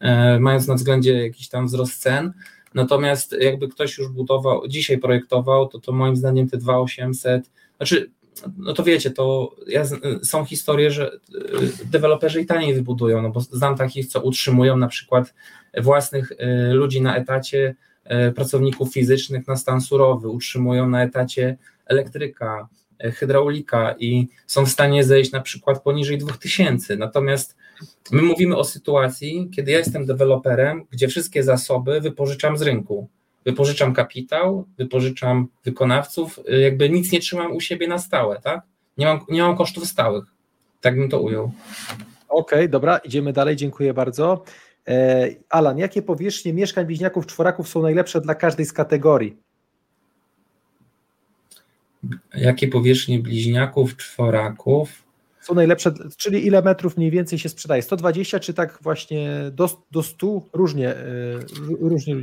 e, 0.00 0.38
mając 0.40 0.68
na 0.68 0.74
względzie 0.74 1.22
jakiś 1.22 1.48
tam 1.48 1.66
wzrost 1.66 2.02
cen, 2.02 2.32
natomiast 2.74 3.36
jakby 3.40 3.68
ktoś 3.68 3.98
już 3.98 4.08
budował, 4.08 4.68
dzisiaj 4.68 4.98
projektował, 4.98 5.68
to 5.68 5.80
to 5.80 5.92
moim 5.92 6.16
zdaniem 6.16 6.48
te 6.48 6.56
2800, 6.56 7.50
znaczy 7.76 8.10
no 8.56 8.72
to 8.72 8.82
wiecie, 8.82 9.10
to 9.10 9.54
ja, 9.66 9.84
są 10.22 10.44
historie, 10.44 10.90
że 10.90 11.12
y, 11.12 11.18
deweloperzy 11.84 12.40
i 12.40 12.46
taniej 12.46 12.74
wybudują, 12.74 13.22
no 13.22 13.30
bo 13.30 13.40
znam 13.40 13.76
takich, 13.76 14.06
co 14.06 14.20
utrzymują 14.20 14.76
na 14.76 14.88
przykład 14.88 15.34
własnych 15.82 16.32
y, 16.32 16.36
ludzi 16.72 17.02
na 17.02 17.16
etacie, 17.16 17.74
y, 18.28 18.32
pracowników 18.32 18.92
fizycznych 18.92 19.46
na 19.48 19.56
stan 19.56 19.80
surowy, 19.80 20.28
utrzymują 20.28 20.88
na 20.88 21.02
etacie 21.02 21.56
elektryka, 21.86 22.68
hydraulika 23.14 23.94
i 23.98 24.28
są 24.46 24.66
w 24.66 24.68
stanie 24.68 25.04
zejść 25.04 25.32
na 25.32 25.40
przykład 25.40 25.82
poniżej 25.82 26.18
2000. 26.18 26.96
Natomiast 26.96 27.56
my 28.10 28.22
mówimy 28.22 28.56
o 28.56 28.64
sytuacji, 28.64 29.50
kiedy 29.56 29.70
ja 29.70 29.78
jestem 29.78 30.06
deweloperem, 30.06 30.84
gdzie 30.90 31.08
wszystkie 31.08 31.42
zasoby 31.42 32.00
wypożyczam 32.00 32.56
z 32.56 32.62
rynku 32.62 33.08
wypożyczam 33.46 33.94
kapitał, 33.94 34.66
wypożyczam 34.78 35.48
wykonawców, 35.64 36.40
y, 36.52 36.60
jakby 36.60 36.90
nic 36.90 37.12
nie 37.12 37.20
trzymam 37.20 37.56
u 37.56 37.60
siebie 37.60 37.88
na 37.88 37.98
stałe, 37.98 38.40
tak? 38.40 38.60
Nie 38.98 39.06
mam, 39.06 39.20
nie 39.28 39.42
mam 39.42 39.56
kosztów 39.56 39.86
stałych. 39.86 40.24
Tak 40.80 40.96
bym 40.96 41.08
to 41.08 41.20
ujął. 41.20 41.52
Okej, 42.28 42.58
okay, 42.58 42.68
dobra, 42.68 42.98
idziemy 42.98 43.32
dalej, 43.32 43.56
dziękuję 43.56 43.94
bardzo. 43.94 44.44
E, 44.88 45.28
Alan, 45.48 45.78
jakie 45.78 46.02
powierzchnie 46.02 46.52
mieszkań 46.52 46.86
bliźniaków, 46.86 47.26
czworaków 47.26 47.68
są 47.68 47.82
najlepsze 47.82 48.20
dla 48.20 48.34
każdej 48.34 48.66
z 48.66 48.72
kategorii? 48.72 49.36
Jakie 52.34 52.68
powierzchnie 52.68 53.18
bliźniaków, 53.18 53.96
czworaków? 53.96 55.02
Są 55.40 55.54
najlepsze, 55.54 55.92
czyli 56.16 56.46
ile 56.46 56.62
metrów 56.62 56.96
mniej 56.96 57.10
więcej 57.10 57.38
się 57.38 57.48
sprzedaje? 57.48 57.82
120 57.82 58.40
czy 58.40 58.54
tak 58.54 58.78
właśnie 58.82 59.30
do, 59.52 59.82
do 59.90 60.02
100? 60.02 60.42
Różnie, 60.52 60.88
e, 60.88 61.04
różnie. 61.80 62.14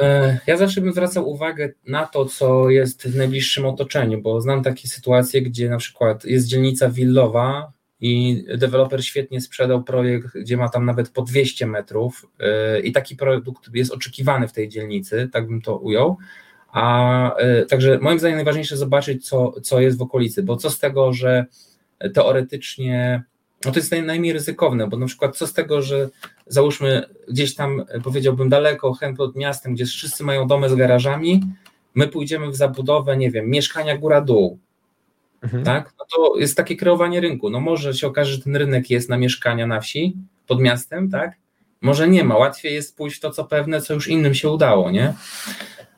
E, 0.00 0.38
ja 0.46 0.56
zawsze 0.56 0.80
bym 0.80 0.92
zwracał 0.92 1.30
uwagę 1.30 1.72
na 1.86 2.06
to, 2.06 2.24
co 2.24 2.70
jest 2.70 3.08
w 3.08 3.16
najbliższym 3.16 3.66
otoczeniu, 3.66 4.22
bo 4.22 4.40
znam 4.40 4.62
takie 4.62 4.88
sytuacje, 4.88 5.42
gdzie 5.42 5.68
na 5.68 5.78
przykład 5.78 6.24
jest 6.24 6.46
dzielnica 6.46 6.88
willowa 6.90 7.72
i 8.00 8.44
deweloper 8.56 9.04
świetnie 9.04 9.40
sprzedał 9.40 9.82
projekt, 9.82 10.28
gdzie 10.34 10.56
ma 10.56 10.68
tam 10.68 10.84
nawet 10.84 11.10
po 11.10 11.22
200 11.22 11.66
metrów 11.66 12.26
e, 12.38 12.80
i 12.80 12.92
taki 12.92 13.16
produkt 13.16 13.74
jest 13.74 13.92
oczekiwany 13.92 14.48
w 14.48 14.52
tej 14.52 14.68
dzielnicy, 14.68 15.28
tak 15.32 15.46
bym 15.46 15.62
to 15.62 15.76
ujął. 15.76 16.16
A 16.72 17.36
e, 17.36 17.66
także 17.66 17.98
moim 18.02 18.18
zdaniem 18.18 18.36
najważniejsze 18.36 18.76
zobaczyć, 18.76 19.28
co, 19.28 19.60
co 19.60 19.80
jest 19.80 19.98
w 19.98 20.02
okolicy, 20.02 20.42
bo 20.42 20.56
co 20.56 20.70
z 20.70 20.78
tego, 20.78 21.12
że 21.12 21.46
teoretycznie 22.14 23.22
no 23.64 23.72
to 23.72 23.78
jest 23.78 23.92
najmniej 24.04 24.32
ryzykowne, 24.32 24.88
bo 24.88 24.96
na 24.96 25.06
przykład 25.06 25.36
co 25.36 25.46
z 25.46 25.52
tego, 25.52 25.82
że 25.82 26.08
załóżmy 26.46 27.02
gdzieś 27.28 27.54
tam, 27.54 27.84
powiedziałbym 28.04 28.48
daleko, 28.48 28.92
chętnie 28.92 29.24
od 29.24 29.36
miastem, 29.36 29.74
gdzie 29.74 29.86
wszyscy 29.86 30.24
mają 30.24 30.46
domy 30.46 30.68
z 30.68 30.74
garażami, 30.74 31.40
my 31.94 32.08
pójdziemy 32.08 32.50
w 32.50 32.56
zabudowę, 32.56 33.16
nie 33.16 33.30
wiem, 33.30 33.50
mieszkania 33.50 33.96
góra-dół, 33.96 34.58
mhm. 35.42 35.64
tak? 35.64 35.92
No 35.98 36.04
to 36.16 36.38
jest 36.38 36.56
takie 36.56 36.76
kreowanie 36.76 37.20
rynku. 37.20 37.50
No 37.50 37.60
może 37.60 37.94
się 37.94 38.06
okaże, 38.06 38.32
że 38.32 38.42
ten 38.42 38.56
rynek 38.56 38.90
jest 38.90 39.08
na 39.08 39.16
mieszkania 39.16 39.66
na 39.66 39.80
wsi, 39.80 40.16
pod 40.46 40.60
miastem, 40.60 41.10
tak? 41.10 41.36
Może 41.80 42.08
nie 42.08 42.24
ma, 42.24 42.36
łatwiej 42.36 42.74
jest 42.74 42.96
pójść 42.96 43.16
w 43.16 43.20
to, 43.20 43.30
co 43.30 43.44
pewne, 43.44 43.80
co 43.80 43.94
już 43.94 44.08
innym 44.08 44.34
się 44.34 44.50
udało, 44.50 44.90
nie? 44.90 45.14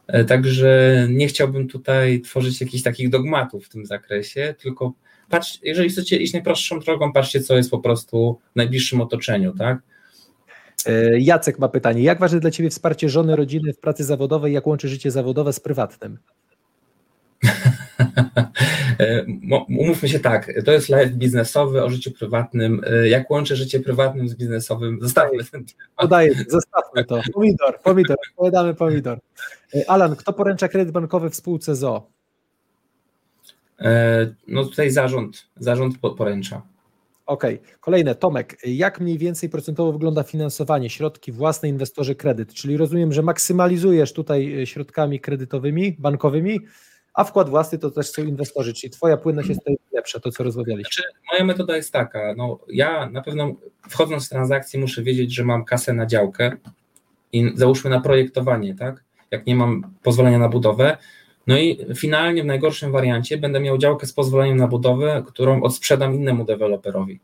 E, 0.06 0.24
także 0.24 1.06
nie 1.10 1.26
chciałbym 1.26 1.68
tutaj 1.68 2.20
tworzyć 2.20 2.60
jakichś 2.60 2.82
takich 2.82 3.10
dogmatów 3.10 3.66
w 3.66 3.68
tym 3.68 3.86
zakresie, 3.86 4.54
tylko 4.58 4.92
patrz, 5.28 5.58
jeżeli 5.62 5.88
chcecie 5.88 6.16
iść 6.16 6.32
najprostszą 6.32 6.80
drogą, 6.80 7.12
patrzcie, 7.12 7.40
co 7.40 7.56
jest 7.56 7.70
po 7.70 7.78
prostu 7.78 8.38
w 8.52 8.56
najbliższym 8.56 9.00
otoczeniu, 9.00 9.54
tak? 9.58 9.78
E, 10.86 11.20
Jacek 11.20 11.58
ma 11.58 11.68
pytanie. 11.68 12.02
Jak 12.02 12.20
ważne 12.20 12.40
dla 12.40 12.50
Ciebie 12.50 12.70
wsparcie 12.70 13.08
żony, 13.08 13.36
rodziny 13.36 13.72
w 13.72 13.78
pracy 13.78 14.04
zawodowej? 14.04 14.52
Jak 14.52 14.66
łączy 14.66 14.88
życie 14.88 15.10
zawodowe 15.10 15.52
z 15.52 15.60
prywatnym? 15.60 16.18
E, 18.98 19.24
umówmy 19.68 20.08
się 20.08 20.20
tak, 20.20 20.52
to 20.64 20.72
jest 20.72 20.88
live 20.88 21.12
biznesowy 21.12 21.82
o 21.84 21.90
życiu 21.90 22.10
prywatnym. 22.10 22.82
E, 22.86 23.08
jak 23.08 23.30
łączę 23.30 23.56
życie 23.56 23.80
prywatnym 23.80 24.28
z 24.28 24.34
biznesowym? 24.34 24.98
Zostawmy 25.00 25.44
ten 25.44 25.64
Podaję, 25.96 26.34
zostawmy 26.48 27.04
to. 27.04 27.20
Pomidor, 27.32 27.80
pomidor, 27.82 28.16
odpowiadamy 28.30 28.74
pomidor. 28.74 29.18
Alan, 29.88 30.16
kto 30.16 30.32
poręcza 30.32 30.68
kredyt 30.68 30.92
bankowy 30.92 31.30
w 31.30 31.34
spółce 31.34 31.76
ZO? 31.76 32.10
E, 33.82 34.34
no 34.48 34.64
tutaj 34.64 34.90
zarząd, 34.90 35.48
zarząd 35.56 35.98
poręcza. 35.98 36.62
Okej, 37.26 37.54
okay. 37.54 37.78
kolejne. 37.80 38.14
Tomek, 38.14 38.56
jak 38.64 39.00
mniej 39.00 39.18
więcej 39.18 39.48
procentowo 39.48 39.92
wygląda 39.92 40.22
finansowanie, 40.22 40.90
środki 40.90 41.32
własne, 41.32 41.68
inwestorzy, 41.68 42.14
kredyt? 42.14 42.54
Czyli 42.54 42.76
rozumiem, 42.76 43.12
że 43.12 43.22
maksymalizujesz 43.22 44.12
tutaj 44.12 44.62
e, 44.62 44.66
środkami 44.66 45.20
kredytowymi, 45.20 45.96
bankowymi, 45.98 46.60
a 47.14 47.24
wkład 47.24 47.48
własny 47.48 47.78
to 47.78 47.90
też 47.90 48.10
są 48.10 48.24
inwestorzy, 48.24 48.74
czyli 48.74 48.90
twoja 48.90 49.16
płynność 49.16 49.48
jest 49.48 49.60
tutaj 49.60 49.76
lepsza, 49.92 50.20
to 50.20 50.30
co 50.30 50.44
rozmawialiśmy. 50.44 51.02
Znaczy, 51.02 51.18
moja 51.32 51.44
metoda 51.44 51.76
jest 51.76 51.92
taka, 51.92 52.34
no 52.36 52.58
ja 52.68 53.10
na 53.10 53.22
pewno 53.22 53.52
wchodząc 53.88 54.26
w 54.26 54.28
transakcję 54.28 54.80
muszę 54.80 55.02
wiedzieć, 55.02 55.34
że 55.34 55.44
mam 55.44 55.64
kasę 55.64 55.92
na 55.92 56.06
działkę 56.06 56.56
i 57.32 57.52
załóżmy 57.54 57.90
na 57.90 58.00
projektowanie, 58.00 58.74
tak? 58.74 59.04
Jak 59.30 59.46
nie 59.46 59.56
mam 59.56 59.94
pozwolenia 60.02 60.38
na 60.38 60.48
budowę, 60.48 60.96
no 61.46 61.58
i 61.58 61.78
finalnie 61.94 62.42
w 62.42 62.46
najgorszym 62.46 62.92
wariancie 62.92 63.38
będę 63.38 63.60
miał 63.60 63.78
działkę 63.78 64.06
z 64.06 64.12
pozwoleniem 64.12 64.56
na 64.56 64.68
budowę, 64.68 65.22
którą 65.26 65.62
odsprzedam 65.62 66.14
innemu 66.14 66.44
deweloperowi. 66.44 67.20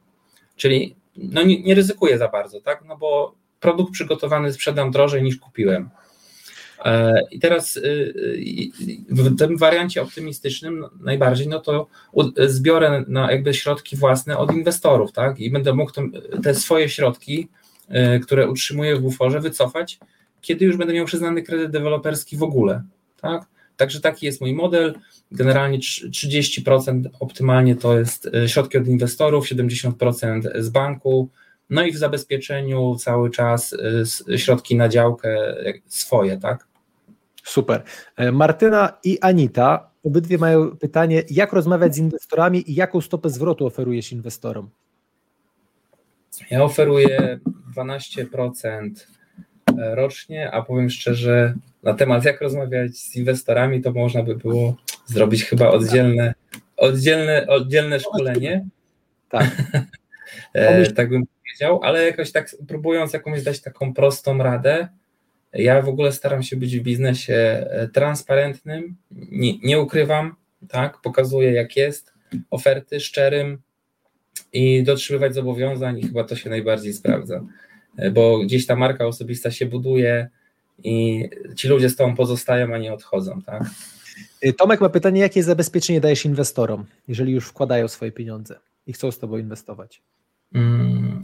Czyli 0.56 0.96
no 1.16 1.42
nie, 1.42 1.62
nie 1.62 1.74
ryzykuję 1.74 2.18
za 2.18 2.28
bardzo, 2.28 2.60
tak? 2.60 2.84
No 2.84 2.96
bo 2.96 3.34
produkt 3.60 3.92
przygotowany 3.92 4.52
sprzedam 4.52 4.90
drożej 4.90 5.22
niż 5.22 5.36
kupiłem. 5.36 5.90
E, 6.84 7.22
I 7.30 7.38
teraz 7.38 7.76
y, 7.76 7.80
y, 7.80 8.72
w 9.08 9.36
tym 9.36 9.56
wariancie 9.56 10.02
optymistycznym 10.02 10.84
najbardziej, 11.00 11.48
no 11.48 11.60
to 11.60 11.86
zbiorę 12.46 13.04
na 13.08 13.32
jakby 13.32 13.54
środki 13.54 13.96
własne 13.96 14.38
od 14.38 14.54
inwestorów, 14.54 15.12
tak? 15.12 15.40
I 15.40 15.50
będę 15.50 15.74
mógł 15.74 15.92
te 16.42 16.54
swoje 16.54 16.88
środki, 16.88 17.48
y, 18.16 18.20
które 18.20 18.50
utrzymuję 18.50 18.96
w 18.96 19.00
buforze, 19.00 19.40
wycofać, 19.40 19.98
kiedy 20.40 20.64
już 20.64 20.76
będę 20.76 20.94
miał 20.94 21.06
przyznany 21.06 21.42
kredyt 21.42 21.70
deweloperski 21.70 22.36
w 22.36 22.42
ogóle, 22.42 22.82
tak? 23.20 23.46
Także 23.78 24.00
taki 24.00 24.26
jest 24.26 24.40
mój 24.40 24.54
model. 24.54 24.94
Generalnie 25.32 25.78
30% 25.78 27.02
optymalnie 27.20 27.76
to 27.76 27.98
jest 27.98 28.26
e, 28.26 28.48
środki 28.48 28.78
od 28.78 28.86
inwestorów, 28.86 29.46
70% 29.46 30.40
z 30.62 30.68
banku, 30.68 31.30
no 31.70 31.82
i 31.82 31.92
w 31.92 31.96
zabezpieczeniu 31.96 32.96
cały 32.96 33.30
czas 33.30 33.76
e, 34.28 34.38
środki 34.38 34.76
na 34.76 34.88
działkę 34.88 35.36
swoje, 35.86 36.38
tak? 36.38 36.66
Super. 37.44 37.82
E, 38.16 38.32
Martyna 38.32 38.98
i 39.04 39.20
Anita, 39.20 39.90
obydwie 40.04 40.38
mają 40.38 40.76
pytanie, 40.76 41.22
jak 41.30 41.52
rozmawiać 41.52 41.94
z 41.94 41.98
inwestorami 41.98 42.70
i 42.70 42.74
jaką 42.74 43.00
stopę 43.00 43.30
zwrotu 43.30 43.66
oferujesz 43.66 44.12
inwestorom? 44.12 44.70
Ja 46.50 46.64
oferuję 46.64 47.40
12% 47.76 48.90
rocznie, 49.94 50.50
a 50.50 50.62
powiem 50.62 50.90
szczerze, 50.90 51.54
na 51.82 51.94
temat 51.94 52.24
jak 52.24 52.40
rozmawiać 52.40 52.96
z 52.96 53.16
inwestorami, 53.16 53.80
to 53.80 53.92
można 53.92 54.22
by 54.22 54.36
było 54.36 54.76
zrobić 55.06 55.44
chyba 55.44 55.68
oddzielne, 55.68 56.34
oddzielne, 56.76 57.46
oddzielne 57.46 58.00
szkolenie. 58.00 58.66
Tak. 59.28 59.50
e, 60.54 60.92
tak 60.92 61.08
bym 61.08 61.24
powiedział, 61.26 61.80
ale 61.82 62.06
jakoś 62.06 62.32
tak 62.32 62.50
próbując 62.68 63.12
jakąś 63.12 63.42
dać 63.42 63.60
taką 63.60 63.94
prostą 63.94 64.38
radę, 64.38 64.88
ja 65.52 65.82
w 65.82 65.88
ogóle 65.88 66.12
staram 66.12 66.42
się 66.42 66.56
być 66.56 66.78
w 66.78 66.82
biznesie 66.82 67.34
e, 67.34 67.88
transparentnym, 67.88 68.96
nie, 69.10 69.58
nie 69.58 69.80
ukrywam, 69.80 70.34
tak, 70.68 71.00
pokazuję 71.00 71.52
jak 71.52 71.76
jest, 71.76 72.12
oferty 72.50 73.00
szczerym 73.00 73.58
i 74.52 74.82
dotrzymywać 74.82 75.34
zobowiązań 75.34 75.98
i 75.98 76.02
chyba 76.02 76.24
to 76.24 76.36
się 76.36 76.50
najbardziej 76.50 76.92
sprawdza, 76.92 77.36
e, 77.36 77.67
bo 78.12 78.38
gdzieś 78.38 78.66
ta 78.66 78.76
marka 78.76 79.06
osobista 79.06 79.50
się 79.50 79.66
buduje, 79.66 80.28
i 80.84 81.28
ci 81.56 81.68
ludzie 81.68 81.90
z 81.90 81.96
tobą 81.96 82.16
pozostają, 82.16 82.74
a 82.74 82.78
nie 82.78 82.92
odchodzą, 82.92 83.42
tak? 83.42 83.62
Y, 84.44 84.52
Tomek 84.52 84.80
ma 84.80 84.88
pytanie, 84.88 85.20
jakie 85.20 85.42
zabezpieczenie 85.42 86.00
dajesz 86.00 86.24
inwestorom, 86.24 86.86
jeżeli 87.08 87.32
już 87.32 87.48
wkładają 87.48 87.88
swoje 87.88 88.12
pieniądze 88.12 88.58
i 88.86 88.92
chcą 88.92 89.10
z 89.10 89.18
tobą 89.18 89.38
inwestować? 89.38 90.02
Hmm, 90.52 91.22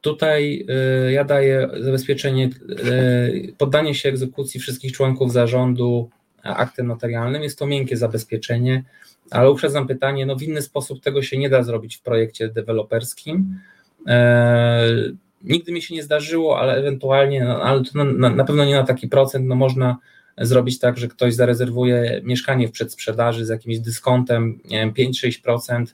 tutaj 0.00 0.66
y, 1.08 1.12
ja 1.12 1.24
daję 1.24 1.68
zabezpieczenie, 1.80 2.50
y, 2.70 3.54
poddanie 3.58 3.94
się 3.94 4.08
egzekucji 4.08 4.60
wszystkich 4.60 4.92
członków 4.92 5.32
zarządu 5.32 6.10
aktem 6.42 6.86
notarialnym. 6.86 7.42
Jest 7.42 7.58
to 7.58 7.66
miękkie 7.66 7.96
zabezpieczenie, 7.96 8.84
ale 9.30 9.50
uprzedzam 9.50 9.86
pytanie, 9.86 10.26
no 10.26 10.36
w 10.36 10.42
inny 10.42 10.62
sposób 10.62 11.02
tego 11.02 11.22
się 11.22 11.38
nie 11.38 11.50
da 11.50 11.62
zrobić 11.62 11.96
w 11.96 12.02
projekcie 12.02 12.48
deweloperskim. 12.48 13.60
Y, 14.00 15.16
Nigdy 15.44 15.72
mi 15.72 15.82
się 15.82 15.94
nie 15.94 16.02
zdarzyło, 16.02 16.58
ale 16.58 16.74
ewentualnie, 16.74 17.44
no, 17.44 17.62
ale 17.62 17.84
to 17.84 18.04
na, 18.04 18.30
na, 18.30 18.44
pewno 18.44 18.64
nie 18.64 18.74
na 18.74 18.84
taki 18.84 19.08
procent, 19.08 19.46
no 19.46 19.54
można 19.54 19.96
zrobić 20.38 20.78
tak, 20.78 20.98
że 20.98 21.08
ktoś 21.08 21.34
zarezerwuje 21.34 22.20
mieszkanie 22.24 22.68
w 22.68 22.72
przedsprzedaży 22.72 23.46
z 23.46 23.48
jakimś 23.48 23.78
dyskontem, 23.78 24.60
nie 24.64 24.78
wiem, 24.78 25.12
5-6% 25.12 25.84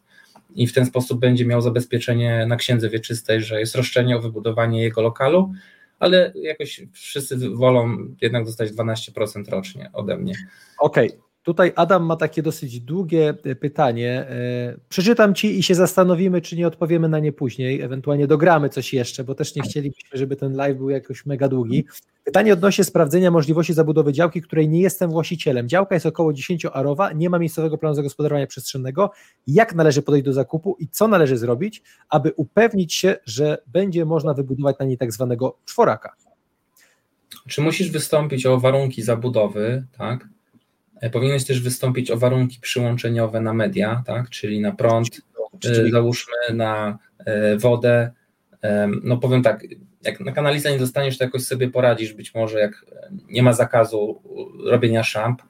i 0.54 0.66
w 0.66 0.72
ten 0.72 0.86
sposób 0.86 1.20
będzie 1.20 1.46
miał 1.46 1.60
zabezpieczenie 1.60 2.46
na 2.48 2.56
księdze 2.56 2.88
wieczystej, 2.88 3.42
że 3.42 3.60
jest 3.60 3.74
roszczenie 3.74 4.16
o 4.16 4.20
wybudowanie 4.20 4.82
jego 4.82 5.02
lokalu, 5.02 5.52
ale 5.98 6.32
jakoś 6.34 6.82
wszyscy 6.92 7.50
wolą 7.50 7.96
jednak 8.20 8.44
dostać 8.44 8.70
12% 8.70 9.48
rocznie 9.48 9.90
ode 9.92 10.16
mnie. 10.16 10.34
Okej, 10.78 11.08
okay. 11.08 11.25
Tutaj 11.46 11.72
Adam 11.76 12.04
ma 12.04 12.16
takie 12.16 12.42
dosyć 12.42 12.80
długie 12.80 13.34
e, 13.44 13.54
pytanie. 13.54 14.26
E, 14.30 14.76
przeczytam 14.88 15.34
ci 15.34 15.58
i 15.58 15.62
się 15.62 15.74
zastanowimy, 15.74 16.40
czy 16.40 16.56
nie 16.56 16.66
odpowiemy 16.66 17.08
na 17.08 17.18
nie 17.18 17.32
później. 17.32 17.80
Ewentualnie 17.80 18.26
dogramy 18.26 18.68
coś 18.68 18.92
jeszcze, 18.92 19.24
bo 19.24 19.34
też 19.34 19.54
nie 19.54 19.62
chcielibyśmy, 19.62 20.18
żeby 20.18 20.36
ten 20.36 20.56
live 20.56 20.76
był 20.76 20.90
jakoś 20.90 21.26
mega 21.26 21.48
długi. 21.48 21.84
Pytanie 22.24 22.52
odnośnie 22.52 22.84
sprawdzenia 22.84 23.30
możliwości 23.30 23.74
zabudowy 23.74 24.12
działki, 24.12 24.42
której 24.42 24.68
nie 24.68 24.80
jestem 24.80 25.10
właścicielem. 25.10 25.68
Działka 25.68 25.94
jest 25.94 26.06
około 26.06 26.32
10-arowa, 26.32 27.16
nie 27.16 27.30
ma 27.30 27.38
miejscowego 27.38 27.78
planu 27.78 27.94
zagospodarowania 27.94 28.46
przestrzennego. 28.46 29.10
Jak 29.46 29.74
należy 29.74 30.02
podejść 30.02 30.24
do 30.24 30.32
zakupu 30.32 30.76
i 30.78 30.88
co 30.88 31.08
należy 31.08 31.36
zrobić, 31.36 31.82
aby 32.08 32.32
upewnić 32.36 32.94
się, 32.94 33.16
że 33.24 33.58
będzie 33.66 34.04
można 34.04 34.34
wybudować 34.34 34.78
na 34.78 34.86
niej 34.86 34.98
tak 34.98 35.12
zwanego 35.12 35.58
czworaka? 35.64 36.14
Czy 37.48 37.62
musisz 37.62 37.90
wystąpić 37.90 38.46
o 38.46 38.60
warunki 38.60 39.02
zabudowy, 39.02 39.86
tak? 39.98 40.35
E, 41.00 41.10
powinieneś 41.10 41.44
też 41.44 41.60
wystąpić 41.60 42.10
o 42.10 42.16
warunki 42.16 42.58
przyłączeniowe 42.60 43.40
na 43.40 43.54
media, 43.54 44.02
tak? 44.06 44.30
czyli 44.30 44.60
na 44.60 44.72
prąd, 44.72 45.20
e, 45.64 45.90
załóżmy 45.90 46.34
na 46.54 46.98
e, 47.18 47.56
wodę. 47.56 48.10
No 49.02 49.16
powiem 49.16 49.42
tak, 49.42 49.64
jak 50.02 50.20
na 50.20 50.32
kanalizacji 50.32 50.74
nie 50.74 50.80
dostaniesz, 50.80 51.18
to 51.18 51.24
jakoś 51.24 51.42
sobie 51.42 51.70
poradzisz, 51.70 52.12
być 52.12 52.34
może 52.34 52.60
jak 52.60 52.86
nie 53.30 53.42
ma 53.42 53.52
zakazu 53.52 54.22
robienia 54.64 55.02
szamp. 55.02 55.42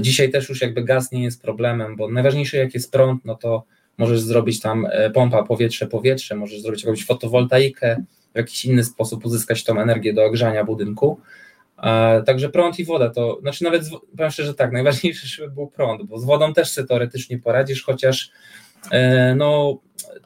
Dzisiaj 0.00 0.30
też 0.30 0.48
już 0.48 0.60
jakby 0.60 0.84
gaz 0.84 1.12
nie 1.12 1.22
jest 1.22 1.42
problemem, 1.42 1.96
bo 1.96 2.10
najważniejsze 2.10 2.56
jak 2.56 2.74
jest 2.74 2.92
prąd, 2.92 3.24
no 3.24 3.34
to 3.34 3.64
możesz 3.98 4.20
zrobić 4.20 4.60
tam 4.60 4.86
pompa 5.14 5.42
powietrze-powietrze, 5.42 6.36
możesz 6.36 6.62
zrobić 6.62 6.84
jakąś 6.84 7.06
fotowoltaikę, 7.06 7.96
w 8.34 8.36
jakiś 8.36 8.64
inny 8.64 8.84
sposób 8.84 9.24
uzyskać 9.24 9.64
tą 9.64 9.80
energię 9.80 10.12
do 10.12 10.24
ogrzania 10.24 10.64
budynku. 10.64 11.20
Także 12.26 12.48
prąd 12.48 12.78
i 12.78 12.84
woda 12.84 13.10
to, 13.10 13.38
znaczy 13.40 13.64
nawet 13.64 13.82
powiem 14.16 14.30
szczerze 14.30 14.54
tak, 14.54 14.72
najważniejsze, 14.72 15.26
żeby 15.26 15.50
był 15.50 15.66
prąd, 15.66 16.02
bo 16.02 16.18
z 16.18 16.24
wodą 16.24 16.52
też 16.52 16.70
sobie 16.70 16.88
teoretycznie 16.88 17.38
poradzisz, 17.38 17.84
chociaż 17.84 18.30
e, 18.90 19.34
no 19.34 19.78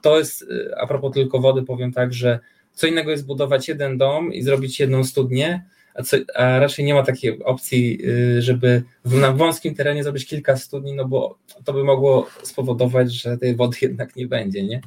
to 0.03 0.19
jest, 0.19 0.45
a 0.81 0.87
propos 0.87 1.13
tylko 1.13 1.39
wody 1.39 1.63
powiem 1.63 1.93
tak, 1.93 2.13
że 2.13 2.41
co 2.73 2.87
innego 2.87 3.11
jest 3.11 3.27
budować 3.27 3.69
jeden 3.69 3.99
dom 3.99 4.33
i 4.33 4.43
zrobić 4.43 4.81
jedną 4.81 5.05
studnię, 5.05 5.65
a, 5.95 6.03
co, 6.03 6.17
a 6.35 6.59
raczej 6.59 6.85
nie 6.85 6.95
ma 6.95 7.03
takiej 7.03 7.45
opcji, 7.45 7.99
y, 8.09 8.43
żeby 8.43 8.83
na 9.05 9.33
wąskim 9.33 9.75
terenie 9.75 10.05
zrobić 10.05 10.27
kilka 10.27 10.57
studni, 10.57 10.95
no 10.95 11.05
bo 11.05 11.39
to 11.65 11.73
by 11.73 11.85
mogło 11.85 12.27
spowodować, 12.43 13.13
że 13.13 13.39
tej 13.39 13.57
wody 13.57 13.77
jednak 13.83 14.17
nie 14.17 14.27
będzie, 14.27 14.63
nie? 14.63 14.81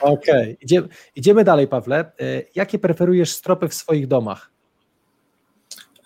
Okej, 0.00 0.42
okay. 0.42 0.56
idziemy, 0.60 0.88
idziemy 1.16 1.44
dalej, 1.44 1.68
Pawle. 1.68 1.98
E, 1.98 2.42
jakie 2.54 2.78
preferujesz 2.78 3.30
stropy 3.30 3.68
w 3.68 3.74
swoich 3.74 4.06
domach? 4.06 4.57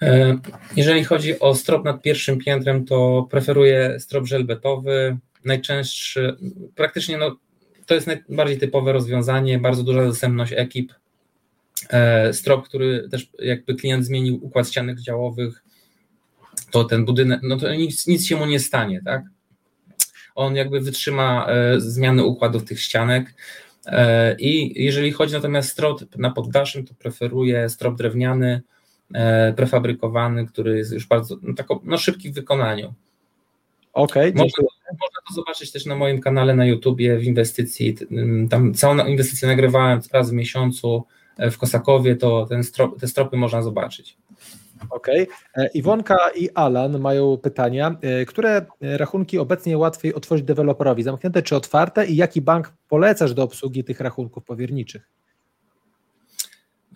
E, 0.02 0.38
jeżeli 0.76 1.04
chodzi 1.04 1.40
o 1.40 1.54
strop 1.54 1.84
nad 1.84 2.02
pierwszym 2.02 2.38
piętrem, 2.38 2.84
to 2.84 3.28
preferuję 3.30 4.00
strop 4.00 4.26
żelbetowy. 4.26 5.18
Najczęstszy, 5.44 6.36
praktycznie 6.74 7.18
no, 7.18 7.36
to 7.86 7.94
jest 7.94 8.06
najbardziej 8.06 8.58
typowe 8.58 8.92
rozwiązanie, 8.92 9.58
bardzo 9.58 9.82
duża 9.82 10.04
dostępność 10.04 10.52
ekip. 10.56 10.92
E, 11.90 12.32
strop, 12.32 12.68
który 12.68 13.08
też 13.08 13.30
jakby 13.38 13.74
klient 13.74 14.06
zmienił 14.06 14.44
układ 14.44 14.68
ścianek 14.68 15.00
działowych, 15.00 15.62
to 16.70 16.84
ten 16.84 17.04
budynek, 17.04 17.40
no 17.42 17.56
to 17.56 17.74
nic, 17.74 18.06
nic 18.06 18.26
się 18.26 18.36
mu 18.36 18.46
nie 18.46 18.60
stanie, 18.60 19.00
tak? 19.04 19.22
On 20.34 20.56
jakby 20.56 20.80
wytrzyma 20.80 21.46
e, 21.46 21.80
zmiany 21.80 22.24
układów 22.24 22.64
tych 22.64 22.80
ścianek. 22.80 23.34
I 24.38 24.82
jeżeli 24.84 25.12
chodzi 25.12 25.32
natomiast 25.32 25.70
strop 25.70 26.16
na 26.16 26.30
poddaszym, 26.30 26.86
to 26.86 26.94
preferuję 26.94 27.68
strop 27.68 27.96
drewniany, 27.96 28.62
prefabrykowany, 29.56 30.46
który 30.46 30.78
jest 30.78 30.92
już 30.92 31.06
bardzo 31.06 31.36
no, 31.42 31.54
tako, 31.54 31.80
no, 31.84 31.98
szybki 31.98 32.30
w 32.30 32.34
wykonaniu. 32.34 32.94
Okej, 33.92 34.30
okay, 34.30 34.42
można, 34.42 34.62
można 34.90 35.20
to 35.28 35.34
zobaczyć 35.34 35.72
też 35.72 35.86
na 35.86 35.96
moim 35.96 36.20
kanale 36.20 36.54
na 36.54 36.66
YouTubie 36.66 37.18
w 37.18 37.24
inwestycji. 37.24 37.96
Tam 38.50 38.74
całą 38.74 39.06
inwestycję 39.06 39.48
nagrywałem 39.48 40.00
raz 40.12 40.30
w 40.30 40.32
miesiącu 40.32 41.04
e, 41.38 41.50
w 41.50 41.58
Kosakowie, 41.58 42.16
to 42.16 42.46
ten 42.46 42.64
strop, 42.64 43.00
te 43.00 43.08
stropy 43.08 43.36
można 43.36 43.62
zobaczyć. 43.62 44.16
Okej. 44.90 45.22
Okay. 45.22 45.64
E, 45.64 45.68
Iwonka 45.74 46.16
i 46.36 46.50
Alan 46.50 47.00
mają 47.00 47.36
pytania. 47.36 47.96
Które 48.26 48.66
rachunki 48.80 49.38
obecnie 49.38 49.78
łatwiej 49.78 50.14
otworzyć 50.14 50.44
deweloperowi? 50.44 51.02
Zamknięte 51.02 51.42
czy 51.42 51.56
otwarte? 51.56 52.06
I 52.06 52.16
jaki 52.16 52.40
bank 52.40 52.72
polecasz 52.88 53.34
do 53.34 53.42
obsługi 53.42 53.84
tych 53.84 54.00
rachunków 54.00 54.44
powierniczych? 54.44 55.10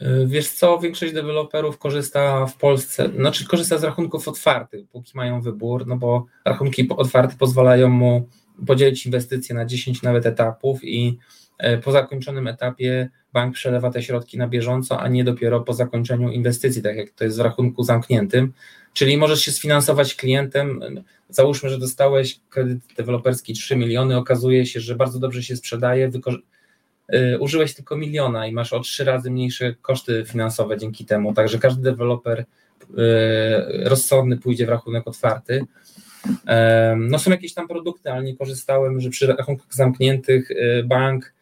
Y, 0.02 0.26
wiesz 0.26 0.48
co, 0.48 0.78
większość 0.78 1.12
deweloperów 1.12 1.78
korzysta 1.78 2.46
w 2.46 2.56
Polsce, 2.56 3.10
znaczy 3.16 3.46
korzysta 3.46 3.78
z 3.78 3.84
rachunków 3.84 4.28
otwartych, 4.28 4.88
póki 4.88 5.12
mają 5.14 5.40
wybór, 5.40 5.86
no 5.86 5.96
bo 5.96 6.26
rachunki 6.44 6.88
otwarte 6.88 7.36
pozwalają 7.38 7.88
mu 7.88 8.28
podzielić 8.66 9.06
inwestycje 9.06 9.54
na 9.54 9.64
10 9.64 10.02
nawet 10.02 10.26
etapów 10.26 10.84
i 10.84 11.18
e, 11.58 11.78
po 11.78 11.92
zakończonym 11.92 12.46
etapie 12.46 13.10
bank 13.32 13.54
przelewa 13.54 13.90
te 13.90 14.02
środki 14.02 14.38
na 14.38 14.48
bieżąco, 14.48 15.00
a 15.00 15.08
nie 15.08 15.24
dopiero 15.24 15.60
po 15.60 15.74
zakończeniu 15.74 16.30
inwestycji, 16.30 16.82
tak 16.82 16.96
jak 16.96 17.10
to 17.10 17.24
jest 17.24 17.36
w 17.36 17.40
rachunku 17.40 17.82
zamkniętym. 17.82 18.52
Czyli 18.92 19.16
możesz 19.16 19.40
się 19.40 19.52
sfinansować 19.52 20.14
klientem, 20.14 20.80
załóżmy, 21.28 21.68
że 21.68 21.78
dostałeś 21.78 22.40
kredyt 22.50 22.78
deweloperski 22.96 23.54
3 23.54 23.76
miliony, 23.76 24.16
okazuje 24.16 24.66
się, 24.66 24.80
że 24.80 24.94
bardzo 24.94 25.18
dobrze 25.18 25.42
się 25.42 25.56
sprzedaje, 25.56 26.08
użyłeś 27.40 27.74
tylko 27.74 27.96
miliona 27.96 28.46
i 28.46 28.52
masz 28.52 28.72
o 28.72 28.80
trzy 28.80 29.04
razy 29.04 29.30
mniejsze 29.30 29.74
koszty 29.82 30.24
finansowe 30.26 30.78
dzięki 30.78 31.04
temu. 31.04 31.34
Także 31.34 31.58
każdy 31.58 31.82
deweloper 31.82 32.40
y, 32.40 32.44
rozsądny 33.84 34.36
pójdzie 34.36 34.66
w 34.66 34.68
rachunek 34.68 35.08
otwarty. 35.08 35.64
No 36.96 37.18
są 37.18 37.30
jakieś 37.30 37.54
tam 37.54 37.68
produkty, 37.68 38.12
ale 38.12 38.22
nie 38.22 38.36
korzystałem, 38.36 39.00
że 39.00 39.10
przy 39.10 39.26
rachunkach 39.26 39.74
zamkniętych 39.74 40.50
y, 40.50 40.84
bank 40.86 41.36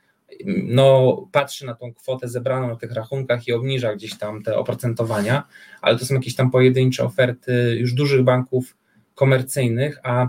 no, 0.46 1.16
patrzy 1.32 1.66
na 1.66 1.74
tą 1.74 1.94
kwotę 1.94 2.28
zebraną 2.28 2.68
na 2.68 2.76
tych 2.76 2.92
rachunkach 2.92 3.48
i 3.48 3.52
obniża 3.52 3.94
gdzieś 3.94 4.18
tam 4.18 4.42
te 4.42 4.56
oprocentowania, 4.56 5.44
ale 5.82 5.98
to 5.98 6.06
są 6.06 6.14
jakieś 6.14 6.34
tam 6.34 6.50
pojedyncze 6.50 7.04
oferty 7.04 7.76
już 7.78 7.92
dużych 7.92 8.22
banków 8.22 8.76
komercyjnych, 9.14 9.98
a 10.02 10.28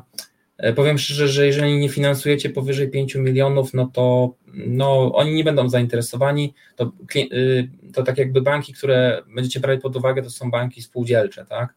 powiem 0.76 0.98
szczerze, 0.98 1.28
że 1.28 1.46
jeżeli 1.46 1.78
nie 1.78 1.90
finansujecie 1.90 2.50
powyżej 2.50 2.90
5 2.90 3.16
milionów, 3.16 3.74
no 3.74 3.90
to 3.94 4.34
no, 4.54 5.12
oni 5.14 5.34
nie 5.34 5.44
będą 5.44 5.70
zainteresowani. 5.70 6.54
To, 6.76 6.92
y, 7.16 7.70
to 7.94 8.04
tak 8.04 8.18
jakby 8.18 8.42
banki, 8.42 8.74
które 8.74 9.22
będziecie 9.36 9.60
brali 9.60 9.80
pod 9.80 9.96
uwagę, 9.96 10.22
to 10.22 10.30
są 10.30 10.52
banki 10.52 10.82
spółdzielcze, 10.82 11.46
tak? 11.46 11.74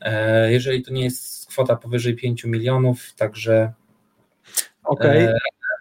E, 0.00 0.52
jeżeli 0.52 0.82
to 0.82 0.92
nie 0.92 1.04
jest 1.04 1.46
kwota 1.46 1.76
powyżej 1.76 2.16
5 2.16 2.44
milionów, 2.44 3.14
także 3.14 3.72
okay. 4.84 5.28
E, 5.28 5.38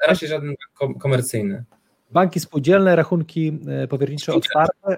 raczej 0.08 0.30
żaden 0.30 0.56
komercyjny. 1.00 1.64
Banki 2.12 2.40
spółdzielne, 2.40 2.96
rachunki 2.96 3.60
powiernicze 3.90 4.34
otwarte. 4.34 4.98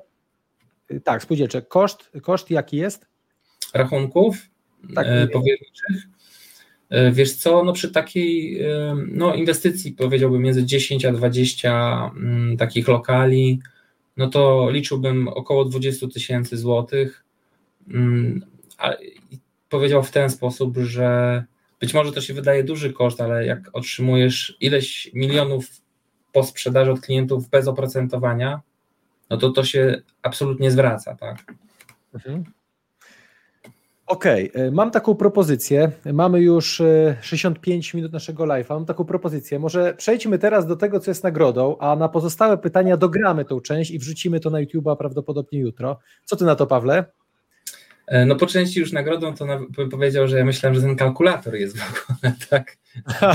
Tak, 1.03 1.23
spółdzielcze. 1.23 1.61
Koszt, 1.61 2.11
koszt 2.21 2.51
jaki 2.51 2.77
jest? 2.77 3.07
Rachunków 3.73 4.37
tak, 4.95 5.07
powierniczych 5.33 6.07
E, 6.07 6.16
wiesz 7.11 7.33
co, 7.33 7.63
no 7.63 7.73
przy 7.73 7.91
takiej 7.91 8.61
e, 8.61 8.95
no 9.07 9.35
inwestycji 9.35 9.91
powiedziałbym 9.91 10.41
między 10.41 10.65
10 10.65 11.05
a 11.05 11.11
20 11.11 12.11
mm, 12.15 12.57
takich 12.57 12.87
lokali, 12.87 13.59
no 14.17 14.27
to 14.27 14.69
liczyłbym 14.69 15.27
około 15.27 15.65
20 15.65 16.07
tysięcy 16.07 16.57
złotych. 16.57 17.25
Mm, 17.93 18.45
powiedział 19.69 20.03
w 20.03 20.11
ten 20.11 20.29
sposób, 20.29 20.77
że 20.77 21.43
być 21.79 21.93
może 21.93 22.11
to 22.11 22.21
się 22.21 22.33
wydaje 22.33 22.63
duży 22.63 22.93
koszt, 22.93 23.21
ale 23.21 23.45
jak 23.45 23.69
otrzymujesz 23.73 24.57
ileś 24.59 25.11
milionów 25.13 25.65
po 26.33 26.43
sprzedaży 26.43 26.91
od 26.91 27.01
klientów 27.01 27.49
bez 27.49 27.67
oprocentowania, 27.67 28.61
no 29.29 29.37
to 29.37 29.49
to 29.49 29.63
się 29.63 30.01
absolutnie 30.21 30.71
zwraca, 30.71 31.15
tak? 31.15 31.53
Mhm. 32.13 32.43
Okej, 34.07 34.51
okay, 34.51 34.71
mam 34.71 34.91
taką 34.91 35.15
propozycję. 35.15 35.91
Mamy 36.13 36.41
już 36.41 36.81
65 37.21 37.93
e, 37.93 37.97
minut 37.97 38.13
naszego 38.13 38.43
live'a. 38.43 38.69
Mam 38.69 38.85
taką 38.85 39.05
propozycję. 39.05 39.59
Może 39.59 39.93
przejdźmy 39.97 40.39
teraz 40.39 40.67
do 40.67 40.75
tego, 40.75 40.99
co 40.99 41.11
jest 41.11 41.23
nagrodą, 41.23 41.77
a 41.79 41.95
na 41.95 42.09
pozostałe 42.09 42.57
pytania 42.57 42.97
dogramy 42.97 43.45
tą 43.45 43.61
część 43.61 43.91
i 43.91 43.99
wrzucimy 43.99 44.39
to 44.39 44.49
na 44.49 44.63
YouTube'a 44.63 44.97
prawdopodobnie 44.97 45.59
jutro. 45.59 45.99
Co 46.25 46.35
ty 46.35 46.45
na 46.45 46.55
to, 46.55 46.67
Pawle? 46.67 47.05
E, 48.07 48.25
no 48.25 48.35
po 48.35 48.45
części 48.45 48.79
już 48.79 48.91
nagrodą 48.91 49.35
to 49.35 49.45
bym 49.69 49.89
powiedział, 49.89 50.27
że 50.27 50.37
ja 50.37 50.45
myślałem, 50.45 50.75
że 50.75 50.81
ten 50.81 50.95
kalkulator 50.95 51.55
jest 51.55 51.77
w 51.77 52.11
ogóle, 52.11 52.33
tak? 52.49 52.77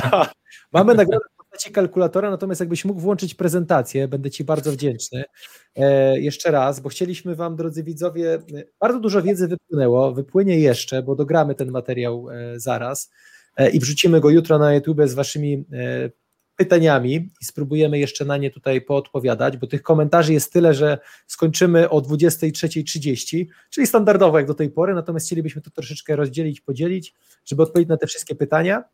Mamy 0.72 0.94
nagrodę 0.94 1.26
postaci 1.52 1.72
kalkulatora, 1.72 2.30
natomiast 2.30 2.60
jakbyś 2.60 2.84
mógł 2.84 3.00
włączyć 3.00 3.34
prezentację, 3.34 4.08
będę 4.08 4.30
Ci 4.30 4.44
bardzo 4.44 4.72
wdzięczny. 4.72 5.24
E, 5.76 6.20
jeszcze 6.20 6.50
raz, 6.50 6.80
bo 6.80 6.88
chcieliśmy 6.88 7.34
Wam, 7.34 7.56
drodzy 7.56 7.82
widzowie, 7.82 8.38
bardzo 8.80 9.00
dużo 9.00 9.22
wiedzy 9.22 9.48
wypłynęło, 9.48 10.12
wypłynie 10.12 10.58
jeszcze, 10.58 11.02
bo 11.02 11.14
dogramy 11.16 11.54
ten 11.54 11.70
materiał 11.70 12.30
e, 12.30 12.60
zaraz 12.60 13.10
e, 13.56 13.70
i 13.70 13.80
wrzucimy 13.80 14.20
go 14.20 14.30
jutro 14.30 14.58
na 14.58 14.74
YouTube 14.74 15.00
z 15.04 15.14
Waszymi 15.14 15.64
pytaniami 16.56 17.14
i 17.40 17.44
spróbujemy 17.44 17.98
jeszcze 17.98 18.24
na 18.24 18.36
nie 18.36 18.50
tutaj 18.50 18.80
poodpowiadać, 18.80 19.56
bo 19.56 19.66
tych 19.66 19.82
komentarzy 19.82 20.32
jest 20.32 20.52
tyle, 20.52 20.74
że 20.74 20.98
skończymy 21.26 21.90
o 21.90 21.98
23.30, 21.98 23.46
czyli 23.70 23.86
standardowo 23.86 24.38
jak 24.38 24.46
do 24.46 24.54
tej 24.54 24.70
pory, 24.70 24.94
natomiast 24.94 25.26
chcielibyśmy 25.26 25.62
to 25.62 25.70
troszeczkę 25.70 26.16
rozdzielić, 26.16 26.60
podzielić, 26.60 27.14
żeby 27.44 27.62
odpowiedzieć 27.62 27.88
na 27.88 27.96
te 27.96 28.06
wszystkie 28.06 28.34
pytania. 28.34 28.84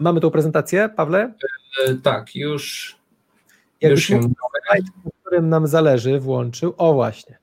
Mamy 0.00 0.20
tą 0.20 0.30
prezentację, 0.30 0.88
Pawle? 0.88 1.34
E, 1.86 1.94
tak, 1.94 2.36
już. 2.36 2.96
Jakbyś 3.80 4.10
już 4.10 4.22
na 4.22 5.10
którym 5.20 5.48
nam 5.48 5.66
zależy, 5.66 6.20
włączył. 6.20 6.74
O 6.76 6.94
właśnie. 6.94 7.38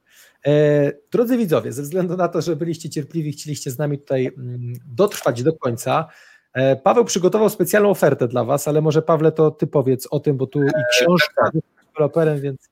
E, 0.45 0.91
drodzy 1.11 1.37
widzowie, 1.37 1.71
ze 1.71 1.81
względu 1.81 2.17
na 2.17 2.27
to, 2.27 2.41
że 2.41 2.55
byliście 2.55 2.89
cierpliwi, 2.89 3.31
chcieliście 3.31 3.71
z 3.71 3.77
nami 3.77 3.99
tutaj 3.99 4.31
mm, 4.37 4.73
dotrwać 4.85 5.43
do 5.43 5.53
końca, 5.53 6.07
e, 6.53 6.75
Paweł 6.75 7.05
przygotował 7.05 7.49
specjalną 7.49 7.89
ofertę 7.89 8.27
dla 8.27 8.43
Was, 8.43 8.67
ale 8.67 8.81
może 8.81 9.01
Pawle 9.01 9.31
to 9.31 9.51
Ty 9.51 9.67
powiedz 9.67 10.07
o 10.11 10.19
tym, 10.19 10.37
bo 10.37 10.47
tu 10.47 10.63
i 10.63 10.69
książka 10.91 11.51
z 11.53 11.85
deweloperem, 11.87 12.41
więc... 12.41 12.70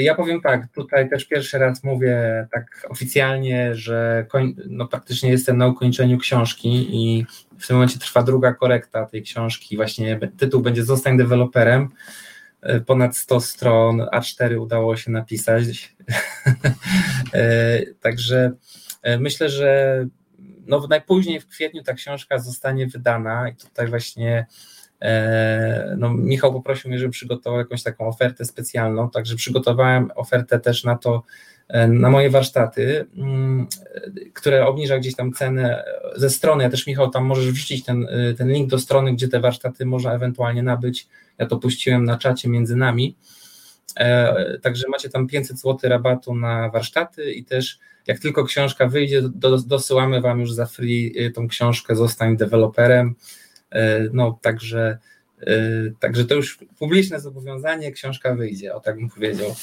Ja 0.00 0.14
powiem 0.14 0.40
tak, 0.40 0.68
tutaj 0.72 1.10
też 1.10 1.24
pierwszy 1.24 1.58
raz 1.58 1.84
mówię 1.84 2.46
tak 2.52 2.86
oficjalnie, 2.88 3.74
że 3.74 4.26
koń, 4.28 4.54
no 4.66 4.88
praktycznie 4.88 5.30
jestem 5.30 5.58
na 5.58 5.66
ukończeniu 5.66 6.18
książki 6.18 6.88
i 6.90 7.26
w 7.58 7.66
tym 7.66 7.76
momencie 7.76 7.98
trwa 7.98 8.22
druga 8.22 8.54
korekta 8.54 9.06
tej 9.06 9.22
książki, 9.22 9.76
właśnie 9.76 10.18
tytuł 10.38 10.62
będzie 10.62 10.84
Zostań 10.84 11.18
deweloperem, 11.18 11.88
ponad 12.86 13.16
100 13.16 13.40
stron, 13.40 14.02
A4 14.14 14.60
udało 14.60 14.96
się 14.96 15.10
napisać. 15.10 15.66
E, 17.34 17.80
także 18.00 18.52
e, 19.02 19.18
myślę, 19.18 19.48
że 19.48 20.06
no 20.66 20.86
najpóźniej 20.90 21.40
w 21.40 21.48
kwietniu 21.48 21.82
ta 21.82 21.94
książka 21.94 22.38
zostanie 22.38 22.86
wydana 22.86 23.48
i 23.48 23.56
tutaj 23.56 23.88
właśnie 23.88 24.38
e, 24.38 24.46
no, 25.96 26.14
Michał 26.14 26.52
poprosił 26.52 26.90
mnie, 26.90 26.98
żebym 26.98 27.10
przygotował 27.12 27.58
jakąś 27.58 27.82
taką 27.82 28.08
ofertę 28.08 28.44
specjalną, 28.44 29.10
także 29.10 29.36
przygotowałem 29.36 30.10
ofertę 30.14 30.60
też 30.60 30.84
na 30.84 30.96
to, 30.96 31.22
na 31.88 32.10
moje 32.10 32.30
warsztaty, 32.30 33.06
mm, 33.16 33.66
które 34.34 34.66
obniża 34.66 34.98
gdzieś 34.98 35.14
tam 35.14 35.32
cenę 35.32 35.84
ze 36.16 36.30
strony. 36.30 36.64
Ja 36.64 36.70
też, 36.70 36.86
Michał, 36.86 37.10
tam 37.10 37.24
możesz 37.24 37.50
wrzucić 37.52 37.84
ten, 37.84 38.08
ten 38.38 38.52
link 38.52 38.70
do 38.70 38.78
strony, 38.78 39.12
gdzie 39.12 39.28
te 39.28 39.40
warsztaty 39.40 39.86
można 39.86 40.14
ewentualnie 40.14 40.62
nabyć. 40.62 41.08
Ja 41.38 41.46
to 41.46 41.56
puściłem 41.56 42.04
na 42.04 42.18
czacie 42.18 42.48
między 42.48 42.76
nami. 42.76 43.16
E, 43.96 44.58
także 44.58 44.88
macie 44.88 45.08
tam 45.08 45.26
500 45.26 45.58
zł 45.58 45.90
rabatu 45.90 46.34
na 46.34 46.70
warsztaty 46.70 47.32
i 47.32 47.44
też 47.44 47.78
jak 48.06 48.18
tylko 48.18 48.44
książka 48.44 48.86
wyjdzie, 48.86 49.22
do, 49.22 49.58
dosyłamy 49.58 50.20
Wam 50.20 50.40
już 50.40 50.52
za 50.52 50.66
free 50.66 51.32
tą 51.34 51.48
książkę 51.48 51.96
Zostań 51.96 52.36
deweloperem. 52.36 53.14
E, 53.70 54.08
no 54.12 54.38
także, 54.42 54.98
e, 55.40 55.56
także 56.00 56.24
to 56.24 56.34
już 56.34 56.58
publiczne 56.78 57.20
zobowiązanie, 57.20 57.92
książka 57.92 58.34
wyjdzie, 58.34 58.74
o 58.74 58.80
tak 58.80 58.96
bym 58.96 59.08
powiedział. 59.08 59.54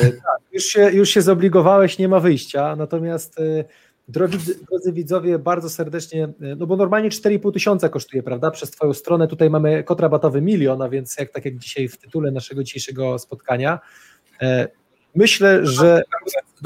Tak, 0.00 0.40
już 0.52 0.64
się, 0.64 0.90
już 0.90 1.10
się 1.10 1.22
zobligowałeś, 1.22 1.98
nie 1.98 2.08
ma 2.08 2.20
wyjścia, 2.20 2.76
natomiast 2.76 3.40
Drodzy, 4.08 4.54
drodzy 4.70 4.92
widzowie, 4.92 5.38
bardzo 5.38 5.70
serdecznie, 5.70 6.28
no 6.56 6.66
bo 6.66 6.76
normalnie 6.76 7.08
4,5 7.10 7.52
tysiąca 7.52 7.88
kosztuje, 7.88 8.22
prawda, 8.22 8.50
przez 8.50 8.70
Twoją 8.70 8.92
stronę, 8.92 9.28
tutaj 9.28 9.50
mamy 9.50 9.84
kod 9.84 10.00
rabatowy 10.00 10.40
milion, 10.42 10.82
a 10.82 10.88
więc 10.88 11.18
jak 11.18 11.32
tak 11.32 11.44
jak 11.44 11.58
dzisiaj 11.58 11.88
w 11.88 11.98
tytule 11.98 12.30
naszego 12.30 12.64
dzisiejszego 12.64 13.18
spotkania. 13.18 13.80
Myślę, 15.14 15.66
że... 15.66 16.02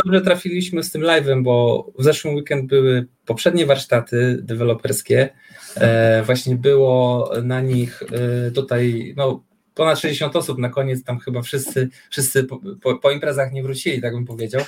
Dobrze 0.05 0.21
trafiliśmy 0.21 0.83
z 0.83 0.91
tym 0.91 1.03
live'em, 1.03 1.43
bo 1.43 1.87
w 1.99 2.03
zeszłym 2.05 2.35
weekend 2.35 2.67
były 2.67 3.07
poprzednie 3.27 3.67
warsztaty 3.67 4.39
deweloperskie, 4.43 5.29
e, 5.77 6.23
właśnie 6.23 6.57
było 6.57 7.31
na 7.43 7.61
nich 7.61 8.03
e, 8.03 8.51
tutaj, 8.51 9.15
no 9.17 9.45
ponad 9.75 9.99
60 9.99 10.37
osób 10.37 10.59
na 10.59 10.69
koniec, 10.69 11.05
tam 11.05 11.19
chyba 11.19 11.43
wszyscy, 11.43 11.89
wszyscy 12.11 12.45
po, 12.45 12.61
po, 12.83 12.99
po 12.99 13.11
imprezach 13.11 13.53
nie 13.53 13.63
wrócili, 13.63 14.01
tak 14.01 14.15
bym 14.15 14.25
powiedział, 14.25 14.63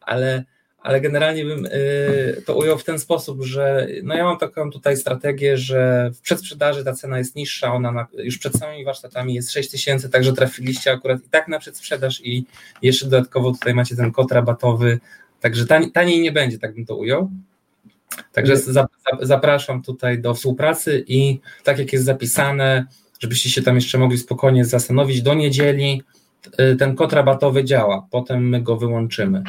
ale 0.00 0.44
ale 0.88 1.00
generalnie 1.00 1.44
bym 1.44 1.66
y, 1.66 2.42
to 2.46 2.56
ujął 2.56 2.78
w 2.78 2.84
ten 2.84 2.98
sposób, 2.98 3.44
że 3.44 3.86
no 4.02 4.14
ja 4.14 4.24
mam 4.24 4.38
taką 4.38 4.70
tutaj 4.70 4.96
strategię, 4.96 5.56
że 5.56 6.10
w 6.14 6.20
przedsprzedaży 6.20 6.84
ta 6.84 6.92
cena 6.92 7.18
jest 7.18 7.36
niższa, 7.36 7.74
ona 7.74 7.92
na, 7.92 8.06
już 8.18 8.38
przed 8.38 8.52
samymi 8.52 8.84
warsztatami 8.84 9.34
jest 9.34 9.52
6 9.52 9.70
tysięcy, 9.70 10.08
także 10.08 10.32
trafiliście 10.32 10.92
akurat 10.92 11.18
i 11.26 11.28
tak 11.30 11.48
na 11.48 11.58
przedsprzedaż 11.58 12.20
i 12.24 12.44
jeszcze 12.82 13.06
dodatkowo 13.06 13.52
tutaj 13.52 13.74
macie 13.74 13.96
ten 13.96 14.12
kod 14.12 14.32
rabatowy, 14.32 14.98
także 15.40 15.66
taniej, 15.66 15.92
taniej 15.92 16.20
nie 16.20 16.32
będzie, 16.32 16.58
tak 16.58 16.74
bym 16.74 16.86
to 16.86 16.96
ujął. 16.96 17.30
Także 18.32 18.54
zapraszam 19.20 19.82
tutaj 19.82 20.18
do 20.18 20.34
współpracy 20.34 21.04
i 21.06 21.40
tak 21.64 21.78
jak 21.78 21.92
jest 21.92 22.04
zapisane, 22.04 22.86
żebyście 23.20 23.50
się 23.50 23.62
tam 23.62 23.74
jeszcze 23.74 23.98
mogli 23.98 24.18
spokojnie 24.18 24.64
zastanowić, 24.64 25.22
do 25.22 25.34
niedzieli 25.34 26.02
y, 26.60 26.76
ten 26.76 26.96
kod 26.96 27.12
rabatowy 27.12 27.64
działa, 27.64 28.06
potem 28.10 28.48
my 28.48 28.62
go 28.62 28.76
wyłączymy. 28.76 29.42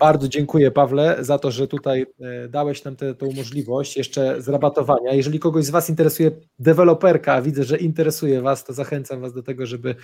Bardzo 0.00 0.28
dziękuję 0.28 0.70
Pawle 0.70 1.16
za 1.20 1.38
to, 1.38 1.50
że 1.50 1.68
tutaj 1.68 2.06
e, 2.20 2.48
dałeś 2.48 2.84
nam 2.84 2.96
tę 2.96 3.14
możliwość 3.36 3.96
jeszcze 3.96 4.42
zrabatowania. 4.42 5.12
Jeżeli 5.12 5.38
kogoś 5.38 5.64
z 5.64 5.70
Was 5.70 5.90
interesuje 5.90 6.30
deweloperka, 6.58 7.34
a 7.34 7.42
widzę, 7.42 7.64
że 7.64 7.76
interesuje 7.76 8.42
Was, 8.42 8.64
to 8.64 8.72
zachęcam 8.72 9.20
Was 9.20 9.32
do 9.32 9.42
tego, 9.42 9.66
żeby 9.66 9.94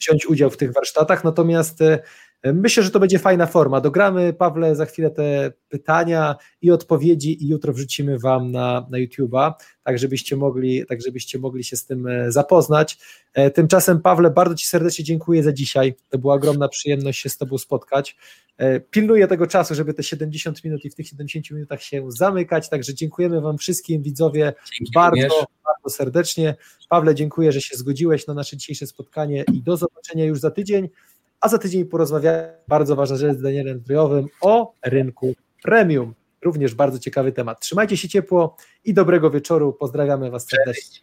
wziąć 0.00 0.26
udział 0.26 0.50
w 0.50 0.56
tych 0.56 0.72
warsztatach. 0.72 1.24
Natomiast 1.24 1.82
e, 1.82 1.98
Myślę, 2.44 2.82
że 2.82 2.90
to 2.90 3.00
będzie 3.00 3.18
fajna 3.18 3.46
forma. 3.46 3.80
Dogramy, 3.80 4.32
Pawle, 4.32 4.76
za 4.76 4.86
chwilę 4.86 5.10
te 5.10 5.52
pytania 5.68 6.36
i 6.62 6.70
odpowiedzi 6.70 7.44
i 7.44 7.48
jutro 7.48 7.72
wrzucimy 7.72 8.18
Wam 8.18 8.52
na, 8.52 8.86
na 8.90 8.98
YouTube'a, 8.98 9.52
tak 9.82 9.98
żebyście, 9.98 10.36
mogli, 10.36 10.86
tak 10.86 11.02
żebyście 11.02 11.38
mogli 11.38 11.64
się 11.64 11.76
z 11.76 11.86
tym 11.86 12.06
e, 12.06 12.32
zapoznać. 12.32 12.98
E, 13.34 13.50
tymczasem, 13.50 14.00
Pawle, 14.00 14.30
bardzo 14.30 14.54
Ci 14.54 14.66
serdecznie 14.66 15.04
dziękuję 15.04 15.42
za 15.42 15.52
dzisiaj. 15.52 15.94
To 16.08 16.18
była 16.18 16.34
ogromna 16.34 16.68
przyjemność 16.68 17.20
się 17.20 17.28
z 17.28 17.36
Tobą 17.36 17.58
spotkać. 17.58 18.16
E, 18.56 18.80
pilnuję 18.80 19.26
tego 19.28 19.46
czasu, 19.46 19.74
żeby 19.74 19.94
te 19.94 20.02
70 20.02 20.64
minut 20.64 20.84
i 20.84 20.90
w 20.90 20.94
tych 20.94 21.06
70 21.06 21.50
minutach 21.50 21.82
się 21.82 22.04
zamykać, 22.08 22.68
także 22.68 22.94
dziękujemy 22.94 23.40
Wam 23.40 23.58
wszystkim, 23.58 24.02
widzowie, 24.02 24.52
Dzięki 24.78 24.92
bardzo, 24.94 25.46
bardzo 25.64 25.96
serdecznie. 25.96 26.54
Pawle, 26.88 27.14
dziękuję, 27.14 27.52
że 27.52 27.60
się 27.60 27.76
zgodziłeś 27.76 28.26
na 28.26 28.34
nasze 28.34 28.56
dzisiejsze 28.56 28.86
spotkanie 28.86 29.44
i 29.52 29.62
do 29.62 29.76
zobaczenia 29.76 30.24
już 30.24 30.40
za 30.40 30.50
tydzień 30.50 30.88
a 31.42 31.48
za 31.48 31.58
tydzień 31.58 31.84
porozmawiamy, 31.84 32.54
bardzo 32.68 32.96
ważna 32.96 33.16
rzecz 33.16 33.38
z 33.38 33.42
Danielem 33.42 33.78
Zdrojowym, 33.78 34.28
o 34.40 34.74
rynku 34.84 35.34
premium. 35.62 36.14
Również 36.42 36.74
bardzo 36.74 36.98
ciekawy 36.98 37.32
temat. 37.32 37.60
Trzymajcie 37.60 37.96
się 37.96 38.08
ciepło 38.08 38.56
i 38.84 38.94
dobrego 38.94 39.30
wieczoru. 39.30 39.72
Pozdrawiamy 39.72 40.30
Was 40.30 40.46
serdecznie. 40.48 41.00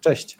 Cześć. 0.00 0.38